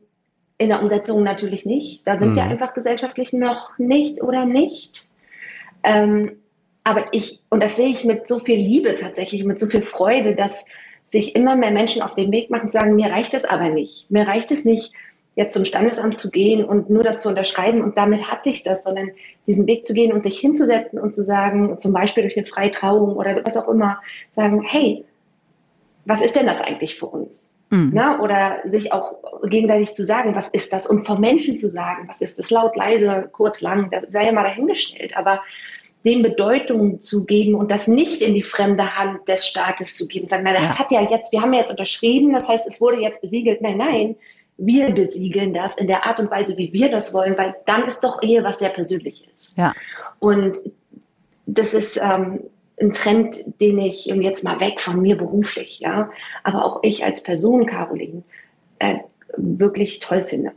in 0.60 0.69
der 0.69 0.84
Umsetzung 0.84 1.24
natürlich 1.24 1.65
nicht. 1.65 2.08
Da 2.08 2.19
sind 2.19 2.36
wir 2.36 2.43
Mhm. 2.43 2.52
einfach 2.52 2.74
gesellschaftlich 2.76 3.34
noch 3.34 3.78
nicht 3.80 4.22
oder 4.22 4.45
nicht. 4.45 5.10
Ähm, 5.84 6.34
aber 6.84 7.06
ich, 7.13 7.39
und 7.50 7.63
das 7.63 7.78
sehe 7.78 7.88
ich 7.88 8.04
mit 8.04 8.28
so 8.28 8.39
viel 8.39 8.58
Liebe 8.60 8.95
tatsächlich, 8.95 9.43
mit 9.45 9.60
so 9.60 9.67
viel 9.67 9.82
Freude, 9.82 10.36
dass 10.36 10.65
sich 11.10 11.36
immer 11.36 11.56
mehr 11.56 11.72
Menschen 11.72 12.02
auf 12.02 12.13
den 12.13 12.32
Weg 12.32 12.50
machen 12.50 12.63
und 12.63 12.72
sagen, 12.72 12.95
mir 12.95 13.10
reicht 13.10 13.34
es 13.34 13.45
aber 13.45 13.69
nicht. 13.69 14.12
Mir 14.12 14.28
reicht 14.28 14.52
es 14.52 14.65
nicht, 14.65 14.93
jetzt 15.36 15.54
zum 15.54 15.63
Standesamt 15.63 16.19
zu 16.19 16.30
gehen 16.30 16.65
und 16.65 16.89
nur 16.89 17.04
das 17.04 17.22
zu 17.22 17.30
unterschreiben 17.30 17.82
und 17.82 17.98
damit 17.98 18.30
hat 18.30 18.43
sich 18.43 18.63
das, 18.63 18.84
sondern 18.84 19.12
diesen 19.48 19.65
Weg 19.65 19.88
zu 19.88 19.93
gehen 19.93 20.12
und 20.12 20.24
sich 20.24 20.38
hinzusetzen 20.39 21.00
und 21.00 21.15
zu 21.15 21.24
sagen, 21.24 21.80
zum 21.80 21.93
Beispiel 21.93 22.24
durch 22.24 22.36
eine 22.36 22.45
Freitrauung 22.45 23.15
oder 23.15 23.41
was 23.45 23.56
auch 23.56 23.69
immer, 23.69 24.02
sagen, 24.32 24.62
hey, 24.62 25.06
was 26.06 26.22
ist 26.22 26.36
denn 26.36 26.45
das 26.45 26.60
eigentlich 26.60 26.95
für 26.95 27.06
uns? 27.06 27.48
Mhm. 27.69 27.91
Ne? 27.93 28.19
Oder 28.19 28.58
sich 28.65 28.91
auch 28.91 29.17
gegenseitig 29.43 29.93
zu 29.93 30.05
sagen, 30.05 30.36
was 30.36 30.49
ist 30.49 30.73
das? 30.73 30.88
Und 30.88 31.05
vor 31.05 31.19
Menschen 31.19 31.58
zu 31.58 31.69
sagen, 31.69 32.08
was 32.08 32.21
ist 32.21 32.39
das? 32.39 32.49
Laut, 32.49 32.75
leise, 32.75 33.29
kurz, 33.32 33.62
lang, 33.62 33.89
da 33.91 34.01
sei 34.08 34.25
ja 34.25 34.32
mal 34.32 34.43
dahingestellt. 34.43 35.15
Aber 35.15 35.41
dem 36.05 36.21
Bedeutung 36.21 37.01
zu 37.01 37.25
geben 37.25 37.55
und 37.55 37.69
das 37.69 37.88
nicht 37.88 38.21
in 38.21 38.34
die 38.34 38.41
fremde 38.41 38.95
Hand 38.95 39.27
des 39.27 39.45
Staates 39.45 39.97
zu 39.97 40.08
geben. 40.08 40.29
Sagen, 40.29 40.43
na, 40.45 40.53
das 40.53 40.63
Ja. 40.63 40.79
hat 40.79 40.91
ja 40.91 41.01
jetzt, 41.10 41.32
wir 41.32 41.41
haben 41.41 41.53
ja 41.53 41.60
jetzt 41.60 41.71
unterschrieben, 41.71 42.34
das 42.34 42.47
heißt, 42.47 42.67
es 42.67 42.79
wurde 42.79 43.01
jetzt 43.01 43.21
besiegelt. 43.21 43.62
Nein, 43.62 43.77
nein, 43.77 44.15
wir 44.58 44.91
besiegeln 44.91 45.53
das 45.53 45.77
in 45.77 45.88
der 45.88 46.05
Art 46.05 46.19
und 46.19 46.32
Weise, 46.32 46.58
wie 46.58 46.71
wir 46.73 46.89
das 46.89 47.13
wollen, 47.13 47.38
weil 47.38 47.55
dann 47.65 47.86
ist 47.86 48.03
doch 48.03 48.23
Ehe 48.23 48.43
was 48.43 48.60
sehr 48.60 48.69
Persönliches. 48.69 49.55
Ja. 49.58 49.73
Und 50.19 50.58
das 51.45 51.73
ist 51.73 51.97
ähm, 52.01 52.41
ein 52.82 52.92
Trend, 52.92 53.60
den 53.62 53.80
ich 53.80 54.06
jetzt 54.06 54.44
mal 54.44 54.60
weg 54.60 54.82
von 54.82 55.02
mir 55.02 55.18
beruflich, 55.18 55.80
ja, 55.80 56.12
aber 56.44 56.65
auch 56.65 56.80
ich 56.84 57.04
als 57.04 57.24
Person, 57.24 57.65
Caroline, 57.65 58.24
äh, 58.80 59.00
wirklich 59.38 60.00
toll 60.00 60.24
finde. 60.24 60.54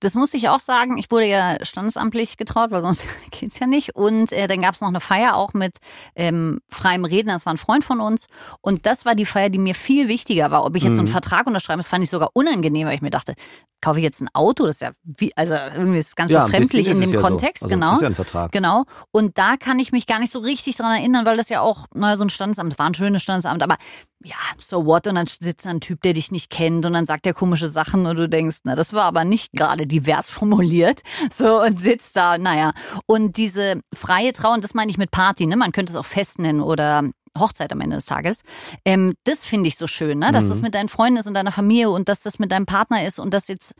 Das 0.00 0.14
muss 0.14 0.34
ich 0.34 0.48
auch 0.48 0.60
sagen. 0.60 0.98
Ich 0.98 1.10
wurde 1.10 1.26
ja 1.26 1.64
standesamtlich 1.64 2.36
getraut, 2.36 2.70
weil 2.70 2.82
sonst 2.82 3.06
geht's 3.30 3.58
ja 3.58 3.66
nicht. 3.66 3.94
Und 3.94 4.32
äh, 4.32 4.46
dann 4.46 4.60
gab's 4.62 4.80
noch 4.80 4.88
eine 4.88 5.00
Feier 5.00 5.36
auch 5.36 5.52
mit 5.52 5.78
ähm, 6.14 6.60
freiem 6.70 7.04
Redner. 7.04 7.34
Das 7.34 7.46
war 7.46 7.52
ein 7.54 7.58
Freund 7.58 7.84
von 7.84 8.00
uns. 8.00 8.26
Und 8.60 8.86
das 8.86 9.04
war 9.04 9.14
die 9.14 9.26
Feier, 9.26 9.50
die 9.50 9.58
mir 9.58 9.74
viel 9.74 10.08
wichtiger 10.08 10.50
war. 10.50 10.64
Ob 10.64 10.76
ich 10.76 10.82
jetzt 10.82 10.94
so 10.94 11.00
einen 11.00 11.08
Mhm. 11.08 11.12
Vertrag 11.12 11.46
unterschreibe, 11.46 11.78
das 11.78 11.88
fand 11.88 12.04
ich 12.04 12.10
sogar 12.10 12.30
unangenehm, 12.34 12.86
weil 12.86 12.94
ich 12.94 13.02
mir 13.02 13.10
dachte, 13.10 13.34
kaufe 13.80 13.98
ich 13.98 14.04
jetzt 14.04 14.20
ein 14.20 14.28
Auto? 14.34 14.66
Das 14.66 14.76
ist 14.76 14.82
ja 14.82 14.90
wie, 15.02 15.34
also 15.36 15.54
irgendwie 15.54 15.98
ist 15.98 16.08
es 16.08 16.16
ganz 16.16 16.30
ja, 16.30 16.44
befremdlich 16.44 16.86
in 16.86 17.00
dem 17.00 17.08
es 17.08 17.14
ja 17.14 17.20
Kontext, 17.20 17.60
so. 17.62 17.66
Also, 17.66 17.74
genau. 17.74 17.92
Ist 17.92 18.02
ja 18.02 18.08
ein 18.08 18.14
Vertrag. 18.14 18.52
Genau. 18.52 18.84
Und 19.10 19.38
da 19.38 19.56
kann 19.56 19.78
ich 19.78 19.92
mich 19.92 20.06
gar 20.06 20.18
nicht 20.18 20.32
so 20.32 20.38
richtig 20.40 20.76
dran 20.76 20.96
erinnern, 20.96 21.26
weil 21.26 21.36
das 21.36 21.48
ja 21.48 21.60
auch, 21.60 21.86
naja, 21.94 22.16
so 22.16 22.24
ein 22.24 22.30
Standesamt, 22.30 22.72
es 22.72 22.78
war 22.78 22.86
ein 22.86 22.94
schönes 22.94 23.22
Standesamt, 23.22 23.62
aber 23.62 23.76
ja, 24.22 24.36
so 24.58 24.84
what? 24.84 25.06
Und 25.06 25.14
dann 25.14 25.26
sitzt 25.26 25.64
da 25.64 25.70
ein 25.70 25.80
Typ, 25.80 26.02
der 26.02 26.12
dich 26.12 26.30
nicht 26.30 26.50
kennt 26.50 26.84
und 26.84 26.92
dann 26.92 27.06
sagt 27.06 27.26
er 27.26 27.32
komische 27.32 27.68
Sachen 27.68 28.04
und 28.04 28.16
du 28.16 28.28
denkst, 28.28 28.58
na, 28.64 28.76
das 28.76 28.92
war 28.92 29.04
aber 29.04 29.24
nicht 29.24 29.50
gerade 29.60 29.86
divers 29.86 30.30
formuliert. 30.30 31.02
So 31.30 31.60
und 31.62 31.78
sitzt 31.80 32.16
da, 32.16 32.38
naja. 32.38 32.72
Und 33.06 33.36
diese 33.36 33.80
freie 33.94 34.32
Trauung, 34.32 34.60
das 34.60 34.74
meine 34.74 34.90
ich 34.90 34.98
mit 34.98 35.10
Party, 35.10 35.46
ne? 35.46 35.56
Man 35.56 35.72
könnte 35.72 35.92
es 35.92 35.96
auch 35.96 36.06
Fest 36.06 36.38
nennen 36.38 36.60
oder 36.60 37.04
Hochzeit 37.38 37.70
am 37.72 37.80
Ende 37.80 37.96
des 37.96 38.06
Tages. 38.06 38.42
Ähm, 38.84 39.14
das 39.24 39.44
finde 39.44 39.68
ich 39.68 39.76
so 39.76 39.86
schön, 39.86 40.18
ne? 40.18 40.32
dass 40.32 40.44
Mhm. 40.44 40.48
das 40.48 40.60
mit 40.62 40.74
deinen 40.74 40.88
Freunden 40.88 41.18
ist 41.18 41.26
und 41.28 41.34
deiner 41.34 41.52
Familie 41.52 41.90
und 41.90 42.08
dass 42.08 42.22
das 42.22 42.38
mit 42.38 42.50
deinem 42.50 42.66
Partner 42.66 43.06
ist 43.06 43.20
und 43.20 43.32
das 43.32 43.46
jetzt, 43.48 43.74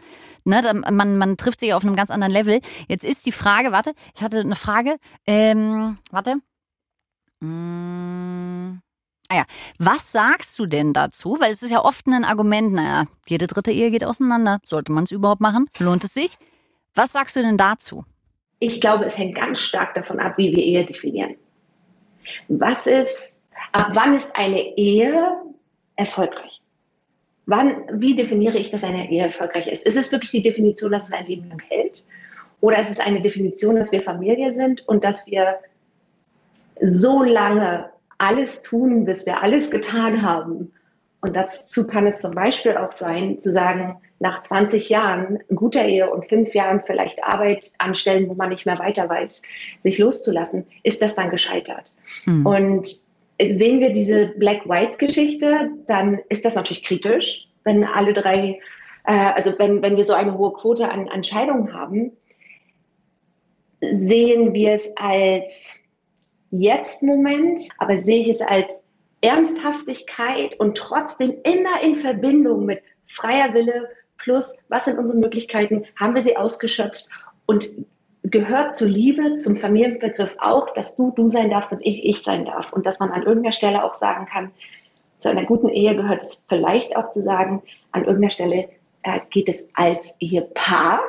ne, 0.44 0.62
man, 0.90 1.18
man 1.18 1.36
trifft 1.36 1.60
sich 1.60 1.74
auf 1.74 1.84
einem 1.84 1.96
ganz 1.96 2.10
anderen 2.10 2.32
Level. 2.32 2.60
Jetzt 2.88 3.04
ist 3.04 3.26
die 3.26 3.32
Frage, 3.32 3.72
warte, 3.72 3.92
ich 4.14 4.22
hatte 4.22 4.40
eine 4.40 4.54
Frage, 4.54 4.96
ähm, 5.26 5.98
warte. 6.12 6.36
Mm, 7.40 8.78
ah 9.30 9.36
ja, 9.36 9.44
was 9.78 10.12
sagst 10.12 10.58
du 10.58 10.66
denn 10.66 10.92
dazu? 10.92 11.38
Weil 11.40 11.52
es 11.52 11.62
ist 11.62 11.70
ja 11.70 11.84
oft 11.84 12.06
ein 12.06 12.24
Argument, 12.24 12.72
naja, 12.72 13.06
jede 13.26 13.46
dritte 13.46 13.70
Ehe 13.70 13.90
geht 13.90 14.04
auseinander. 14.04 14.58
Sollte 14.64 14.92
man 14.92 15.04
es 15.04 15.12
überhaupt 15.12 15.40
machen? 15.40 15.70
Lohnt 15.78 16.04
es 16.04 16.12
sich? 16.12 16.36
Was 16.94 17.12
sagst 17.12 17.36
du 17.36 17.40
denn 17.40 17.56
dazu? 17.56 18.04
Ich 18.58 18.80
glaube, 18.80 19.06
es 19.06 19.16
hängt 19.16 19.36
ganz 19.36 19.60
stark 19.60 19.94
davon 19.94 20.20
ab, 20.20 20.36
wie 20.36 20.54
wir 20.54 20.62
Ehe 20.62 20.84
definieren. 20.84 21.36
Was 22.48 22.86
ist, 22.86 23.42
ab 23.72 23.92
wann 23.94 24.14
ist 24.14 24.36
eine 24.36 24.76
Ehe 24.76 25.32
erfolgreich? 25.96 26.60
Wann, 27.46 27.84
wie 27.94 28.14
definiere 28.14 28.58
ich, 28.58 28.70
dass 28.70 28.84
eine 28.84 29.10
Ehe 29.10 29.22
erfolgreich 29.22 29.66
ist? 29.66 29.86
Ist 29.86 29.96
es 29.96 30.12
wirklich 30.12 30.30
die 30.30 30.42
Definition, 30.42 30.92
dass 30.92 31.04
es 31.04 31.12
ein 31.12 31.26
Leben 31.26 31.48
lang 31.48 31.62
hält? 31.68 32.04
Oder 32.60 32.80
ist 32.80 32.90
es 32.90 33.00
eine 33.00 33.22
Definition, 33.22 33.76
dass 33.76 33.92
wir 33.92 34.02
Familie 34.02 34.52
sind 34.52 34.86
und 34.86 35.04
dass 35.04 35.26
wir 35.26 35.58
so 36.82 37.22
lange 37.22 37.90
alles 38.20 38.62
tun, 38.62 39.04
bis 39.04 39.26
wir 39.26 39.42
alles 39.42 39.70
getan 39.70 40.22
haben, 40.22 40.72
Und 41.22 41.36
dazu 41.36 41.86
kann 41.86 42.06
es 42.06 42.20
zum 42.20 42.34
Beispiel 42.34 42.76
auch 42.76 42.92
sein, 42.92 43.40
zu 43.40 43.52
sagen, 43.52 44.00
nach 44.20 44.42
20 44.42 44.88
Jahren 44.88 45.38
guter 45.54 45.84
Ehe 45.84 46.10
und 46.10 46.28
fünf 46.28 46.54
Jahren 46.54 46.82
vielleicht 46.84 47.22
Arbeit 47.22 47.72
anstellen, 47.78 48.28
wo 48.28 48.34
man 48.34 48.48
nicht 48.48 48.66
mehr 48.66 48.78
weiter 48.78 49.08
weiß, 49.08 49.42
sich 49.80 49.98
loszulassen, 49.98 50.66
ist 50.82 51.02
das 51.02 51.14
dann 51.14 51.30
gescheitert. 51.30 51.92
Mhm. 52.24 52.46
Und 52.46 52.88
sehen 53.38 53.80
wir 53.80 53.92
diese 53.92 54.28
Black-White-Geschichte, 54.28 55.70
dann 55.86 56.20
ist 56.28 56.44
das 56.44 56.54
natürlich 56.54 56.84
kritisch, 56.84 57.48
wenn 57.64 57.84
alle 57.84 58.12
drei, 58.12 58.60
äh, 59.04 59.12
also 59.12 59.58
wenn, 59.58 59.82
wenn 59.82 59.96
wir 59.96 60.04
so 60.04 60.14
eine 60.14 60.36
hohe 60.36 60.52
Quote 60.52 60.90
an, 60.90 61.08
an 61.08 61.24
Scheidungen 61.24 61.74
haben, 61.74 62.12
sehen 63.80 64.52
wir 64.52 64.72
es 64.72 64.94
als 64.96 65.84
Jetzt-Moment, 66.50 67.62
aber 67.78 67.98
sehe 67.98 68.20
ich 68.20 68.28
es 68.28 68.40
als 68.40 68.84
Ernsthaftigkeit 69.20 70.58
und 70.58 70.76
trotzdem 70.76 71.34
immer 71.44 71.82
in 71.82 71.96
Verbindung 71.96 72.64
mit 72.64 72.82
freier 73.06 73.54
Wille 73.54 73.88
plus, 74.18 74.58
was 74.68 74.84
sind 74.84 74.98
unsere 74.98 75.18
Möglichkeiten, 75.18 75.84
haben 75.96 76.14
wir 76.14 76.22
sie 76.22 76.36
ausgeschöpft 76.36 77.08
und 77.46 77.68
gehört 78.22 78.76
zur 78.76 78.88
Liebe, 78.88 79.34
zum 79.34 79.56
Familienbegriff 79.56 80.36
auch, 80.40 80.72
dass 80.74 80.96
du 80.96 81.10
du 81.10 81.28
sein 81.28 81.50
darfst 81.50 81.72
und 81.72 81.84
ich 81.84 82.04
ich 82.04 82.22
sein 82.22 82.44
darf. 82.44 82.72
Und 82.72 82.86
dass 82.86 82.98
man 82.98 83.10
an 83.10 83.22
irgendeiner 83.22 83.52
Stelle 83.52 83.84
auch 83.84 83.94
sagen 83.94 84.26
kann, 84.26 84.50
zu 85.18 85.30
einer 85.30 85.44
guten 85.44 85.68
Ehe 85.68 85.94
gehört 85.96 86.22
es 86.22 86.44
vielleicht 86.48 86.96
auch 86.96 87.10
zu 87.10 87.22
sagen, 87.22 87.62
an 87.92 88.04
irgendeiner 88.04 88.30
Stelle 88.30 88.68
äh, 89.02 89.20
geht 89.30 89.48
es 89.48 89.68
als 89.74 90.16
Ehepaar, 90.20 91.00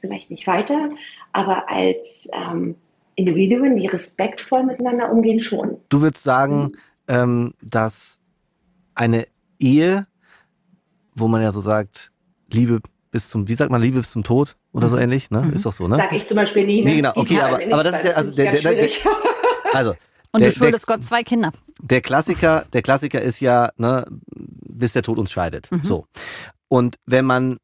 vielleicht 0.00 0.30
nicht 0.30 0.46
weiter, 0.46 0.90
aber 1.32 1.68
als 1.70 2.28
ähm, 2.32 2.76
Individuen, 3.18 3.76
die 3.76 3.86
respektvoll 3.86 4.62
miteinander 4.62 5.10
umgehen, 5.10 5.42
schon. 5.42 5.78
Du 5.88 6.00
würdest 6.00 6.22
sagen, 6.22 6.62
mhm. 6.62 6.74
ähm, 7.08 7.54
dass 7.60 8.18
eine 8.94 9.26
Ehe, 9.58 10.06
wo 11.14 11.26
man 11.26 11.42
ja 11.42 11.52
so 11.52 11.60
sagt, 11.60 12.12
Liebe 12.50 12.80
bis 13.10 13.30
zum, 13.30 13.48
wie 13.48 13.54
sagt 13.54 13.70
man, 13.70 13.82
Liebe 13.82 13.98
bis 13.98 14.10
zum 14.10 14.22
Tod 14.22 14.56
oder 14.72 14.88
so 14.88 14.96
mhm. 14.96 15.02
ähnlich, 15.02 15.30
ne? 15.30 15.42
Mhm. 15.42 15.52
Ist 15.52 15.66
doch 15.66 15.72
so, 15.72 15.88
ne? 15.88 15.96
Sag 15.96 16.12
ich 16.12 16.28
zum 16.28 16.36
Beispiel 16.36 16.66
nie. 16.66 16.82
Ne? 16.82 16.90
Nee, 16.90 16.96
genau, 16.96 17.12
okay, 17.16 17.40
aber, 17.40 17.60
aber 17.72 17.82
das 17.82 17.96
ist 17.96 18.04
ja, 18.04 18.10
also 18.12 18.30
der, 18.30 18.52
der, 18.52 18.60
der, 18.60 18.90
also. 19.72 19.94
Und 20.30 20.42
der, 20.42 20.50
du 20.50 20.56
schuldest 20.56 20.86
Gott 20.86 21.02
zwei 21.02 21.22
Kinder. 21.22 21.50
Der 21.80 22.02
Klassiker, 22.02 22.66
der 22.74 22.82
Klassiker 22.82 23.22
ist 23.22 23.40
ja, 23.40 23.70
ne, 23.78 24.04
bis 24.36 24.92
der 24.92 25.02
Tod 25.02 25.18
uns 25.18 25.32
scheidet. 25.32 25.72
Mhm. 25.72 25.80
So. 25.82 26.06
Und 26.68 26.96
wenn 27.06 27.24
man, 27.24 27.56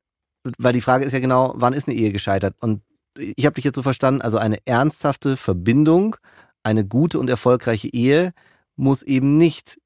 weil 0.57 0.73
die 0.73 0.81
Frage 0.81 1.05
ist 1.05 1.13
ja 1.13 1.21
genau, 1.21 1.53
wann 1.57 1.75
ist 1.75 1.89
eine 1.89 1.97
Ehe 1.97 2.11
gescheitert? 2.11 2.55
Und 2.61 2.81
ich 3.17 3.47
habe 3.47 3.55
dich 3.55 3.65
jetzt 3.65 3.77
so 3.77 3.83
verstanden, 3.83 4.23
also 4.23 4.39
eine 4.39 4.59
ernsthafte 4.67 5.37
Verbindung, 5.37 6.17
eine 6.63 6.85
gute 6.85 7.19
und 7.19 7.29
erfolgreiche 7.31 7.89
Ehe 7.89 8.33
muss 8.77 9.03
eben 9.03 9.37
nicht 9.37 9.79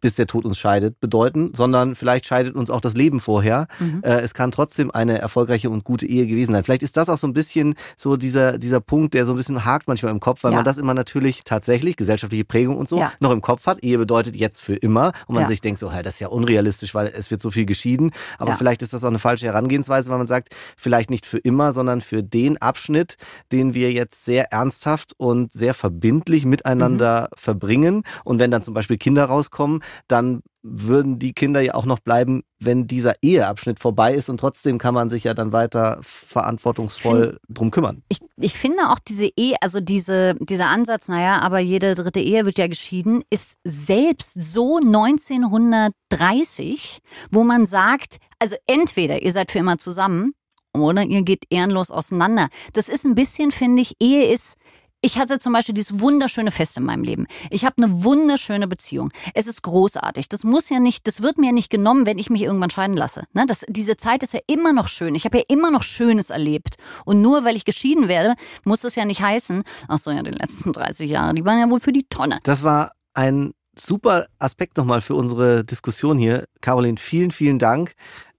bis 0.00 0.14
der 0.14 0.26
Tod 0.26 0.44
uns 0.44 0.58
scheidet, 0.58 1.00
bedeuten, 1.00 1.52
sondern 1.54 1.94
vielleicht 1.94 2.26
scheidet 2.26 2.54
uns 2.54 2.68
auch 2.68 2.82
das 2.82 2.94
Leben 2.94 3.20
vorher. 3.20 3.68
Mhm. 3.78 4.02
Äh, 4.02 4.20
es 4.20 4.34
kann 4.34 4.50
trotzdem 4.50 4.90
eine 4.90 5.18
erfolgreiche 5.18 5.70
und 5.70 5.84
gute 5.84 6.06
Ehe 6.06 6.26
gewesen 6.26 6.52
sein. 6.52 6.62
Vielleicht 6.62 6.82
ist 6.82 6.96
das 6.96 7.08
auch 7.08 7.16
so 7.16 7.26
ein 7.26 7.32
bisschen 7.32 7.74
so 7.96 8.16
dieser, 8.16 8.58
dieser 8.58 8.80
Punkt, 8.80 9.14
der 9.14 9.24
so 9.24 9.32
ein 9.32 9.36
bisschen 9.36 9.64
hakt 9.64 9.88
manchmal 9.88 10.12
im 10.12 10.20
Kopf, 10.20 10.44
weil 10.44 10.52
ja. 10.52 10.56
man 10.56 10.64
das 10.64 10.76
immer 10.76 10.92
natürlich 10.92 11.42
tatsächlich, 11.44 11.96
gesellschaftliche 11.96 12.44
Prägung 12.44 12.76
und 12.76 12.88
so, 12.88 12.98
ja. 12.98 13.12
noch 13.20 13.30
im 13.30 13.40
Kopf 13.40 13.66
hat. 13.66 13.82
Ehe 13.82 13.96
bedeutet 13.96 14.36
jetzt 14.36 14.60
für 14.60 14.74
immer 14.74 15.12
und 15.26 15.36
man 15.36 15.44
ja. 15.44 15.48
sich 15.48 15.60
denkt 15.60 15.80
so, 15.80 15.90
hey, 15.90 16.02
das 16.02 16.14
ist 16.14 16.20
ja 16.20 16.28
unrealistisch, 16.28 16.94
weil 16.94 17.06
es 17.06 17.30
wird 17.30 17.40
so 17.40 17.50
viel 17.50 17.64
geschieden. 17.64 18.10
Aber 18.38 18.56
vielleicht 18.56 18.82
ist 18.82 18.92
das 18.92 19.04
auch 19.04 19.08
eine 19.08 19.18
falsche 19.18 19.46
Herangehensweise, 19.46 20.10
weil 20.10 20.18
man 20.18 20.26
sagt, 20.26 20.54
vielleicht 20.76 21.08
nicht 21.08 21.24
für 21.24 21.38
immer, 21.38 21.72
sondern 21.72 22.02
für 22.02 22.22
den 22.22 22.60
Abschnitt, 22.60 23.16
den 23.52 23.74
wir 23.74 23.92
jetzt 23.92 24.24
sehr 24.24 24.52
ernsthaft 24.52 25.14
und 25.16 25.52
sehr 25.52 25.72
verbindlich 25.72 26.44
miteinander 26.44 27.30
mhm. 27.30 27.36
verbringen. 27.38 28.02
Und 28.24 28.38
wenn 28.38 28.50
dann 28.50 28.62
zum 28.62 28.74
Beispiel 28.74 28.98
Kinder 28.98 29.24
rauskommen, 29.24 29.80
dann 30.08 30.40
würden 30.62 31.18
die 31.18 31.34
Kinder 31.34 31.60
ja 31.60 31.74
auch 31.74 31.84
noch 31.84 31.98
bleiben, 31.98 32.42
wenn 32.58 32.86
dieser 32.86 33.22
Eheabschnitt 33.22 33.80
vorbei 33.80 34.14
ist 34.14 34.30
und 34.30 34.38
trotzdem 34.38 34.78
kann 34.78 34.94
man 34.94 35.10
sich 35.10 35.24
ja 35.24 35.34
dann 35.34 35.52
weiter 35.52 35.98
verantwortungsvoll 36.02 37.32
find, 37.32 37.40
drum 37.50 37.70
kümmern. 37.70 38.02
Ich, 38.08 38.20
ich 38.36 38.54
finde 38.54 38.88
auch 38.90 38.98
diese 38.98 39.28
Ehe, 39.36 39.56
also 39.60 39.80
diese, 39.80 40.36
dieser 40.40 40.68
Ansatz, 40.68 41.08
naja, 41.08 41.40
aber 41.40 41.58
jede 41.58 41.94
dritte 41.94 42.20
Ehe 42.20 42.46
wird 42.46 42.56
ja 42.56 42.66
geschieden, 42.66 43.22
ist 43.28 43.58
selbst 43.64 44.40
so 44.40 44.78
1930, 44.78 47.00
wo 47.30 47.44
man 47.44 47.66
sagt, 47.66 48.16
also 48.38 48.56
entweder 48.66 49.20
ihr 49.22 49.32
seid 49.32 49.52
für 49.52 49.58
immer 49.58 49.76
zusammen 49.76 50.32
oder 50.72 51.02
ihr 51.02 51.20
geht 51.22 51.44
ehrenlos 51.50 51.90
auseinander. 51.90 52.48
Das 52.72 52.88
ist 52.88 53.04
ein 53.04 53.14
bisschen, 53.14 53.50
finde 53.50 53.82
ich, 53.82 53.96
Ehe 54.00 54.32
ist 54.32 54.56
ich 55.04 55.18
hatte 55.18 55.38
zum 55.38 55.52
Beispiel 55.52 55.74
dieses 55.74 56.00
wunderschöne 56.00 56.50
Fest 56.50 56.78
in 56.78 56.84
meinem 56.84 57.04
Leben. 57.04 57.26
Ich 57.50 57.66
habe 57.66 57.74
eine 57.76 58.04
wunderschöne 58.04 58.66
Beziehung. 58.66 59.10
Es 59.34 59.46
ist 59.46 59.62
großartig. 59.62 60.30
Das 60.30 60.44
muss 60.44 60.70
ja 60.70 60.80
nicht, 60.80 61.06
das 61.06 61.20
wird 61.20 61.36
mir 61.36 61.52
nicht 61.52 61.68
genommen, 61.68 62.06
wenn 62.06 62.18
ich 62.18 62.30
mich 62.30 62.40
irgendwann 62.40 62.70
scheiden 62.70 62.96
lasse. 62.96 63.24
Ne? 63.34 63.44
Das, 63.46 63.66
diese 63.68 63.98
Zeit 63.98 64.22
ist 64.22 64.32
ja 64.32 64.40
immer 64.46 64.72
noch 64.72 64.88
schön. 64.88 65.14
Ich 65.14 65.26
habe 65.26 65.36
ja 65.36 65.44
immer 65.48 65.70
noch 65.70 65.82
Schönes 65.82 66.30
erlebt. 66.30 66.76
Und 67.04 67.20
nur 67.20 67.44
weil 67.44 67.54
ich 67.54 67.66
geschieden 67.66 68.08
werde, 68.08 68.34
muss 68.64 68.80
das 68.80 68.94
ja 68.94 69.04
nicht 69.04 69.20
heißen, 69.20 69.62
ach 69.88 69.98
so, 69.98 70.10
ja, 70.10 70.22
die 70.22 70.30
letzten 70.30 70.72
30 70.72 71.10
Jahre, 71.10 71.34
die 71.34 71.44
waren 71.44 71.58
ja 71.58 71.68
wohl 71.68 71.80
für 71.80 71.92
die 71.92 72.06
Tonne. 72.08 72.38
Das 72.44 72.62
war 72.62 72.92
ein 73.12 73.52
super 73.78 74.24
Aspekt 74.38 74.78
nochmal 74.78 75.02
für 75.02 75.16
unsere 75.16 75.66
Diskussion 75.66 76.16
hier. 76.16 76.46
Caroline, 76.62 76.96
vielen, 76.96 77.30
vielen 77.30 77.58
Dank. 77.58 77.94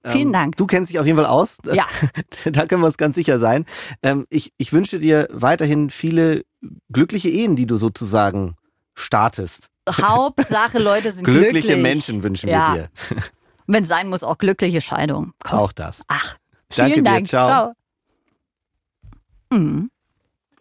Vielen 0.06 0.28
ähm, 0.28 0.34
Dank. 0.34 0.58
Du 0.58 0.68
kennst 0.68 0.92
dich 0.92 1.00
auf 1.00 1.06
jeden 1.06 1.18
Fall 1.18 1.26
aus. 1.26 1.58
Ja. 1.72 1.86
da 2.52 2.66
können 2.66 2.82
wir 2.82 2.88
uns 2.88 2.98
ganz 2.98 3.16
sicher 3.16 3.40
sein. 3.40 3.66
Ähm, 4.04 4.26
ich, 4.30 4.54
ich 4.58 4.72
wünsche 4.72 5.00
dir 5.00 5.28
weiterhin 5.32 5.90
viele 5.90 6.44
glückliche 6.92 7.30
Ehen, 7.30 7.56
die 7.56 7.66
du 7.66 7.78
sozusagen 7.78 8.56
startest. 8.94 9.70
Hauptsache, 9.90 10.80
Leute 10.80 11.12
sind 11.14 11.24
glücklich. 11.24 11.52
Glückliche 11.52 11.78
Menschen 11.78 12.24
wünschen 12.24 12.50
ja. 12.50 12.76
wir 12.76 12.82
dir. 12.84 13.24
Wenn 13.68 13.84
sein 13.84 14.10
muss, 14.10 14.24
auch 14.24 14.38
glückliche 14.38 14.82
Scheidung. 14.82 15.34
Komm. 15.44 15.60
Auch 15.60 15.72
das. 15.72 16.02
Ach, 16.08 16.36
vielen 16.70 17.04
Danke 17.04 17.04
Dank. 17.04 17.26
Dir. 17.26 17.30
Ciao. 17.30 17.48
Ciao. 17.48 17.74
Mhm. 19.52 19.90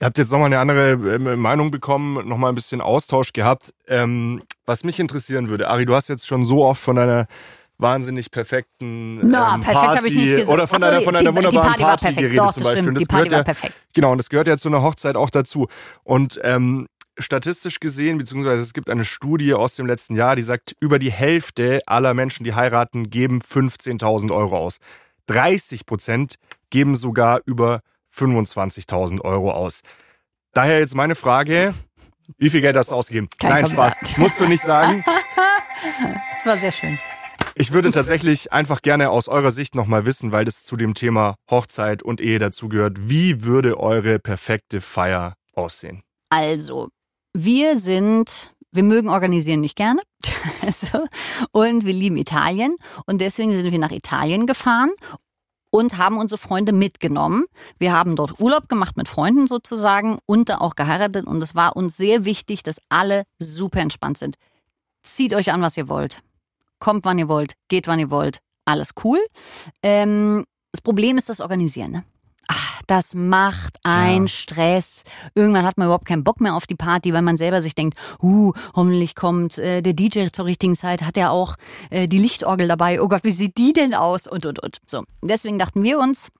Ihr 0.00 0.06
habt 0.06 0.18
jetzt 0.18 0.32
nochmal 0.32 0.46
eine 0.46 0.58
andere 0.58 0.92
ähm, 1.14 1.38
Meinung 1.38 1.70
bekommen, 1.70 2.28
nochmal 2.28 2.52
ein 2.52 2.54
bisschen 2.54 2.80
Austausch 2.80 3.32
gehabt. 3.32 3.72
Ähm, 3.86 4.42
was 4.66 4.84
mich 4.84 5.00
interessieren 5.00 5.48
würde, 5.48 5.68
Ari, 5.68 5.86
du 5.86 5.94
hast 5.94 6.08
jetzt 6.08 6.26
schon 6.26 6.44
so 6.44 6.64
oft 6.64 6.82
von 6.82 6.96
deiner 6.96 7.26
wahnsinnig 7.78 8.30
perfekten 8.30 9.28
Na, 9.28 9.54
ähm, 9.54 9.60
perfekt 9.60 9.96
habe 9.96 10.08
ich 10.08 10.14
nicht 10.14 10.30
gesagt. 10.30 10.48
Oder 10.48 10.66
von 10.66 10.82
einer, 10.82 11.00
von 11.00 11.16
einer 11.16 11.30
die, 11.30 11.36
wunderbaren 11.36 11.74
die 11.74 11.82
Party, 11.82 12.04
Party 12.04 12.20
geredet 12.20 12.38
Doch, 12.38 12.52
zum 12.52 12.62
Beispiel. 12.62 12.82
Stimmt, 12.82 13.00
die 13.00 13.04
Party 13.04 13.30
war 13.30 13.38
ja, 13.38 13.44
perfekt. 13.44 13.74
Genau, 13.94 14.12
und 14.12 14.18
das 14.18 14.28
gehört 14.28 14.48
ja 14.48 14.56
zu 14.56 14.68
einer 14.68 14.82
Hochzeit 14.82 15.16
auch 15.16 15.30
dazu. 15.30 15.68
Und 16.04 16.40
ähm, 16.42 16.86
statistisch 17.18 17.80
gesehen, 17.80 18.18
beziehungsweise 18.18 18.62
es 18.62 18.72
gibt 18.72 18.90
eine 18.90 19.04
Studie 19.04 19.54
aus 19.54 19.76
dem 19.76 19.86
letzten 19.86 20.16
Jahr, 20.16 20.36
die 20.36 20.42
sagt, 20.42 20.74
über 20.80 20.98
die 20.98 21.12
Hälfte 21.12 21.80
aller 21.86 22.14
Menschen, 22.14 22.44
die 22.44 22.54
heiraten, 22.54 23.10
geben 23.10 23.40
15.000 23.40 24.34
Euro 24.34 24.58
aus. 24.58 24.78
30 25.26 25.86
Prozent 25.86 26.36
geben 26.70 26.96
sogar 26.96 27.40
über 27.46 27.80
25.000 28.12 29.20
Euro 29.22 29.50
aus. 29.50 29.80
Daher 30.52 30.78
jetzt 30.78 30.94
meine 30.94 31.14
Frage, 31.14 31.74
wie 32.38 32.50
viel 32.50 32.60
Geld 32.60 32.76
hast 32.76 32.90
du 32.90 32.94
ausgegeben? 32.94 33.28
Kein 33.38 33.50
Nein, 33.50 33.62
Kommentar. 33.64 33.90
Spaß. 33.90 34.16
Musst 34.18 34.40
du 34.40 34.46
nicht 34.46 34.62
sagen. 34.62 35.04
Das 36.36 36.46
war 36.46 36.56
sehr 36.56 36.72
schön. 36.72 36.98
Ich 37.56 37.72
würde 37.72 37.92
tatsächlich 37.92 38.52
einfach 38.52 38.82
gerne 38.82 39.10
aus 39.10 39.28
eurer 39.28 39.52
Sicht 39.52 39.76
nochmal 39.76 40.06
wissen, 40.06 40.32
weil 40.32 40.44
das 40.44 40.64
zu 40.64 40.76
dem 40.76 40.94
Thema 40.94 41.36
Hochzeit 41.48 42.02
und 42.02 42.20
Ehe 42.20 42.40
dazugehört. 42.40 43.08
Wie 43.08 43.44
würde 43.44 43.78
eure 43.78 44.18
perfekte 44.18 44.80
Feier 44.80 45.34
aussehen? 45.52 46.02
Also, 46.30 46.88
wir 47.32 47.78
sind, 47.78 48.52
wir 48.72 48.82
mögen 48.82 49.08
organisieren 49.08 49.60
nicht 49.60 49.76
gerne. 49.76 50.02
Also, 50.62 51.06
und 51.52 51.84
wir 51.84 51.92
lieben 51.92 52.16
Italien. 52.16 52.74
Und 53.06 53.20
deswegen 53.20 53.50
sind 53.52 53.70
wir 53.70 53.78
nach 53.78 53.90
Italien 53.90 54.46
gefahren 54.46 54.90
und 55.70 55.98
haben 55.98 56.16
unsere 56.16 56.38
Freunde 56.38 56.72
mitgenommen. 56.72 57.44
Wir 57.78 57.92
haben 57.92 58.16
dort 58.16 58.40
Urlaub 58.40 58.68
gemacht 58.68 58.96
mit 58.96 59.08
Freunden 59.08 59.46
sozusagen 59.46 60.18
und 60.26 60.48
da 60.48 60.58
auch 60.58 60.74
geheiratet. 60.74 61.26
Und 61.26 61.42
es 61.42 61.54
war 61.54 61.76
uns 61.76 61.96
sehr 61.96 62.24
wichtig, 62.24 62.62
dass 62.62 62.80
alle 62.88 63.24
super 63.38 63.80
entspannt 63.80 64.18
sind. 64.18 64.36
Zieht 65.02 65.34
euch 65.34 65.52
an, 65.52 65.60
was 65.60 65.76
ihr 65.76 65.88
wollt 65.88 66.22
kommt, 66.78 67.04
wann 67.04 67.18
ihr 67.18 67.28
wollt, 67.28 67.54
geht, 67.68 67.86
wann 67.86 67.98
ihr 67.98 68.10
wollt, 68.10 68.40
alles 68.64 68.90
cool. 69.04 69.18
Ähm, 69.82 70.44
das 70.72 70.80
Problem 70.80 71.18
ist 71.18 71.28
das 71.28 71.40
Organisieren. 71.40 71.92
Ne? 71.92 72.04
Ach, 72.48 72.82
das 72.86 73.14
macht 73.14 73.78
ein 73.84 74.22
ja. 74.22 74.28
Stress. 74.28 75.04
Irgendwann 75.34 75.64
hat 75.64 75.78
man 75.78 75.86
überhaupt 75.86 76.06
keinen 76.06 76.24
Bock 76.24 76.40
mehr 76.40 76.54
auf 76.54 76.66
die 76.66 76.74
Party, 76.74 77.12
weil 77.12 77.22
man 77.22 77.36
selber 77.36 77.62
sich 77.62 77.74
denkt, 77.74 77.98
uh, 78.22 78.52
hoffentlich 78.74 79.14
kommt 79.14 79.58
äh, 79.58 79.82
der 79.82 79.94
DJ 79.94 80.26
zur 80.32 80.44
richtigen 80.44 80.76
Zeit, 80.76 81.02
hat 81.02 81.16
er 81.16 81.30
auch 81.30 81.56
äh, 81.90 82.08
die 82.08 82.18
Lichtorgel 82.18 82.68
dabei. 82.68 83.00
Oh 83.00 83.08
Gott, 83.08 83.24
wie 83.24 83.32
sieht 83.32 83.56
die 83.56 83.72
denn 83.72 83.94
aus? 83.94 84.26
Und, 84.26 84.46
und, 84.46 84.58
und. 84.62 84.78
So, 84.86 85.04
deswegen 85.22 85.58
dachten 85.58 85.82
wir 85.82 85.98
uns, 85.98 86.30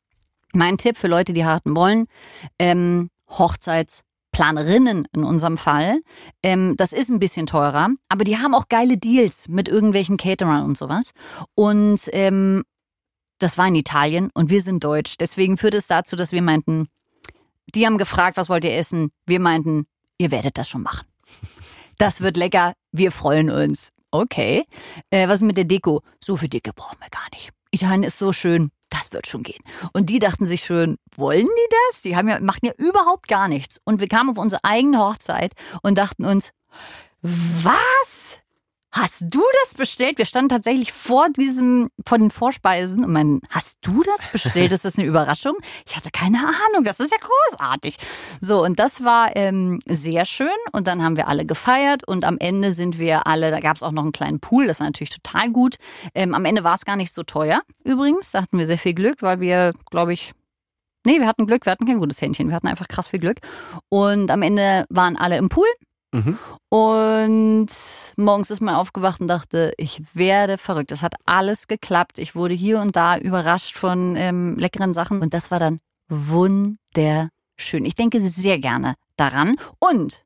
mein 0.53 0.79
Tipp 0.79 0.97
für 0.97 1.09
Leute, 1.09 1.33
die 1.33 1.45
heiraten 1.45 1.75
wollen, 1.75 2.07
ähm, 2.59 3.09
Hochzeits- 3.29 4.04
Planerinnen 4.35 5.07
in 5.15 5.23
unserem 5.23 5.57
Fall. 5.57 6.01
Ähm, 6.43 6.75
das 6.77 6.93
ist 6.93 7.09
ein 7.09 7.21
bisschen 7.21 7.47
teurer, 7.47 7.91
aber 8.09 8.25
die 8.25 8.37
haben 8.37 8.53
auch 8.55 8.69
geile 8.69 8.99
Deals 8.99 9.49
mit 9.49 9.69
irgendwelchen 9.69 10.17
Caterern 10.17 10.65
und 10.65 10.77
sowas. 10.77 11.13
Und 11.55 12.01
ähm, 12.13 12.65
das 13.39 13.57
war 13.57 13.69
in 13.69 13.77
Italien 13.77 14.31
und 14.35 14.51
wir 14.51 14.61
sind 14.61 14.83
deutsch. 14.83 15.17
Deswegen 15.19 15.57
führt 15.57 15.75
es 15.75 15.87
dazu, 15.87 16.17
dass 16.17 16.33
wir 16.33 16.43
meinten, 16.43 16.89
die 17.77 17.87
haben 17.87 17.97
gefragt, 17.97 18.37
was 18.37 18.49
wollt 18.49 18.65
ihr 18.65 18.77
essen? 18.77 19.13
Wir 19.25 19.39
meinten, 19.39 19.87
ihr 20.19 20.33
werdet 20.33 20.59
das 20.59 20.69
schon 20.69 20.83
machen. 20.83 21.07
Das 21.99 22.21
wird 22.21 22.37
lecker, 22.37 22.75
wir 22.91 23.13
freuen 23.13 23.51
uns. 23.51 23.91
okay. 24.11 24.63
Äh, 25.11 25.29
was 25.29 25.43
mit 25.43 25.57
der 25.57 25.65
Deko? 25.65 26.03
So 26.23 26.37
viel 26.37 26.49
Dicke 26.49 26.73
brauchen 26.75 26.99
wir 27.01 27.09
gar 27.09 27.29
nicht. 27.33 27.51
Italien 27.71 28.03
ist 28.03 28.19
so 28.19 28.33
schön, 28.33 28.71
das 28.95 29.13
wird 29.13 29.27
schon 29.27 29.43
gehen. 29.43 29.63
Und 29.93 30.11
die 30.11 30.19
dachten 30.19 30.47
sich 30.47 30.63
schön, 30.63 30.99
wollen 31.17 31.47
die 31.47 31.75
das? 31.91 32.03
Die 32.03 32.17
haben 32.17 32.29
ja, 32.29 32.41
machen 32.41 32.67
ja 32.67 32.73
überhaupt 32.79 33.29
gar 33.29 33.49
nichts. 33.49 33.81
Und 33.85 34.01
wir 34.01 34.09
kamen 34.09 34.31
auf 34.31 34.39
unsere 34.39 34.65
eigene 34.65 34.99
Hochzeit 34.99 35.53
und 35.83 35.99
dachten 35.99 36.25
uns, 36.25 36.53
was? 37.23 38.24
Hast 38.97 39.25
du 39.29 39.43
das 39.65 39.75
bestellt? 39.75 40.19
Wir 40.19 40.25
standen 40.25 40.51
tatsächlich 40.51 40.93
vor 40.93 41.29
diesem, 41.29 41.89
vor 42.07 42.17
den 42.17 42.31
Vorspeisen 42.31 43.05
und 43.05 43.13
meinen, 43.13 43.41
hast 43.51 43.79
du 43.81 44.05
das 44.05 44.29
bestellt? 44.31 44.71
Ist 44.71 44.85
das 44.85 44.97
eine 44.97 45.05
Überraschung? 45.05 45.57
Ich 45.85 45.97
hatte 45.97 46.11
keine 46.13 46.39
Ahnung. 46.39 46.85
Das 46.85 47.01
ist 47.01 47.11
ja 47.11 47.19
großartig. 47.19 47.97
So, 48.41 48.63
und 48.63 48.79
das 48.79 49.03
war 49.03 49.35
ähm, 49.35 49.81
sehr 49.85 50.25
schön. 50.25 50.47
Und 50.71 50.87
dann 50.87 51.03
haben 51.03 51.17
wir 51.17 51.27
alle 51.27 51.45
gefeiert 51.45 52.07
und 52.07 52.25
am 52.25 52.39
Ende 52.39 52.73
sind 52.73 53.01
wir 53.01 53.27
alle, 53.27 53.51
da 53.51 53.59
gab 53.59 53.77
es 53.77 53.83
auch 53.83 53.91
noch 53.91 54.05
einen 54.05 54.13
kleinen 54.13 54.39
Pool, 54.39 54.69
das 54.69 54.79
war 54.79 54.87
natürlich 54.87 55.11
total 55.11 55.51
gut. 55.51 55.75
Ähm, 56.15 56.33
am 56.33 56.45
Ende 56.45 56.63
war 56.63 56.75
es 56.75 56.85
gar 56.85 56.95
nicht 56.95 57.13
so 57.13 57.25
teuer 57.25 57.63
übrigens. 57.83 58.31
Da 58.31 58.43
hatten 58.43 58.59
wir 58.59 58.69
sehr 58.69 58.79
viel 58.79 58.95
Glück, 58.95 59.23
weil 59.23 59.41
wir, 59.41 59.73
glaube 59.91 60.13
ich, 60.13 60.33
Nee, 61.07 61.19
wir 61.19 61.27
hatten 61.27 61.47
Glück, 61.47 61.67
wir 61.67 61.73
hatten 61.73 61.85
kein 61.85 61.99
gutes 61.99 62.23
Händchen, 62.23 62.49
wir 62.49 62.55
hatten 62.57 62.67
einfach 62.67 62.89
krass 62.89 63.09
viel 63.09 63.21
Glück. 63.21 63.41
Und 63.91 64.31
am 64.31 64.41
Ende 64.41 64.87
waren 64.89 65.19
alle 65.19 65.37
im 65.37 65.51
Pool 65.51 65.67
Mhm. 66.15 66.39
und 66.69 67.67
morgens 68.17 68.51
ist 68.51 68.61
man 68.61 68.77
aufgewacht 68.77 69.21
und 69.21 69.27
dachte, 69.27 69.73
ich 69.77 70.01
werde 70.15 70.59
verrückt. 70.59 70.93
Es 70.93 71.03
hat 71.03 71.15
alles 71.27 71.67
geklappt. 71.67 72.19
Ich 72.19 72.35
wurde 72.37 72.55
hier 72.55 72.81
und 72.81 72.95
da 72.95 73.19
überrascht 73.19 73.77
von 73.77 74.15
ähm, 74.17 74.57
leckeren 74.57 74.93
Sachen. 74.93 75.21
Und 75.21 75.35
das 75.35 75.51
war 75.51 75.59
dann 75.59 75.81
wunderschön. 76.09 77.85
Ich 77.85 77.95
denke 77.95 78.21
sehr 78.21 78.59
gerne 78.59 78.95
daran. 79.17 79.57
Und 79.79 80.25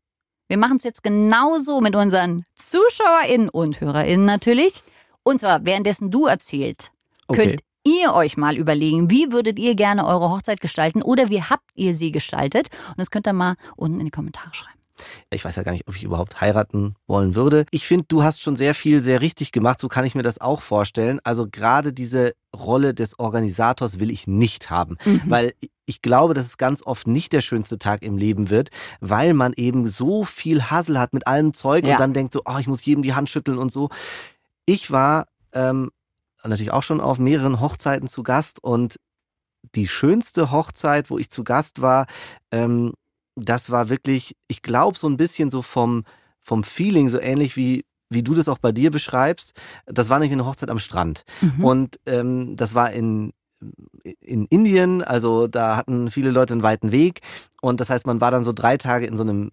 wir 0.48 0.58
machen 0.58 0.76
es 0.78 0.84
jetzt 0.84 1.02
genauso 1.02 1.80
mit 1.80 1.94
unseren 1.96 2.44
ZuschauerInnen 2.54 3.48
und 3.48 3.80
HörerInnen 3.80 4.26
natürlich. 4.26 4.82
Und 5.22 5.40
zwar, 5.40 5.64
währenddessen 5.66 6.10
du 6.10 6.26
erzählt, 6.26 6.90
Okay. 7.30 7.44
könnt 7.44 7.60
ihr 7.84 8.14
euch 8.14 8.36
mal 8.38 8.56
überlegen, 8.56 9.10
wie 9.10 9.30
würdet 9.32 9.58
ihr 9.58 9.74
gerne 9.74 10.06
eure 10.06 10.30
Hochzeit 10.30 10.60
gestalten 10.62 11.02
oder 11.02 11.28
wie 11.28 11.42
habt 11.42 11.68
ihr 11.74 11.94
sie 11.94 12.10
gestaltet? 12.10 12.68
Und 12.88 12.98
das 12.98 13.10
könnt 13.10 13.26
ihr 13.26 13.34
mal 13.34 13.56
unten 13.76 13.98
in 14.00 14.06
die 14.06 14.10
Kommentare 14.10 14.54
schreiben. 14.54 14.77
Ich 15.30 15.44
weiß 15.44 15.56
ja 15.56 15.62
gar 15.62 15.72
nicht, 15.72 15.86
ob 15.88 15.96
ich 15.96 16.04
überhaupt 16.04 16.40
heiraten 16.40 16.94
wollen 17.06 17.34
würde. 17.34 17.64
Ich 17.70 17.86
finde, 17.86 18.06
du 18.08 18.22
hast 18.22 18.40
schon 18.40 18.56
sehr 18.56 18.74
viel 18.74 19.00
sehr 19.00 19.20
richtig 19.20 19.52
gemacht. 19.52 19.80
So 19.80 19.88
kann 19.88 20.04
ich 20.04 20.14
mir 20.14 20.22
das 20.22 20.40
auch 20.40 20.60
vorstellen. 20.62 21.20
Also 21.24 21.46
gerade 21.50 21.92
diese 21.92 22.34
Rolle 22.54 22.94
des 22.94 23.18
Organisators 23.18 23.98
will 24.00 24.10
ich 24.10 24.26
nicht 24.26 24.70
haben, 24.70 24.96
weil 25.26 25.54
ich 25.86 26.02
glaube, 26.02 26.34
dass 26.34 26.46
es 26.46 26.56
ganz 26.58 26.82
oft 26.84 27.06
nicht 27.06 27.32
der 27.32 27.40
schönste 27.40 27.78
Tag 27.78 28.02
im 28.02 28.16
Leben 28.18 28.50
wird, 28.50 28.68
weil 29.00 29.32
man 29.34 29.52
eben 29.54 29.86
so 29.86 30.24
viel 30.24 30.64
Hassel 30.64 30.98
hat 30.98 31.12
mit 31.14 31.26
allem 31.26 31.54
Zeug 31.54 31.84
Ja. 31.86 31.92
und 31.94 32.00
dann 32.00 32.12
denkt 32.12 32.32
so, 32.34 32.42
oh, 32.44 32.58
ich 32.58 32.66
muss 32.66 32.84
jedem 32.84 33.02
die 33.02 33.14
Hand 33.14 33.30
schütteln 33.30 33.58
und 33.58 33.72
so. 33.72 33.88
Ich 34.66 34.90
war 34.90 35.26
ähm, 35.54 35.90
natürlich 36.44 36.72
auch 36.72 36.82
schon 36.82 37.00
auf 37.00 37.18
mehreren 37.18 37.60
Hochzeiten 37.60 38.08
zu 38.08 38.22
Gast 38.22 38.62
und 38.62 38.96
die 39.74 39.88
schönste 39.88 40.50
Hochzeit, 40.50 41.10
wo 41.10 41.18
ich 41.18 41.30
zu 41.30 41.42
Gast 41.44 41.80
war, 41.82 42.06
ähm, 42.52 42.92
das 43.44 43.70
war 43.70 43.88
wirklich, 43.88 44.36
ich 44.48 44.62
glaube, 44.62 44.98
so 44.98 45.08
ein 45.08 45.16
bisschen 45.16 45.50
so 45.50 45.62
vom, 45.62 46.04
vom 46.40 46.64
Feeling, 46.64 47.08
so 47.08 47.20
ähnlich 47.20 47.56
wie, 47.56 47.84
wie 48.10 48.22
du 48.22 48.34
das 48.34 48.48
auch 48.48 48.58
bei 48.58 48.72
dir 48.72 48.90
beschreibst. 48.90 49.52
Das 49.86 50.08
war 50.08 50.18
nämlich 50.18 50.32
eine 50.32 50.46
Hochzeit 50.46 50.70
am 50.70 50.78
Strand. 50.78 51.24
Mhm. 51.40 51.64
Und 51.64 52.00
ähm, 52.06 52.56
das 52.56 52.74
war 52.74 52.90
in, 52.92 53.32
in 54.20 54.46
Indien, 54.46 55.02
also 55.02 55.46
da 55.46 55.76
hatten 55.76 56.10
viele 56.10 56.30
Leute 56.30 56.54
einen 56.54 56.62
weiten 56.62 56.92
Weg. 56.92 57.20
Und 57.60 57.80
das 57.80 57.90
heißt, 57.90 58.06
man 58.06 58.20
war 58.20 58.30
dann 58.30 58.44
so 58.44 58.52
drei 58.52 58.76
Tage 58.76 59.06
in 59.06 59.16
so 59.16 59.22
einem 59.22 59.50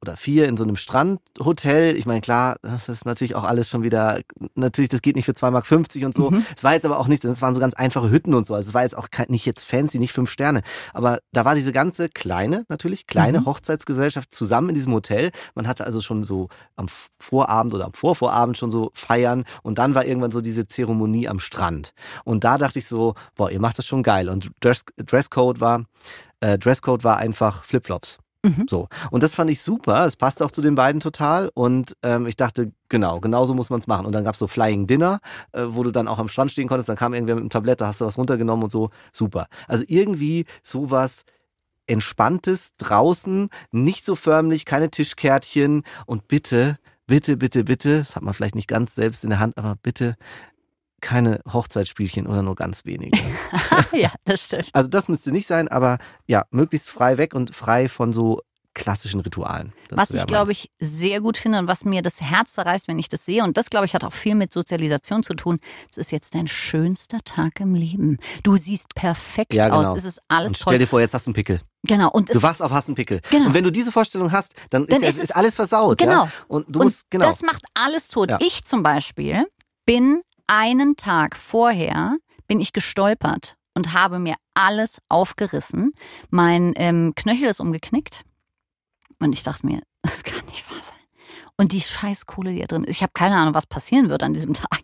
oder 0.00 0.16
vier 0.16 0.48
in 0.48 0.56
so 0.56 0.64
einem 0.64 0.76
Strandhotel. 0.76 1.96
Ich 1.96 2.06
meine, 2.06 2.20
klar, 2.20 2.56
das 2.62 2.88
ist 2.88 3.04
natürlich 3.04 3.34
auch 3.34 3.44
alles 3.44 3.68
schon 3.68 3.82
wieder, 3.82 4.20
natürlich, 4.54 4.88
das 4.88 5.02
geht 5.02 5.16
nicht 5.16 5.24
für 5.24 5.32
2,50 5.32 5.50
Mark 5.50 6.06
und 6.06 6.14
so. 6.14 6.30
Mhm. 6.30 6.44
Es 6.56 6.64
war 6.64 6.74
jetzt 6.74 6.86
aber 6.86 6.98
auch 6.98 7.08
nicht, 7.08 7.24
es 7.24 7.42
waren 7.42 7.54
so 7.54 7.60
ganz 7.60 7.74
einfache 7.74 8.10
Hütten 8.10 8.34
und 8.34 8.46
so. 8.46 8.54
Also 8.54 8.68
es 8.68 8.74
war 8.74 8.82
jetzt 8.82 8.96
auch 8.96 9.10
kein, 9.10 9.26
nicht 9.28 9.44
jetzt 9.44 9.64
fancy, 9.64 9.98
nicht 9.98 10.12
fünf 10.12 10.30
Sterne. 10.30 10.62
Aber 10.92 11.18
da 11.32 11.44
war 11.44 11.54
diese 11.54 11.72
ganze 11.72 12.08
kleine, 12.08 12.64
natürlich, 12.68 13.06
kleine 13.06 13.40
Mhm. 13.40 13.46
Hochzeitsgesellschaft 13.46 14.34
zusammen 14.34 14.70
in 14.70 14.74
diesem 14.74 14.92
Hotel. 14.92 15.30
Man 15.54 15.66
hatte 15.66 15.84
also 15.84 16.00
schon 16.00 16.24
so 16.24 16.48
am 16.76 16.86
Vorabend 17.18 17.74
oder 17.74 17.86
am 17.86 17.92
Vorvorabend 17.92 18.56
schon 18.56 18.70
so 18.70 18.90
feiern 18.94 19.44
und 19.62 19.78
dann 19.78 19.94
war 19.94 20.04
irgendwann 20.04 20.32
so 20.32 20.40
diese 20.40 20.66
Zeremonie 20.66 21.28
am 21.28 21.40
Strand. 21.40 21.90
Und 22.24 22.44
da 22.44 22.58
dachte 22.58 22.78
ich 22.78 22.86
so, 22.86 23.14
boah, 23.36 23.50
ihr 23.50 23.60
macht 23.60 23.78
das 23.78 23.86
schon 23.86 24.02
geil. 24.02 24.28
Und 24.28 24.50
Dress, 24.60 24.84
Dresscode 24.96 25.60
war, 25.60 25.84
äh, 26.40 26.58
Dresscode 26.58 27.04
war 27.04 27.16
einfach 27.16 27.64
Flipflops. 27.64 28.18
Mhm. 28.48 28.66
So. 28.68 28.88
Und 29.10 29.22
das 29.22 29.34
fand 29.34 29.50
ich 29.50 29.60
super. 29.60 30.06
Es 30.06 30.16
passte 30.16 30.44
auch 30.44 30.50
zu 30.50 30.62
den 30.62 30.74
beiden 30.74 31.00
total. 31.00 31.50
Und 31.54 31.96
ähm, 32.02 32.26
ich 32.26 32.36
dachte, 32.36 32.72
genau, 32.88 33.20
genauso 33.20 33.54
muss 33.54 33.70
man 33.70 33.80
es 33.80 33.86
machen. 33.86 34.06
Und 34.06 34.12
dann 34.12 34.24
gab's 34.24 34.38
so 34.38 34.46
Flying 34.46 34.86
Dinner, 34.86 35.20
äh, 35.52 35.64
wo 35.68 35.82
du 35.82 35.90
dann 35.90 36.08
auch 36.08 36.18
am 36.18 36.28
Strand 36.28 36.50
stehen 36.50 36.68
konntest. 36.68 36.88
Dann 36.88 36.96
kam 36.96 37.14
irgendwer 37.14 37.34
mit 37.34 37.42
einem 37.42 37.50
Tablett, 37.50 37.80
da 37.80 37.88
hast 37.88 38.00
du 38.00 38.06
was 38.06 38.18
runtergenommen 38.18 38.64
und 38.64 38.70
so. 38.70 38.90
Super. 39.12 39.48
Also 39.66 39.84
irgendwie 39.86 40.46
sowas 40.62 41.24
Entspanntes 41.86 42.72
draußen, 42.76 43.48
nicht 43.70 44.04
so 44.04 44.14
förmlich, 44.14 44.64
keine 44.64 44.90
Tischkärtchen. 44.90 45.84
Und 46.06 46.28
bitte, 46.28 46.78
bitte, 47.06 47.36
bitte, 47.36 47.64
bitte, 47.64 47.98
das 47.98 48.16
hat 48.16 48.22
man 48.22 48.34
vielleicht 48.34 48.54
nicht 48.54 48.68
ganz 48.68 48.94
selbst 48.94 49.24
in 49.24 49.30
der 49.30 49.40
Hand, 49.40 49.56
aber 49.56 49.76
bitte 49.82 50.16
keine 51.00 51.40
Hochzeitsspielchen 51.52 52.26
oder 52.26 52.42
nur 52.42 52.54
ganz 52.56 52.84
wenige. 52.84 53.16
ja, 53.92 54.12
das 54.24 54.42
stimmt. 54.44 54.68
Also 54.72 54.88
das 54.88 55.08
müsste 55.08 55.30
nicht 55.32 55.46
sein, 55.46 55.68
aber 55.68 55.98
ja, 56.26 56.44
möglichst 56.50 56.90
frei 56.90 57.18
weg 57.18 57.34
und 57.34 57.54
frei 57.54 57.88
von 57.88 58.12
so 58.12 58.40
klassischen 58.74 59.18
Ritualen. 59.20 59.72
Was 59.90 60.10
ich, 60.12 60.24
glaube 60.26 60.52
ich, 60.52 60.70
sehr 60.78 61.20
gut 61.20 61.36
finde 61.36 61.58
und 61.58 61.66
was 61.66 61.84
mir 61.84 62.00
das 62.00 62.20
Herz 62.20 62.52
zerreißt, 62.52 62.86
wenn 62.86 62.98
ich 63.00 63.08
das 63.08 63.24
sehe, 63.24 63.42
und 63.42 63.56
das, 63.56 63.70
glaube 63.70 63.86
ich, 63.86 63.94
hat 63.94 64.04
auch 64.04 64.12
viel 64.12 64.36
mit 64.36 64.52
Sozialisation 64.52 65.24
zu 65.24 65.34
tun, 65.34 65.58
es 65.90 65.96
ist 65.96 66.12
jetzt 66.12 66.36
dein 66.36 66.46
schönster 66.46 67.18
Tag 67.24 67.58
im 67.58 67.74
Leben. 67.74 68.18
Du 68.44 68.56
siehst 68.56 68.94
perfekt 68.94 69.52
Ja, 69.52 69.64
genau. 69.68 69.90
aus, 69.90 69.98
es 69.98 70.04
ist 70.04 70.20
alles 70.28 70.50
Und 70.52 70.56
stell 70.58 70.64
toll. 70.74 70.78
dir 70.78 70.86
vor, 70.86 71.00
jetzt 71.00 71.12
hast 71.12 71.26
du 71.26 71.30
einen 71.30 71.34
Pickel. 71.34 71.60
Genau. 71.84 72.08
Und 72.10 72.28
Du 72.28 72.34
es 72.38 72.42
wachst 72.42 72.62
auf, 72.62 72.70
hast 72.70 72.86
einen 72.86 72.94
Pickel. 72.94 73.20
Genau. 73.30 73.46
Und 73.46 73.54
wenn 73.54 73.64
du 73.64 73.72
diese 73.72 73.90
Vorstellung 73.90 74.30
hast, 74.30 74.54
dann, 74.70 74.86
Dann 74.86 75.02
ist, 75.02 75.08
ist 75.08 75.16
es- 75.16 75.24
ist 75.24 75.36
alles 75.36 75.56
versaut. 75.56 75.98
Genau. 75.98 76.24
Ja? 76.26 76.32
Und 76.46 76.66
du 76.72 76.78
und 76.78 76.84
musst, 76.86 77.10
genau. 77.10 77.26
das 77.26 77.42
macht 77.42 77.64
alles 77.74 78.06
tot. 78.06 78.30
Ja. 78.30 78.38
Ich 78.40 78.62
zum 78.64 78.84
Beispiel 78.84 79.44
bin 79.86 80.20
einen 80.48 80.96
Tag 80.96 81.36
vorher, 81.36 82.16
bin 82.48 82.58
ich 82.58 82.72
gestolpert 82.72 83.56
und 83.74 83.92
habe 83.92 84.18
mir 84.18 84.34
alles 84.54 85.00
aufgerissen. 85.08 85.92
Mein 86.30 86.72
ähm, 86.76 87.12
Knöchel 87.14 87.48
ist 87.48 87.60
umgeknickt. 87.60 88.24
Und 89.20 89.32
ich 89.32 89.42
dachte 89.44 89.66
mir, 89.66 89.82
das 90.02 90.24
kann 90.24 90.44
nicht 90.46 90.68
wahr 90.70 90.82
sein. 90.82 90.96
Und 91.56 91.72
die 91.72 91.80
Scheißkohle, 91.80 92.52
die 92.52 92.60
da 92.60 92.66
drin 92.66 92.84
ist. 92.84 92.96
Ich 92.96 93.02
habe 93.02 93.12
keine 93.14 93.36
Ahnung, 93.36 93.54
was 93.54 93.66
passieren 93.66 94.08
wird 94.08 94.22
an 94.22 94.32
diesem 94.32 94.54
Tag. 94.54 94.80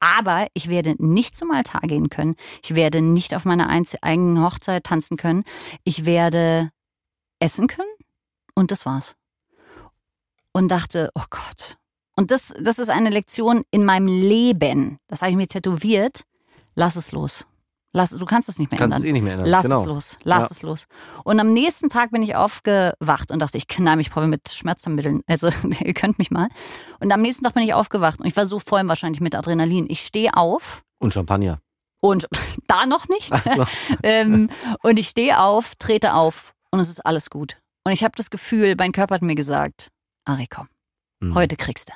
Aber 0.00 0.46
ich 0.54 0.68
werde 0.68 0.94
nicht 0.98 1.36
zum 1.36 1.50
Altar 1.50 1.80
gehen 1.82 2.10
können. 2.10 2.36
Ich 2.62 2.74
werde 2.74 3.02
nicht 3.02 3.34
auf 3.34 3.44
meiner 3.44 3.68
eigenen 3.68 4.42
Hochzeit 4.42 4.84
tanzen 4.84 5.16
können. 5.16 5.44
Ich 5.84 6.04
werde 6.04 6.70
essen 7.40 7.66
können. 7.66 7.88
Und 8.54 8.70
das 8.70 8.86
war's. 8.86 9.16
Und 10.52 10.68
dachte, 10.68 11.10
oh 11.14 11.24
Gott. 11.30 11.77
Und 12.18 12.30
das, 12.32 12.52
das 12.60 12.78
ist 12.80 12.90
eine 12.90 13.10
Lektion 13.10 13.62
in 13.70 13.84
meinem 13.84 14.08
Leben. 14.08 14.98
Das 15.06 15.22
habe 15.22 15.30
ich 15.30 15.36
mir 15.36 15.46
tätowiert. 15.46 16.22
Lass 16.74 16.96
es 16.96 17.12
los. 17.12 17.46
Lass, 17.94 18.10
du 18.10 18.26
kannst 18.26 18.48
es 18.48 18.58
nicht 18.58 18.70
mehr 18.70 18.78
Kannst 18.78 18.96
ändern. 18.96 19.02
es 19.06 19.08
eh 19.08 19.12
nicht 19.12 19.22
mehr 19.22 19.32
ändern. 19.34 19.48
Lass 19.48 19.62
genau. 19.62 19.80
es 19.80 19.86
los, 19.86 20.18
lass 20.24 20.42
Ja. 20.44 20.48
es 20.50 20.62
los. 20.62 20.86
Und 21.24 21.38
am 21.40 21.52
nächsten 21.52 21.88
Tag 21.88 22.10
bin 22.10 22.22
ich 22.22 22.34
aufgewacht 22.34 23.30
und 23.30 23.38
dachte, 23.38 23.56
ich 23.56 23.66
knall 23.68 23.96
mich 23.96 24.10
probably 24.10 24.28
mit 24.30 24.48
Schmerzmitteln. 24.50 25.22
Also, 25.26 25.48
ihr 25.84 25.94
könnt 25.94 26.18
mich 26.18 26.30
mal. 26.30 26.48
Und 27.00 27.12
am 27.12 27.22
nächsten 27.22 27.44
Tag 27.44 27.54
bin 27.54 27.62
ich 27.62 27.72
aufgewacht 27.72 28.20
und 28.20 28.26
ich 28.26 28.36
war 28.36 28.46
so 28.46 28.58
voll 28.60 28.86
wahrscheinlich 28.88 29.20
mit 29.20 29.34
Adrenalin. 29.36 29.86
Ich 29.88 30.02
stehe 30.02 30.34
auf 30.36 30.82
Und 30.98 31.14
Champagner. 31.14 31.60
und 32.02 32.28
da 32.66 32.84
noch 32.84 33.08
nicht. 33.08 33.32
So. 33.32 33.64
ähm, 34.02 34.50
und 34.82 34.98
ich 34.98 35.08
stehe 35.08 35.40
auf, 35.40 35.74
trete 35.76 36.14
auf 36.14 36.52
und 36.72 36.80
es 36.80 36.90
ist 36.90 37.06
alles 37.06 37.30
gut. 37.30 37.58
Und 37.84 37.92
ich 37.92 38.02
habe 38.04 38.12
das 38.16 38.28
Gefühl, 38.30 38.74
mein 38.76 38.92
Körper 38.92 39.14
hat 39.14 39.22
mir 39.22 39.34
gesagt, 39.36 39.88
Ari, 40.26 40.46
komm, 40.50 40.68
Mhm. 41.20 41.34
heute 41.34 41.56
kriegst 41.56 41.88
du. 41.88 41.94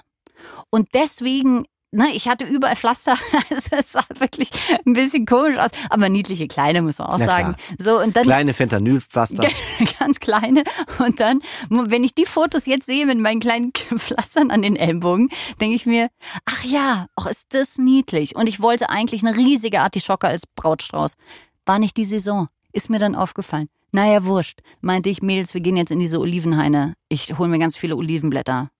Und 0.70 0.88
deswegen, 0.94 1.64
ne, 1.90 2.10
ich 2.14 2.28
hatte 2.28 2.44
überall 2.44 2.76
Pflaster. 2.76 3.16
Es 3.70 3.92
sah 3.92 4.04
wirklich 4.18 4.50
ein 4.86 4.92
bisschen 4.92 5.24
komisch 5.24 5.56
aus, 5.56 5.70
aber 5.88 6.08
niedliche 6.08 6.46
kleine, 6.46 6.82
muss 6.82 6.98
man 6.98 7.08
auch 7.08 7.18
sagen. 7.18 7.56
So, 7.78 7.98
und 8.00 8.16
dann 8.16 8.24
Kleine 8.24 8.54
Fentanylpflaster. 8.54 9.48
ganz 9.98 10.20
kleine. 10.20 10.64
Und 10.98 11.20
dann, 11.20 11.40
wenn 11.68 12.04
ich 12.04 12.14
die 12.14 12.26
Fotos 12.26 12.66
jetzt 12.66 12.86
sehe 12.86 13.06
mit 13.06 13.18
meinen 13.18 13.40
kleinen 13.40 13.72
Pflastern 13.96 14.50
an 14.50 14.62
den 14.62 14.76
Ellenbogen, 14.76 15.30
denke 15.60 15.74
ich 15.74 15.86
mir, 15.86 16.08
ach 16.44 16.64
ja, 16.64 17.06
auch 17.16 17.26
ist 17.26 17.54
das 17.54 17.78
niedlich. 17.78 18.36
Und 18.36 18.48
ich 18.48 18.60
wollte 18.60 18.90
eigentlich 18.90 19.24
eine 19.24 19.36
riesige 19.36 19.80
Artischocke 19.80 20.26
als 20.26 20.46
Brautstrauß. 20.46 21.16
War 21.66 21.78
nicht 21.78 21.96
die 21.96 22.04
Saison. 22.04 22.48
Ist 22.72 22.90
mir 22.90 22.98
dann 22.98 23.14
aufgefallen. 23.14 23.68
Naja, 23.92 24.24
wurscht. 24.24 24.60
Meinte 24.80 25.10
ich, 25.10 25.20
Mädels, 25.20 25.52
wir 25.52 25.60
gehen 25.60 25.76
jetzt 25.76 25.90
in 25.92 26.00
diese 26.00 26.18
Olivenhaine. 26.18 26.94
Ich 27.08 27.38
hole 27.38 27.50
mir 27.50 27.58
ganz 27.58 27.76
viele 27.76 27.96
Olivenblätter. 27.96 28.70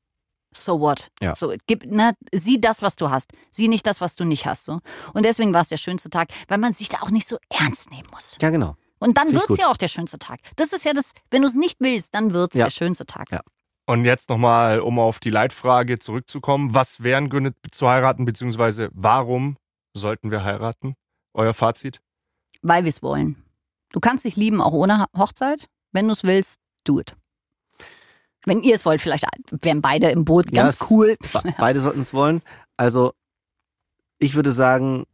So 0.55 0.81
what? 0.81 1.09
Ja. 1.21 1.35
So, 1.35 1.55
gib, 1.67 1.85
na, 1.87 2.13
sieh 2.33 2.61
das, 2.61 2.83
was 2.83 2.97
du 2.97 3.11
hast. 3.11 3.33
Sieh 3.51 3.69
nicht 3.69 3.87
das, 3.87 4.01
was 4.01 4.17
du 4.17 4.25
nicht 4.25 4.47
hast. 4.47 4.65
So. 4.65 4.81
Und 5.15 5.25
deswegen 5.25 5.53
war 5.53 5.63
es 5.63 5.69
der 5.69 5.77
schönste 5.79 6.11
Tag, 6.11 6.29
weil 6.49 6.59
man 6.59 6.75
sich 6.75 6.89
da 6.89 6.99
auch 7.03 7.11
nicht 7.11 7.29
so 7.29 7.39
ernst 7.49 7.91
nehmen 7.91 8.09
muss. 8.13 8.37
Ja, 8.41 8.51
genau. 8.51 8.77
Und 8.99 9.17
dann 9.19 9.33
wird's 9.33 9.47
gut. 9.49 9.59
ja 9.59 9.69
auch 9.69 9.77
der 9.77 9.89
schönste 9.89 10.19
Tag. 10.19 10.41
Das 10.57 10.73
ist 10.73 10.85
ja 10.85 10.93
das, 10.93 11.11
wenn 11.31 11.43
du 11.43 11.49
es 11.49 11.55
nicht 11.55 11.79
willst, 11.81 12.15
dann 12.15 12.33
wird's 12.33 12.57
Ja. 12.57 12.65
der 12.67 12.71
schönste 12.71 13.05
Tag. 13.07 13.31
Ja. 13.33 13.41
Und 13.87 14.05
jetzt 14.05 14.29
nochmal, 14.31 14.79
um 14.81 14.99
auf 15.01 15.19
die 15.19 15.31
Leitfrage 15.31 15.99
zurückzukommen. 15.99 16.73
Was 16.75 17.03
wären 17.03 17.29
Gründe 17.29 17.53
zu 17.73 17.89
heiraten, 17.89 18.25
beziehungsweise 18.25 18.91
warum 18.93 19.57
sollten 19.95 20.31
wir 20.31 20.45
heiraten? 20.45 20.95
Euer 21.35 21.53
Fazit? 21.53 22.01
Weil 22.63 22.85
wir 22.85 22.91
es 22.91 23.03
wollen. 23.03 23.43
Du 23.93 23.99
kannst 24.01 24.25
dich 24.25 24.37
lieben 24.37 24.61
auch 24.63 24.73
ohne 24.73 25.07
Hochzeit. 25.17 25.67
Wenn 25.91 26.07
du 26.07 26.13
es 26.13 26.23
willst, 26.23 26.61
do 26.85 27.01
it. 27.01 27.17
Wenn 28.45 28.61
ihr 28.63 28.75
es 28.75 28.85
wollt, 28.85 29.01
vielleicht 29.01 29.25
wären 29.63 29.81
beide 29.83 30.11
im 30.11 30.25
Boot 30.25 30.51
Ja, 30.53 30.65
ganz 30.65 30.81
es- 30.81 30.91
cool. 30.91 31.17
Be- 31.33 31.55
Beide 31.59 31.81
sollten 31.81 32.01
es 32.01 32.13
wollen. 32.13 32.43
Also 32.77 33.13
ich 34.19 34.35
würde 34.35 34.53
sagen, 34.53 35.05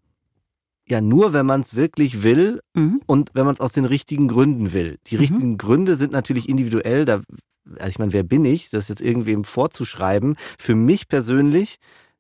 ja, 0.87 1.01
nur 1.01 1.33
wenn 1.35 1.45
man 1.47 1.61
es 1.61 1.75
wirklich 1.77 2.23
will 2.23 2.61
Mhm. 2.75 3.03
und 3.07 3.31
wenn 3.35 3.45
man 3.45 3.55
es 3.55 3.61
aus 3.61 3.73
den 3.73 3.85
richtigen 3.85 4.29
Gründen 4.29 4.73
will. 4.73 4.99
Die 5.09 5.17
Mhm. 5.17 5.21
richtigen 5.21 5.59
Gründe 5.59 5.97
sind 5.97 6.13
natürlich 6.13 6.49
individuell. 6.49 7.05
Da, 7.05 7.21
also 7.77 7.89
ich 7.89 7.99
meine, 7.99 8.13
wer 8.15 8.23
bin 8.23 8.45
ich, 8.47 8.71
das 8.71 8.89
jetzt 8.89 9.03
irgendwem 9.03 9.45
vorzuschreiben? 9.45 10.37
Für 10.59 10.75
mich 10.75 11.09
persönlich 11.09 11.77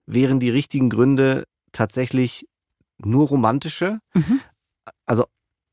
wären 0.06 0.40
die 0.40 0.50
richtigen 0.50 0.90
Gründe 0.90 1.44
tatsächlich 1.72 2.46
nur 2.98 3.28
romantische. 3.28 4.00
Mhm. 4.14 4.40
Also 5.06 5.24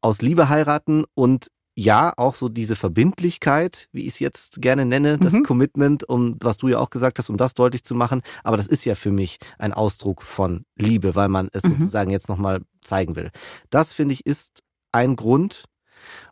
aus 0.01 0.21
Liebe 0.21 0.47
heiraten 0.49 1.03
und 1.15 1.47
ja, 1.77 2.13
auch 2.15 2.35
so 2.35 2.47
diese 2.49 2.75
Verbindlichkeit, 2.75 3.87
wie 3.91 4.01
ich 4.03 4.13
es 4.13 4.19
jetzt 4.19 4.61
gerne 4.61 4.85
nenne, 4.85 5.17
das 5.17 5.33
Mhm. 5.33 5.43
Commitment, 5.43 6.07
um 6.07 6.37
was 6.41 6.57
du 6.57 6.69
ja 6.69 6.79
auch 6.79 6.89
gesagt 6.89 7.19
hast, 7.19 7.29
um 7.29 7.35
das 7.37 7.53
deutlich 7.53 7.83
zu 7.83 7.95
machen. 7.95 8.21
Aber 8.43 8.55
das 8.57 8.67
ist 8.67 8.85
ja 8.85 8.95
für 8.95 9.11
mich 9.11 9.37
ein 9.59 9.73
Ausdruck 9.73 10.21
von 10.21 10.63
Liebe, 10.77 11.15
weil 11.15 11.27
man 11.29 11.49
es 11.51 11.63
Mhm. 11.63 11.69
sozusagen 11.79 12.11
jetzt 12.11 12.29
nochmal 12.29 12.61
zeigen 12.81 13.15
will. 13.15 13.29
Das 13.69 13.91
finde 13.93 14.13
ich 14.13 14.25
ist 14.25 14.61
ein 14.93 15.15
Grund 15.17 15.65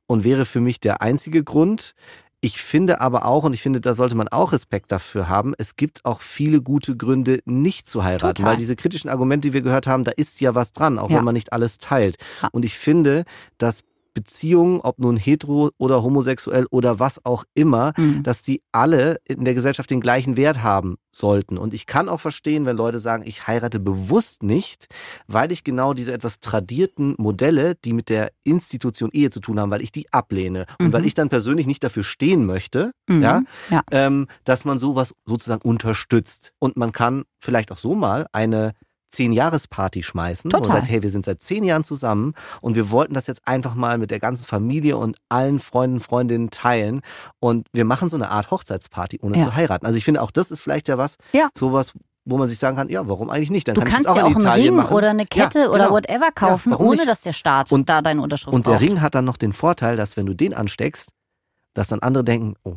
und 0.08 0.24
wäre 0.24 0.46
für 0.46 0.62
mich 0.62 0.80
der 0.80 1.02
einzige 1.02 1.44
Grund. 1.44 1.92
Ich 2.40 2.62
finde 2.62 3.00
aber 3.02 3.26
auch, 3.26 3.44
und 3.46 3.54
ich 3.54 3.62
finde, 3.62 3.80
da 3.80 3.94
sollte 3.94 4.16
man 4.16 4.28
auch 4.28 4.52
Respekt 4.52 4.92
dafür 4.92 5.30
haben, 5.30 5.54
es 5.58 5.76
gibt 5.78 6.04
auch 6.06 6.20
viele 6.22 6.62
gute 6.62 6.96
Gründe, 6.98 7.40
nicht 7.46 7.88
zu 7.88 8.04
heiraten. 8.04 8.36
Total. 8.36 8.52
Weil 8.52 8.58
diese 8.58 8.76
kritischen 8.76 9.10
Argumente, 9.10 9.48
die 9.50 9.54
wir 9.54 9.62
gehört 9.62 9.88
haben, 9.88 10.04
da 10.04 10.12
ist 10.12 10.42
ja 10.42 10.54
was 10.56 10.74
dran, 10.74 11.00
auch 11.00 11.10
Ja. 11.10 11.18
wenn 11.18 11.24
man 11.26 11.34
nicht 11.36 11.54
alles 11.54 11.78
teilt. 11.78 12.18
Ja. 12.42 12.50
Und 12.52 12.66
ich 12.66 12.78
finde, 12.78 13.24
dass 13.58 13.84
Beziehungen, 14.14 14.80
ob 14.82 15.00
nun 15.00 15.18
hetero 15.18 15.72
oder 15.78 16.04
homosexuell 16.04 16.66
oder 16.70 17.00
was 17.00 17.26
auch 17.26 17.46
immer, 17.54 17.94
Mhm. 17.98 18.24
dass 18.24 18.44
die 18.44 18.62
alle 18.72 19.18
in 19.26 19.44
der 19.46 19.54
Gesellschaft 19.56 19.90
den 19.90 20.02
gleichen 20.02 20.38
Wert 20.38 20.62
haben 20.64 20.98
sollten. 21.12 21.58
Und 21.58 21.74
ich 21.74 21.86
kann 21.86 22.10
auch 22.10 22.20
verstehen, 22.20 22.66
wenn 22.66 22.76
Leute 22.78 23.00
sagen, 23.00 23.24
ich 23.26 23.46
heirate 23.48 23.80
bewusst 23.80 24.42
nicht, 24.44 24.88
weil 25.28 25.52
ich 25.52 25.64
genau 25.64 25.94
diese 25.94 26.12
etwas 26.14 26.40
tradierten 26.40 27.16
Modelle, 27.18 27.76
die 27.84 27.94
mit 27.94 28.10
der 28.10 28.32
Institution 28.44 29.10
Ehe 29.14 29.30
zu 29.30 29.40
tun 29.40 29.60
haben, 29.60 29.70
weil 29.72 29.82
ich 29.84 29.92
die 29.92 30.12
ablehne. 30.12 30.66
Und 30.80 30.88
Mhm. 30.88 30.94
weil 30.94 31.06
ich 31.06 31.14
dann 31.14 31.30
persönlich 31.30 31.68
nicht 31.68 31.84
dafür 31.84 32.04
stehen 32.04 32.46
möchte, 32.46 32.92
Mhm. 33.08 33.22
ja, 33.22 33.42
ja. 33.70 33.82
ähm, 33.92 34.28
dass 34.44 34.66
man 34.66 34.80
sowas 34.80 35.14
sozusagen 35.26 35.62
unterstützt. 35.68 36.52
Und 36.60 36.78
man 36.78 36.92
kann 36.92 37.24
vielleicht 37.40 37.72
auch 37.72 37.78
so 37.78 37.94
mal 37.94 38.26
eine 38.32 38.74
Zehn-Jahres-Party 39.14 40.04
schmeißen, 40.04 40.50
Total. 40.52 40.78
sagt, 40.78 40.90
hey, 40.90 41.02
wir 41.04 41.10
sind 41.10 41.26
seit 41.26 41.42
zehn 41.42 41.64
Jahren 41.64 41.84
zusammen 41.84 42.34
und 42.62 42.76
wir 42.76 42.92
wollten 42.92 43.14
das 43.14 43.28
jetzt 43.28 43.48
einfach 43.48 43.76
mal 43.76 43.98
mit 43.98 44.12
der 44.12 44.20
ganzen 44.20 44.46
Familie 44.46 44.98
und 44.98 45.18
allen 45.30 45.60
Freunden, 45.60 46.00
Freundinnen 46.00 46.50
teilen 46.50 47.02
und 47.40 47.68
wir 47.74 47.86
machen 47.86 48.10
so 48.10 48.16
eine 48.18 48.30
Art 48.30 48.52
Hochzeitsparty, 48.52 49.20
ohne 49.22 49.38
Ja. 49.38 49.46
zu 49.46 49.56
heiraten. 49.56 49.86
Also 49.86 49.98
ich 49.98 50.06
finde 50.06 50.22
auch 50.22 50.32
das 50.32 50.52
ist 50.52 50.62
vielleicht 50.62 50.88
ja 50.88 50.98
was, 50.98 51.16
Ja. 51.32 51.50
sowas, 51.58 51.94
wo 52.26 52.38
man 52.38 52.48
sich 52.48 52.58
sagen 52.58 52.78
kann, 52.78 52.90
ja, 52.90 53.08
warum 53.08 53.30
eigentlich 53.30 53.50
nicht? 53.52 53.68
Dann 53.68 53.76
Du 53.76 53.82
kann 53.82 53.92
kannst 53.92 54.08
das 54.10 54.16
ja 54.16 54.24
auch 54.24 54.28
auch 54.36 54.40
in 54.40 54.48
einen 54.48 54.64
Ring 54.64 54.76
machen. 54.76 54.96
oder 54.96 55.10
eine 55.10 55.26
Kette 55.26 55.60
Ja, 55.60 55.70
oder 55.70 55.84
genau. 55.86 55.92
whatever 55.96 56.32
kaufen, 56.32 56.72
warum 56.72 56.88
ohne 56.88 56.96
nicht? 56.98 57.08
dass 57.10 57.22
der 57.22 57.34
Staat 57.34 57.72
Und- 57.72 57.90
da 57.90 58.02
deine 58.02 58.22
Unterschrift 58.22 58.54
Und 58.56 58.66
der 58.66 58.72
braucht. 58.74 58.82
Ring 58.84 59.02
hat 59.02 59.14
dann 59.16 59.26
noch 59.26 59.38
den 59.38 59.52
Vorteil, 59.54 59.98
dass 59.98 60.16
wenn 60.18 60.26
du 60.26 60.34
den 60.34 60.54
ansteckst, 60.54 61.10
dass 61.74 61.88
dann 61.90 62.00
andere 62.00 62.24
denken, 62.24 62.56
oh, 62.64 62.76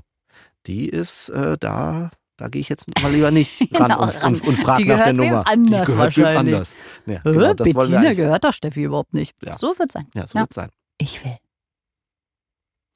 die 0.67 0.89
ist 0.89 1.29
äh, 1.29 1.57
da, 1.59 2.11
da 2.37 2.49
gehe 2.49 2.61
ich 2.61 2.69
jetzt 2.69 2.87
mal 3.03 3.11
lieber 3.13 3.31
nicht 3.31 3.61
ran 3.81 3.91
Genau, 3.91 4.03
und, 4.03 4.23
und, 4.23 4.47
und 4.49 4.57
frag 4.57 4.79
Die 4.79 4.85
nach 4.85 5.05
der 5.05 5.13
Nummer. 5.13 5.47
anders 5.47 5.81
die 5.81 5.87
gehört 5.93 6.17
wem 6.17 6.25
wahrscheinlich. 6.25 6.55
anders. 6.55 6.77
Ja, 7.07 7.19
genau, 7.25 7.55
Bettina 7.55 8.13
gehört 8.15 8.45
doch 8.45 8.53
Steffi 8.53 8.83
überhaupt 8.83 9.15
nicht. 9.15 9.35
Ja. 9.43 9.55
So 9.55 9.79
wird 9.79 9.91
sein. 9.93 10.07
Ja, 10.15 10.27
so 10.27 10.39
Ja. 10.39 10.43
wird's 10.45 10.55
sein. 10.55 10.71
Ich 10.99 11.25
will. 11.25 11.37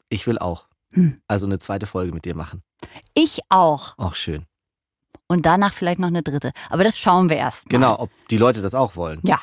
Ich 0.09 0.27
will 0.27 0.39
auch. 0.39 0.67
Hm. 0.93 1.21
Also 1.29 1.47
eine 1.47 1.59
zweite 1.59 1.87
Folge 1.87 2.13
mit 2.13 2.25
dir 2.25 2.35
machen. 2.37 2.63
Ich 3.15 3.41
auch. 3.49 3.97
Auch 3.99 4.15
schön. 4.15 4.45
Und 5.29 5.47
danach 5.47 5.73
vielleicht 5.73 6.01
noch 6.01 6.09
eine 6.09 6.23
dritte. 6.23 6.53
Aber 6.69 6.83
das 6.83 6.99
schauen 6.99 7.29
wir 7.31 7.37
erst 7.37 7.67
mal. 7.67 7.71
Genau, 7.79 7.99
ob 8.01 8.11
die 8.31 8.37
Leute 8.37 8.63
das 8.63 8.75
auch 8.75 8.97
wollen. 8.97 9.21
Ja. 9.23 9.39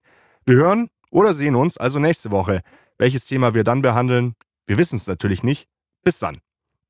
Wir 0.46 0.56
hören 0.56 0.90
oder 1.10 1.34
sehen 1.34 1.56
uns 1.56 1.78
also 1.78 2.00
nächste 2.00 2.32
Woche. 2.32 2.62
Welches 2.98 3.26
Thema 3.26 3.54
wir 3.54 3.64
dann 3.64 3.82
behandeln, 3.82 4.36
wir 4.66 4.78
wissen 4.78 4.98
es 4.98 5.08
natürlich 5.08 5.44
nicht. 5.44 5.68
Bis 6.04 6.20
dann. 6.20 6.40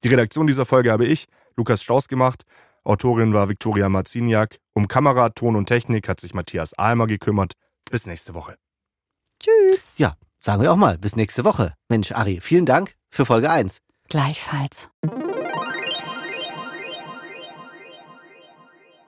Die 0.04 0.08
Redaktion 0.08 0.48
dieser 0.48 0.66
Folge 0.66 0.92
habe 0.92 1.06
ich, 1.06 1.28
Lukas 1.56 1.84
Strauß, 1.84 2.08
gemacht. 2.08 2.44
Autorin 2.84 3.34
war 3.34 3.48
Viktoria 3.48 3.90
Marziniak. 3.90 4.58
Um 4.74 4.88
Kamera, 4.88 5.30
Ton 5.30 5.56
und 5.56 5.68
Technik 5.68 6.10
hat 6.10 6.20
sich 6.20 6.34
Matthias 6.34 6.74
Almer 6.74 7.08
gekümmert. 7.08 7.54
Bis 7.90 8.08
nächste 8.08 8.34
Woche. 8.34 8.56
Tschüss. 9.40 9.98
Ja, 10.00 10.18
sagen 10.40 10.62
wir 10.62 10.72
auch 10.72 10.78
mal. 10.78 10.98
Bis 10.98 11.16
nächste 11.16 11.46
Woche. 11.46 11.74
Mensch, 11.90 12.12
Ari, 12.12 12.40
vielen 12.42 12.66
Dank 12.66 12.96
für 13.10 13.26
Folge 13.26 13.52
1. 13.52 13.82
Gleichfalls. 14.10 14.90